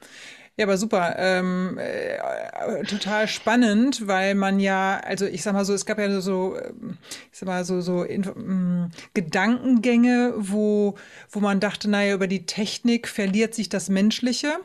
Ja, 0.56 0.66
aber 0.66 0.78
super. 0.78 1.16
Ähm, 1.18 1.78
äh, 1.78 2.84
total 2.84 3.26
spannend, 3.26 4.06
weil 4.06 4.36
man 4.36 4.60
ja, 4.60 5.00
also 5.00 5.26
ich 5.26 5.42
sag 5.42 5.52
mal 5.52 5.64
so, 5.64 5.74
es 5.74 5.84
gab 5.84 5.98
ja 5.98 6.20
so, 6.20 6.56
ähm, 6.56 6.96
ich 7.32 7.38
sag 7.38 7.48
mal 7.48 7.64
so, 7.64 7.80
so 7.80 8.04
in, 8.04 8.22
ähm, 8.24 8.90
Gedankengänge, 9.14 10.34
wo, 10.36 10.94
wo 11.30 11.40
man 11.40 11.58
dachte, 11.58 11.90
naja, 11.90 12.14
über 12.14 12.28
die 12.28 12.46
Technik 12.46 13.08
verliert 13.08 13.54
sich 13.54 13.68
das 13.68 13.88
Menschliche. 13.88 14.58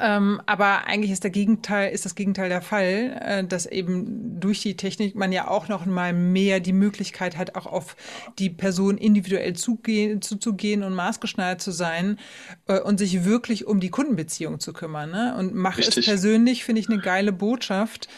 Ähm, 0.00 0.40
aber 0.46 0.86
eigentlich 0.86 1.10
ist 1.10 1.24
der 1.24 1.30
Gegenteil, 1.30 1.92
ist 1.92 2.04
das 2.04 2.14
Gegenteil 2.14 2.48
der 2.48 2.62
Fall, 2.62 3.20
äh, 3.22 3.44
dass 3.44 3.66
eben 3.66 4.40
durch 4.40 4.60
die 4.60 4.76
Technik 4.76 5.14
man 5.14 5.30
ja 5.30 5.48
auch 5.48 5.68
noch 5.68 5.84
mal 5.84 6.14
mehr 6.14 6.60
die 6.60 6.72
Möglichkeit 6.72 7.36
hat, 7.36 7.54
auch 7.54 7.66
auf 7.66 7.96
die 8.38 8.48
Person 8.48 8.96
individuell 8.96 9.54
zugehen, 9.54 10.22
zuzugehen 10.22 10.82
und 10.82 10.94
maßgeschneidert 10.94 11.60
zu 11.60 11.70
sein 11.70 12.18
äh, 12.66 12.80
und 12.80 12.98
sich 12.98 13.24
wirklich 13.24 13.66
um 13.66 13.78
die 13.80 13.90
Kundenbeziehung 13.90 14.58
zu 14.58 14.72
kümmern. 14.72 15.10
Ne? 15.10 15.34
Und 15.38 15.54
mach 15.54 15.76
Richtig. 15.76 15.98
es 15.98 16.04
persönlich, 16.06 16.64
finde 16.64 16.80
ich 16.80 16.88
eine 16.88 17.00
geile 17.00 17.32
Botschaft. 17.32 18.08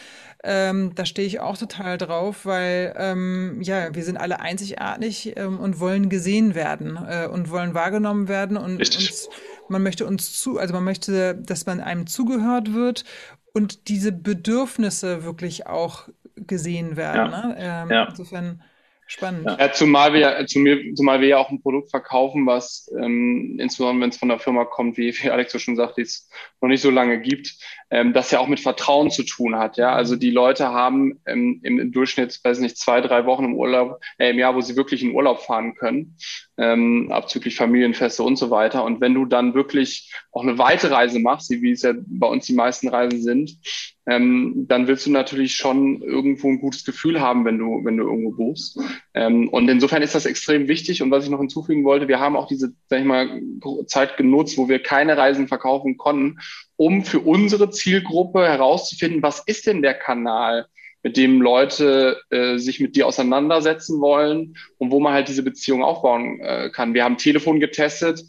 Ähm, 0.45 0.91
da 0.95 1.05
stehe 1.05 1.25
ich 1.25 1.39
auch 1.39 1.57
total 1.57 1.97
drauf, 1.97 2.45
weil 2.45 2.93
ähm, 2.97 3.59
ja, 3.61 3.95
wir 3.95 4.03
sind 4.03 4.17
alle 4.17 4.41
einzigartig 4.41 5.33
ähm, 5.37 5.57
und 5.57 5.79
wollen 5.79 6.09
gesehen 6.09 6.53
werden 6.53 6.99
äh, 7.07 7.27
und 7.27 7.49
wollen 7.49 7.73
wahrgenommen 7.73 8.27
werden 8.27 8.57
und 8.57 8.77
Richtig. 8.77 9.09
uns 9.09 9.29
man 9.69 9.83
möchte 9.83 10.05
uns 10.05 10.39
zu, 10.39 10.59
also 10.59 10.73
man 10.73 10.83
möchte, 10.83 11.35
dass 11.35 11.65
man 11.65 11.79
einem 11.79 12.07
zugehört 12.07 12.73
wird 12.73 13.05
und 13.53 13.87
diese 13.87 14.11
Bedürfnisse 14.11 15.23
wirklich 15.23 15.67
auch 15.67 16.09
gesehen 16.35 16.95
werden. 16.95 17.31
Ja. 17.31 17.47
Ne? 17.47 17.55
Ähm, 17.57 17.91
ja. 17.91 18.05
Insofern 18.09 18.63
Spannend. 19.05 19.45
Ja, 19.45 19.71
zumal, 19.71 20.13
wir, 20.13 20.45
zumal 20.47 21.21
wir 21.21 21.27
ja 21.27 21.37
auch 21.37 21.49
ein 21.49 21.61
Produkt 21.61 21.91
verkaufen, 21.91 22.47
was 22.47 22.91
ähm, 22.99 23.57
insbesondere 23.59 24.01
wenn 24.01 24.09
es 24.09 24.17
von 24.17 24.29
der 24.29 24.39
Firma 24.39 24.65
kommt, 24.65 24.97
wie, 24.97 25.13
wie 25.21 25.29
Alex 25.29 25.51
so 25.51 25.59
schon 25.59 25.75
sagt, 25.75 25.97
die 25.97 26.03
es 26.03 26.29
noch 26.61 26.69
nicht 26.69 26.81
so 26.81 26.89
lange 26.89 27.19
gibt, 27.19 27.55
ähm, 27.93 28.11
das 28.11 28.31
ja 28.31 28.39
auch 28.39 28.47
mit 28.47 28.59
Vertrauen 28.59 29.11
zu 29.11 29.21
tun 29.21 29.55
hat. 29.55 29.77
Ja, 29.77 29.93
also 29.93 30.15
die 30.15 30.31
Leute 30.31 30.69
haben 30.69 31.19
ähm, 31.27 31.59
im 31.61 31.91
Durchschnitt, 31.91 32.39
weiß 32.43 32.57
nicht, 32.59 32.75
zwei, 32.77 33.01
drei 33.01 33.27
Wochen 33.27 33.45
im 33.45 33.53
Urlaub, 33.55 34.01
äh, 34.17 34.31
im 34.31 34.39
Jahr, 34.39 34.55
wo 34.55 34.61
sie 34.61 34.75
wirklich 34.75 35.03
in 35.03 35.13
Urlaub 35.13 35.41
fahren 35.41 35.75
können, 35.75 36.17
ähm, 36.57 37.11
abzüglich 37.11 37.55
Familienfeste 37.55 38.23
und 38.23 38.37
so 38.37 38.49
weiter. 38.49 38.83
Und 38.83 38.99
wenn 38.99 39.13
du 39.13 39.25
dann 39.25 39.53
wirklich 39.53 40.11
auch 40.31 40.41
eine 40.41 40.57
weite 40.57 40.89
Reise 40.89 41.19
machst, 41.19 41.51
wie 41.51 41.71
es 41.71 41.83
ja 41.83 41.93
bei 42.07 42.25
uns 42.25 42.47
die 42.47 42.53
meisten 42.53 42.87
Reisen 42.87 43.21
sind, 43.21 43.59
ähm, 44.05 44.65
dann 44.67 44.87
willst 44.87 45.05
du 45.05 45.11
natürlich 45.11 45.55
schon 45.55 46.01
irgendwo 46.01 46.49
ein 46.49 46.59
gutes 46.59 46.83
Gefühl 46.83 47.21
haben, 47.21 47.45
wenn 47.45 47.57
du, 47.57 47.85
wenn 47.85 47.97
du 47.97 48.03
irgendwo 48.03 48.31
buchst. 48.31 48.79
Ähm, 49.13 49.47
und 49.49 49.69
insofern 49.69 50.01
ist 50.01 50.15
das 50.15 50.25
extrem 50.25 50.67
wichtig. 50.67 51.01
Und 51.01 51.11
was 51.11 51.23
ich 51.23 51.29
noch 51.29 51.39
hinzufügen 51.39 51.85
wollte, 51.85 52.07
wir 52.07 52.19
haben 52.19 52.35
auch 52.35 52.47
diese, 52.47 52.73
sag 52.89 52.99
ich 52.99 53.05
mal, 53.05 53.41
Zeit 53.85 54.17
genutzt, 54.17 54.57
wo 54.57 54.67
wir 54.67 54.79
keine 54.79 55.15
Reisen 55.15 55.47
verkaufen 55.47 55.97
konnten, 55.97 56.39
um 56.83 57.05
für 57.05 57.21
unsere 57.21 57.69
Zielgruppe 57.69 58.45
herauszufinden, 58.45 59.23
was 59.23 59.39
ist 59.45 59.67
denn 59.67 59.81
der 59.81 59.93
Kanal, 59.93 60.67
mit 61.01 61.17
dem 61.17 61.41
Leute 61.41 62.21
äh, 62.29 62.57
sich 62.57 62.79
mit 62.79 62.95
dir 62.95 63.07
auseinandersetzen 63.07 63.99
wollen 63.99 64.55
und 64.77 64.91
wo 64.91 64.99
man 64.99 65.13
halt 65.13 65.27
diese 65.27 65.43
Beziehung 65.43 65.83
aufbauen 65.83 66.39
äh, 66.39 66.69
kann. 66.69 66.93
Wir 66.93 67.03
haben 67.03 67.17
Telefon 67.17 67.59
getestet, 67.59 68.21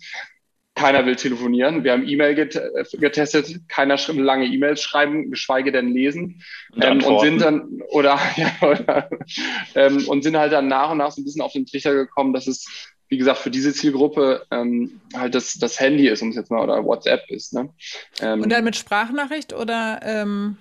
keiner 0.75 1.07
will 1.07 1.14
telefonieren. 1.14 1.85
Wir 1.85 1.93
haben 1.93 2.07
E-Mail 2.07 2.35
getestet, 2.35 3.61
keiner 3.69 3.97
lange 4.09 4.47
E-Mails 4.47 4.83
schreiben, 4.83 5.31
geschweige 5.31 5.71
denn 5.71 5.93
lesen. 5.93 6.43
Ähm, 6.81 7.01
und 7.05 7.21
sind 7.21 7.40
dann, 7.40 7.81
oder, 7.90 8.19
ja, 8.37 8.51
oder 8.61 9.09
ähm, 9.77 10.09
und 10.09 10.23
sind 10.23 10.37
halt 10.37 10.53
dann 10.53 10.67
nach 10.67 10.90
und 10.90 10.99
nach 10.99 11.12
so 11.12 11.21
ein 11.21 11.25
bisschen 11.25 11.43
auf 11.43 11.53
den 11.53 11.67
Trichter 11.67 11.95
gekommen, 11.95 12.33
dass 12.33 12.49
es, 12.49 12.93
wie 13.14 13.18
gesagt, 13.18 13.38
für 13.38 13.50
diese 13.53 13.72
Zielgruppe 13.72 14.44
ähm, 14.50 15.00
halt 15.14 15.37
das, 15.37 15.55
das 15.55 15.79
Handy 15.79 16.09
ist, 16.09 16.20
um 16.20 16.31
es 16.31 16.37
jetzt 16.37 16.50
mal, 16.50 16.64
oder 16.64 16.85
WhatsApp 16.85 17.31
ist. 17.31 17.55
Ne? 17.55 17.70
Ähm, 18.20 18.42
und 18.42 18.50
dann 18.50 18.64
mit 18.64 18.74
Sprachnachricht 18.74 19.53
oder 19.53 20.00
ähm 20.03 20.57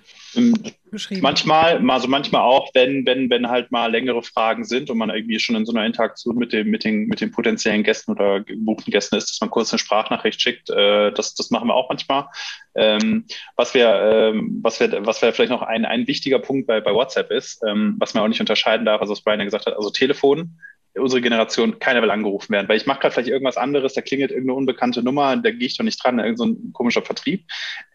geschrieben? 0.90 1.20
Manchmal, 1.22 1.90
also 1.90 2.08
manchmal 2.08 2.42
auch, 2.42 2.70
wenn, 2.74 3.04
wenn, 3.06 3.28
wenn 3.30 3.48
halt 3.48 3.70
mal 3.70 3.90
längere 3.90 4.22
Fragen 4.22 4.64
sind 4.64 4.90
und 4.90 4.98
man 4.98 5.10
irgendwie 5.10 5.38
schon 5.38 5.56
in 5.56 5.66
so 5.66 5.72
einer 5.72 5.84
Interaktion 5.84 6.36
mit 6.36 6.52
dem, 6.52 6.68
mit 6.68 6.84
den, 6.84 7.06
mit 7.06 7.20
den 7.20 7.30
potenziellen 7.30 7.82
Gästen 7.82 8.12
oder 8.12 8.40
gebuchten 8.40 8.92
Gästen 8.92 9.16
ist, 9.16 9.30
dass 9.30 9.40
man 9.40 9.50
kurz 9.50 9.72
eine 9.72 9.78
Sprachnachricht 9.78 10.40
schickt. 10.40 10.70
Äh, 10.70 11.12
das, 11.12 11.34
das 11.34 11.50
machen 11.50 11.68
wir 11.68 11.74
auch 11.74 11.88
manchmal. 11.88 12.26
Ähm, 12.74 13.24
was 13.56 13.74
wir, 13.74 13.88
ähm, 13.88 14.60
was 14.62 14.80
wir, 14.80 15.04
was 15.04 15.20
wir 15.20 15.32
vielleicht 15.32 15.52
noch 15.52 15.62
ein, 15.62 15.84
ein 15.84 16.06
wichtiger 16.06 16.38
Punkt 16.38 16.66
bei, 16.66 16.80
bei 16.80 16.94
WhatsApp 16.94 17.30
ist, 17.30 17.62
ähm, 17.66 17.96
was 17.98 18.14
man 18.14 18.22
auch 18.22 18.28
nicht 18.28 18.40
unterscheiden 18.40 18.86
darf, 18.86 19.00
also 19.00 19.12
was 19.12 19.22
Brian 19.22 19.40
ja 19.40 19.44
gesagt 19.44 19.66
hat, 19.66 19.76
also 19.76 19.90
Telefon 19.90 20.58
unsere 20.96 21.20
Generation, 21.20 21.78
keiner 21.78 22.02
will 22.02 22.10
angerufen 22.10 22.52
werden, 22.52 22.68
weil 22.68 22.76
ich 22.76 22.86
mache 22.86 23.00
gerade 23.00 23.14
vielleicht 23.14 23.28
irgendwas 23.28 23.56
anderes, 23.56 23.94
da 23.94 24.00
klingelt 24.00 24.30
irgendeine 24.30 24.56
unbekannte 24.56 25.02
Nummer, 25.02 25.36
da 25.36 25.50
gehe 25.50 25.66
ich 25.66 25.76
doch 25.76 25.84
nicht 25.84 26.02
dran, 26.02 26.18
irgend 26.18 26.38
so 26.38 26.46
ein 26.46 26.72
komischer 26.72 27.02
Vertrieb. 27.02 27.44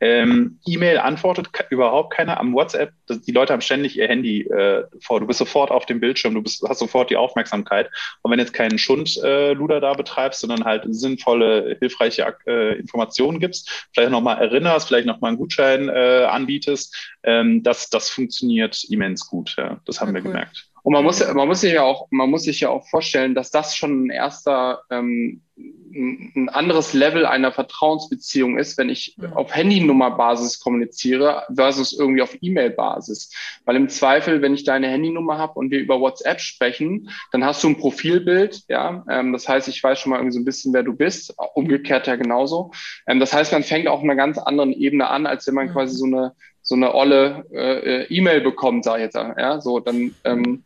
Ähm, 0.02 0.60
E-Mail 0.66 0.98
antwortet 0.98 1.50
überhaupt 1.70 2.14
keiner. 2.14 2.40
Am 2.40 2.54
WhatsApp, 2.54 2.92
das, 3.08 3.22
die 3.22 3.32
Leute 3.32 3.54
haben 3.54 3.62
ständig 3.62 3.98
ihr 3.98 4.08
Handy 4.08 4.42
äh, 4.42 4.84
vor. 5.02 5.20
Du 5.20 5.28
bist 5.28 5.40
sofort 5.40 5.72
auf 5.72 5.86
dem 5.86 6.00
Bildschirm, 6.00 6.34
du 6.34 6.42
bist, 6.42 6.64
hast 6.68 6.80
sofort 6.80 7.10
die 7.10 7.18
Aufmerksamkeit. 7.18 7.90
Und 8.22 8.32
wenn 8.32 8.40
jetzt 8.40 8.54
keinen 8.54 8.78
Schundluder 8.78 9.78
äh, 9.78 9.82
da 9.82 9.94
betreibst, 9.94 10.42
sondern 10.42 10.66
halt 10.66 10.84
sinnvolle, 10.88 11.78
hilfreiche 11.80 12.36
äh, 12.48 12.78
Informationen 12.78 13.40
gibst, 13.40 13.88
vielleicht 13.94 14.12
nochmal 14.12 14.40
erinnerst, 14.42 14.88
vielleicht 14.88 15.08
nochmal 15.08 15.30
einen 15.30 15.38
Gutschein 15.38 15.90
äh, 15.90 16.26
anbietest, 16.30 16.96
ähm, 17.24 17.64
das, 17.64 17.90
das 17.90 18.10
funktioniert 18.10 18.84
immens 18.90 19.28
gut. 19.28 19.56
Ja. 19.58 19.80
Das 19.86 20.02
haben 20.02 20.10
ja, 20.10 20.16
wir 20.16 20.22
cool. 20.22 20.32
gemerkt. 20.32 20.69
Und 20.84 20.94
man 20.94 21.04
muss, 21.04 21.26
man 21.34 21.48
muss 21.48 21.62
sich 21.62 21.74
ja 21.74 21.84
auch, 21.84 22.08
man 22.12 22.30
muss 22.30 22.44
sich 22.44 22.62
ja 22.62 22.70
auch 22.70 22.88
vorstellen, 22.88 23.36
dass 23.36 23.52
das 23.52 23.76
schon 23.76 24.06
ein 24.06 24.10
erster, 24.10 24.82
ähm, 24.90 25.42
ein 25.92 26.50
anderes 26.50 26.94
Level 26.94 27.26
einer 27.26 27.52
Vertrauensbeziehung 27.52 28.58
ist, 28.58 28.78
wenn 28.78 28.90
ich 28.90 29.18
auf 29.34 29.54
Handynummerbasis 29.56 30.60
kommuniziere 30.60 31.44
versus 31.54 31.98
irgendwie 31.98 32.22
auf 32.22 32.38
E-Mail-Basis. 32.40 33.34
Weil 33.66 33.76
im 33.76 33.90
Zweifel, 33.90 34.42
wenn 34.42 34.54
ich 34.54 34.64
deine 34.64 34.88
Handynummer 34.88 35.38
habe 35.38 35.54
und 35.60 35.72
wir 35.72 35.80
über 35.80 36.00
WhatsApp 36.00 36.40
sprechen, 36.40 37.10
dann 37.32 37.44
hast 37.44 37.64
du 37.64 37.70
ein 37.70 37.78
Profilbild, 37.78 38.64
ja. 38.70 39.04
Ähm, 39.10 39.34
das 39.34 39.50
heißt, 39.50 39.68
ich 39.68 39.84
weiß 39.84 40.00
schon 40.00 40.12
mal 40.12 40.18
irgendwie 40.18 40.36
so 40.36 40.40
ein 40.40 40.46
bisschen, 40.46 40.74
wer 40.74 40.84
du 40.84 40.94
bist. 40.94 41.34
Umgekehrt 41.56 42.08
ja 42.08 42.16
genauso. 42.16 42.72
Ähm, 43.08 43.20
das 43.20 43.34
heißt, 43.34 43.52
man 43.52 43.64
fängt 43.64 43.88
auf 43.88 44.02
einer 44.02 44.16
ganz 44.16 44.38
anderen 44.38 44.72
Ebene 44.72 45.10
an, 45.10 45.26
als 45.26 45.48
wenn 45.48 45.56
man 45.56 45.72
quasi 45.72 45.96
so 45.96 46.06
eine 46.06 46.34
so 46.70 46.76
eine 46.76 46.94
olle 46.94 47.46
äh, 47.52 48.04
E-Mail 48.16 48.42
bekommt, 48.42 48.84
sage 48.84 49.00
ich 49.00 49.06
jetzt, 49.06 49.16
ja, 49.16 49.60
so 49.60 49.80
dann 49.80 50.14
ähm, 50.24 50.64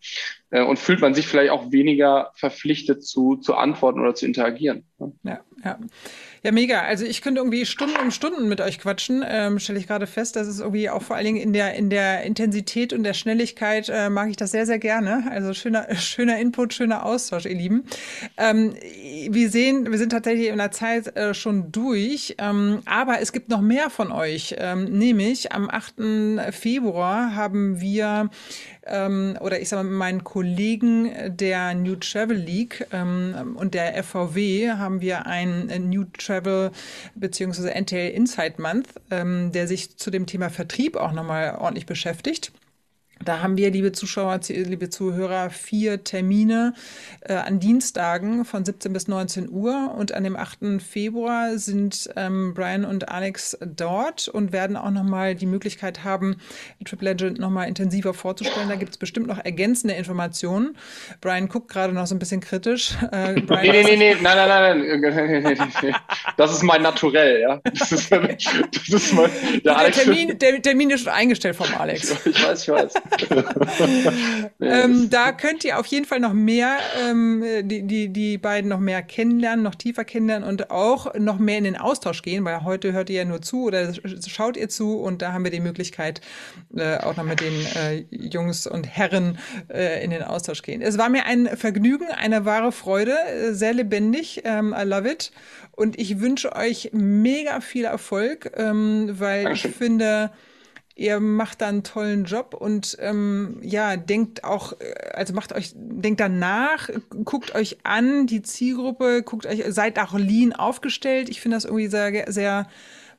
äh, 0.49 0.61
und 0.61 0.77
fühlt 0.77 0.99
man 0.99 1.13
sich 1.13 1.27
vielleicht 1.27 1.51
auch 1.51 1.71
weniger 1.71 2.31
verpflichtet 2.35 3.05
zu, 3.05 3.37
zu 3.37 3.55
antworten 3.55 4.01
oder 4.01 4.13
zu 4.13 4.25
interagieren. 4.25 4.83
Ja, 5.23 5.39
ja. 5.63 5.79
Ja, 6.45 6.51
mega. 6.51 6.81
Also 6.81 7.05
ich 7.05 7.21
könnte 7.21 7.39
irgendwie 7.39 7.65
Stunden 7.65 7.95
um 7.95 8.11
Stunden 8.11 8.49
mit 8.49 8.59
euch 8.59 8.77
quatschen, 8.77 9.23
ähm, 9.25 9.59
stelle 9.59 9.79
ich 9.79 9.87
gerade 9.87 10.07
fest. 10.07 10.35
Das 10.35 10.45
ist 10.45 10.59
irgendwie 10.59 10.89
auch 10.89 11.01
vor 11.01 11.15
allen 11.15 11.23
Dingen 11.23 11.37
in 11.41 11.53
der, 11.53 11.75
in 11.75 11.89
der 11.89 12.23
Intensität 12.23 12.91
und 12.91 13.03
der 13.03 13.13
Schnelligkeit 13.13 13.87
äh, 13.87 14.09
mag 14.09 14.29
ich 14.29 14.35
das 14.35 14.51
sehr, 14.51 14.65
sehr 14.65 14.77
gerne. 14.77 15.23
Also 15.31 15.53
schöner, 15.53 15.95
schöner 15.95 16.37
Input, 16.39 16.73
schöner 16.73 17.05
Austausch, 17.05 17.45
ihr 17.45 17.55
Lieben. 17.55 17.85
Ähm, 18.35 18.75
wir 19.29 19.49
sehen, 19.49 19.89
wir 19.89 19.97
sind 19.97 20.09
tatsächlich 20.09 20.49
in 20.49 20.57
der 20.57 20.71
Zeit 20.71 21.15
äh, 21.15 21.33
schon 21.33 21.71
durch, 21.71 22.35
ähm, 22.39 22.81
aber 22.83 23.21
es 23.21 23.31
gibt 23.31 23.47
noch 23.47 23.61
mehr 23.61 23.89
von 23.89 24.11
euch. 24.11 24.55
Ähm, 24.57 24.83
nämlich 24.83 25.53
am 25.53 25.69
8. 25.69 26.51
Februar 26.51 27.37
haben 27.37 27.79
wir 27.79 28.29
ähm, 28.85 29.37
oder 29.39 29.59
ich 29.59 29.69
sage 29.69 29.83
mal 29.83 29.89
mit 29.89 29.99
meinen 29.99 30.23
Kollegen 30.23 31.11
der 31.37 31.73
New 31.73 31.95
Travel 31.95 32.37
League 32.37 32.85
ähm, 32.91 33.55
und 33.57 33.73
der 33.73 34.01
FVW 34.03 34.71
haben 34.71 35.01
wir 35.01 35.25
ein 35.25 35.67
New 35.89 36.05
Travel 36.17 36.71
bzw. 37.15 37.79
NTL 37.79 38.11
Insight 38.11 38.59
Month, 38.59 38.89
ähm, 39.11 39.51
der 39.51 39.67
sich 39.67 39.97
zu 39.97 40.11
dem 40.11 40.25
Thema 40.25 40.49
Vertrieb 40.49 40.95
auch 40.95 41.11
nochmal 41.11 41.55
ordentlich 41.59 41.85
beschäftigt. 41.85 42.51
Da 43.25 43.41
haben 43.41 43.57
wir, 43.57 43.71
liebe 43.71 43.91
Zuschauer, 43.91 44.39
liebe 44.47 44.89
Zuhörer, 44.89 45.49
vier 45.49 46.03
Termine 46.03 46.73
äh, 47.21 47.33
an 47.33 47.59
Dienstagen 47.59 48.43
von 48.43 48.65
17 48.65 48.91
bis 48.91 49.07
19 49.07 49.49
Uhr. 49.49 49.93
Und 49.97 50.13
an 50.13 50.23
dem 50.23 50.35
8. 50.35 50.81
Februar 50.81 51.57
sind 51.57 52.09
ähm, 52.15 52.53
Brian 52.53 52.85
und 52.85 53.09
Alex 53.09 53.57
dort 53.61 54.27
und 54.27 54.51
werden 54.51 54.75
auch 54.75 54.91
nochmal 54.91 55.35
die 55.35 55.45
Möglichkeit 55.45 56.03
haben, 56.03 56.37
Triple 56.83 57.11
Legend 57.11 57.39
nochmal 57.39 57.67
intensiver 57.67 58.13
vorzustellen. 58.13 58.67
Da 58.69 58.75
gibt 58.75 58.91
es 58.91 58.97
bestimmt 58.97 59.27
noch 59.27 59.43
ergänzende 59.43 59.93
Informationen. 59.93 60.75
Brian 61.21 61.47
guckt 61.47 61.69
gerade 61.69 61.93
noch 61.93 62.07
so 62.07 62.15
ein 62.15 62.19
bisschen 62.19 62.41
kritisch. 62.41 62.93
Äh, 63.11 63.41
Brian, 63.41 63.61
nee, 63.61 63.71
nee, 63.71 63.83
nee, 63.83 63.95
nee, 63.95 64.17
nein, 64.21 64.37
nein, 64.37 65.01
nein, 65.01 65.01
nein, 65.01 65.57
nein, 65.81 65.95
Das 66.37 66.51
ist 66.51 66.63
mein 66.63 66.81
Naturell, 66.81 67.41
ja. 67.41 67.61
Das 67.63 67.91
ist, 67.91 68.11
das 68.11 68.89
ist 68.89 69.13
mein, 69.13 69.29
der, 69.63 69.75
der, 69.75 69.91
Termin, 69.91 70.39
der 70.39 70.61
Termin 70.61 70.89
ist 70.89 71.03
schon 71.03 71.13
eingestellt 71.13 71.55
vom 71.55 71.67
Alex. 71.77 72.13
Ich 72.33 72.43
weiß, 72.43 72.63
ich 72.63 72.69
weiß. 72.69 72.93
ähm, 74.61 75.09
da 75.09 75.31
könnt 75.31 75.63
ihr 75.63 75.79
auf 75.79 75.85
jeden 75.87 76.05
Fall 76.05 76.19
noch 76.19 76.33
mehr, 76.33 76.77
ähm, 77.01 77.43
die, 77.63 77.83
die, 77.83 78.09
die 78.09 78.37
beiden 78.37 78.69
noch 78.69 78.79
mehr 78.79 79.01
kennenlernen, 79.01 79.63
noch 79.63 79.75
tiefer 79.75 80.03
kennenlernen 80.03 80.47
und 80.47 80.71
auch 80.71 81.13
noch 81.15 81.39
mehr 81.39 81.57
in 81.57 81.63
den 81.63 81.77
Austausch 81.77 82.21
gehen, 82.21 82.45
weil 82.45 82.63
heute 82.63 82.93
hört 82.93 83.09
ihr 83.09 83.17
ja 83.17 83.25
nur 83.25 83.41
zu 83.41 83.65
oder 83.65 83.93
schaut 84.27 84.57
ihr 84.57 84.69
zu 84.69 84.99
und 84.99 85.21
da 85.21 85.33
haben 85.33 85.43
wir 85.43 85.51
die 85.51 85.59
Möglichkeit, 85.59 86.21
äh, 86.75 86.97
auch 86.97 87.15
noch 87.15 87.23
mit 87.23 87.39
den 87.41 87.53
äh, 87.75 88.05
Jungs 88.11 88.67
und 88.67 88.87
Herren 88.87 89.37
äh, 89.69 90.03
in 90.03 90.11
den 90.11 90.23
Austausch 90.23 90.61
gehen. 90.61 90.81
Es 90.81 90.97
war 90.97 91.09
mir 91.09 91.25
ein 91.25 91.47
Vergnügen, 91.57 92.07
eine 92.07 92.45
wahre 92.45 92.71
Freude, 92.71 93.15
äh, 93.27 93.53
sehr 93.53 93.73
lebendig. 93.73 94.41
Ähm, 94.45 94.75
I 94.77 94.83
love 94.83 95.09
it. 95.09 95.31
Und 95.71 95.99
ich 95.99 96.19
wünsche 96.19 96.55
euch 96.55 96.89
mega 96.93 97.61
viel 97.61 97.85
Erfolg, 97.85 98.51
ähm, 98.55 99.15
weil 99.19 99.43
Dankeschön. 99.45 99.71
ich 99.71 99.77
finde, 99.77 100.31
ihr 100.95 101.19
macht 101.19 101.61
da 101.61 101.67
einen 101.67 101.83
tollen 101.83 102.25
Job 102.25 102.53
und 102.53 102.97
ähm, 102.99 103.57
ja, 103.61 103.97
denkt 103.97 104.43
auch, 104.43 104.73
äh, 104.79 104.93
also 105.13 105.33
macht 105.33 105.53
euch, 105.53 105.71
denkt 105.75 106.19
danach, 106.19 106.89
guckt 107.23 107.55
euch 107.55 107.77
an, 107.83 108.27
die 108.27 108.41
Zielgruppe, 108.41 109.23
guckt 109.23 109.45
euch, 109.45 109.63
seid 109.69 109.99
auch 109.99 110.13
lean 110.13 110.53
aufgestellt. 110.53 111.29
Ich 111.29 111.41
finde 111.41 111.57
das 111.57 111.65
irgendwie 111.65 111.87
sehr, 111.87 112.31
sehr, 112.31 112.67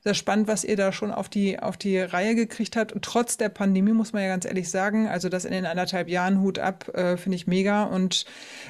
sehr 0.05 0.15
spannend, 0.15 0.47
was 0.47 0.65
ihr 0.65 0.77
da 0.77 0.93
schon 0.93 1.11
auf 1.11 1.29
die, 1.29 1.59
auf 1.59 1.77
die 1.77 1.99
Reihe 1.99 2.35
gekriegt 2.35 2.77
habt. 2.77 2.93
Und 2.93 3.05
trotz 3.05 3.39
der 3.39 3.49
Pandemie 3.49 3.93
muss 3.93 4.13
man 4.13 4.23
ja 4.23 4.29
ganz 4.29 4.45
ehrlich 4.45 4.71
sagen, 4.71 5.09
also 5.09 5.29
das 5.29 5.45
in 5.45 5.53
den 5.53 5.67
anderthalb 5.67 6.09
Jahren 6.09 6.41
Hut 6.41 6.59
ab, 6.59 6.95
äh, 6.95 7.17
finde 7.17 7.37
ich 7.37 7.47
mega. 7.47 7.85
Und 7.85 8.25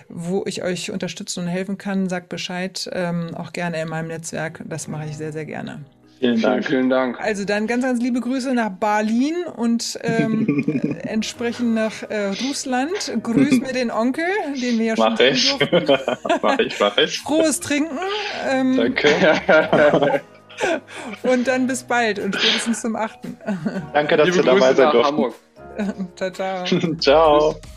wo 0.08 0.44
ich 0.46 0.62
euch 0.62 0.92
unterstützen 0.92 1.40
und 1.40 1.48
helfen 1.48 1.76
kann, 1.76 2.08
sagt 2.08 2.28
Bescheid, 2.30 2.88
ähm, 2.92 3.34
auch 3.34 3.52
gerne 3.52 3.82
in 3.82 3.88
meinem 3.88 4.08
Netzwerk. 4.08 4.62
Das 4.66 4.88
mache 4.88 5.06
ich 5.06 5.16
sehr, 5.16 5.32
sehr 5.32 5.44
gerne. 5.44 5.84
Vielen 6.24 6.40
Dank. 6.40 6.64
Vielen 6.64 6.88
Dank. 6.88 7.20
Also 7.20 7.44
dann 7.44 7.66
ganz, 7.66 7.84
ganz 7.84 8.00
liebe 8.00 8.18
Grüße 8.18 8.54
nach 8.54 8.70
Berlin 8.70 9.44
und 9.56 9.98
ähm, 10.02 10.96
entsprechend 11.02 11.74
nach 11.74 12.02
äh, 12.08 12.28
Russland. 12.48 13.12
Grüß 13.22 13.60
mir 13.60 13.74
den 13.74 13.90
Onkel, 13.90 14.24
den 14.54 14.78
wir 14.78 14.86
ja 14.86 14.96
schon 14.96 15.12
mach 15.12 15.20
ich. 15.20 15.54
mach 16.42 16.58
ich, 16.58 16.80
mach 16.80 16.96
ich. 16.96 17.20
Frohes 17.20 17.60
Trinken. 17.60 17.98
Ähm, 18.50 18.74
Danke. 18.74 19.10
und 21.24 21.46
dann 21.46 21.66
bis 21.66 21.82
bald 21.82 22.18
und 22.18 22.34
spätestens 22.34 22.80
zum 22.80 22.96
8. 22.96 23.18
Danke, 23.92 24.16
dass 24.16 24.26
liebe 24.26 24.38
du 24.38 24.44
dabei 24.44 24.72
sein 24.72 24.92
durften. 24.92 25.34
ciao, 26.16 26.30
ciao. 26.30 26.64
ciao. 26.98 27.52
Tschüss. 27.52 27.70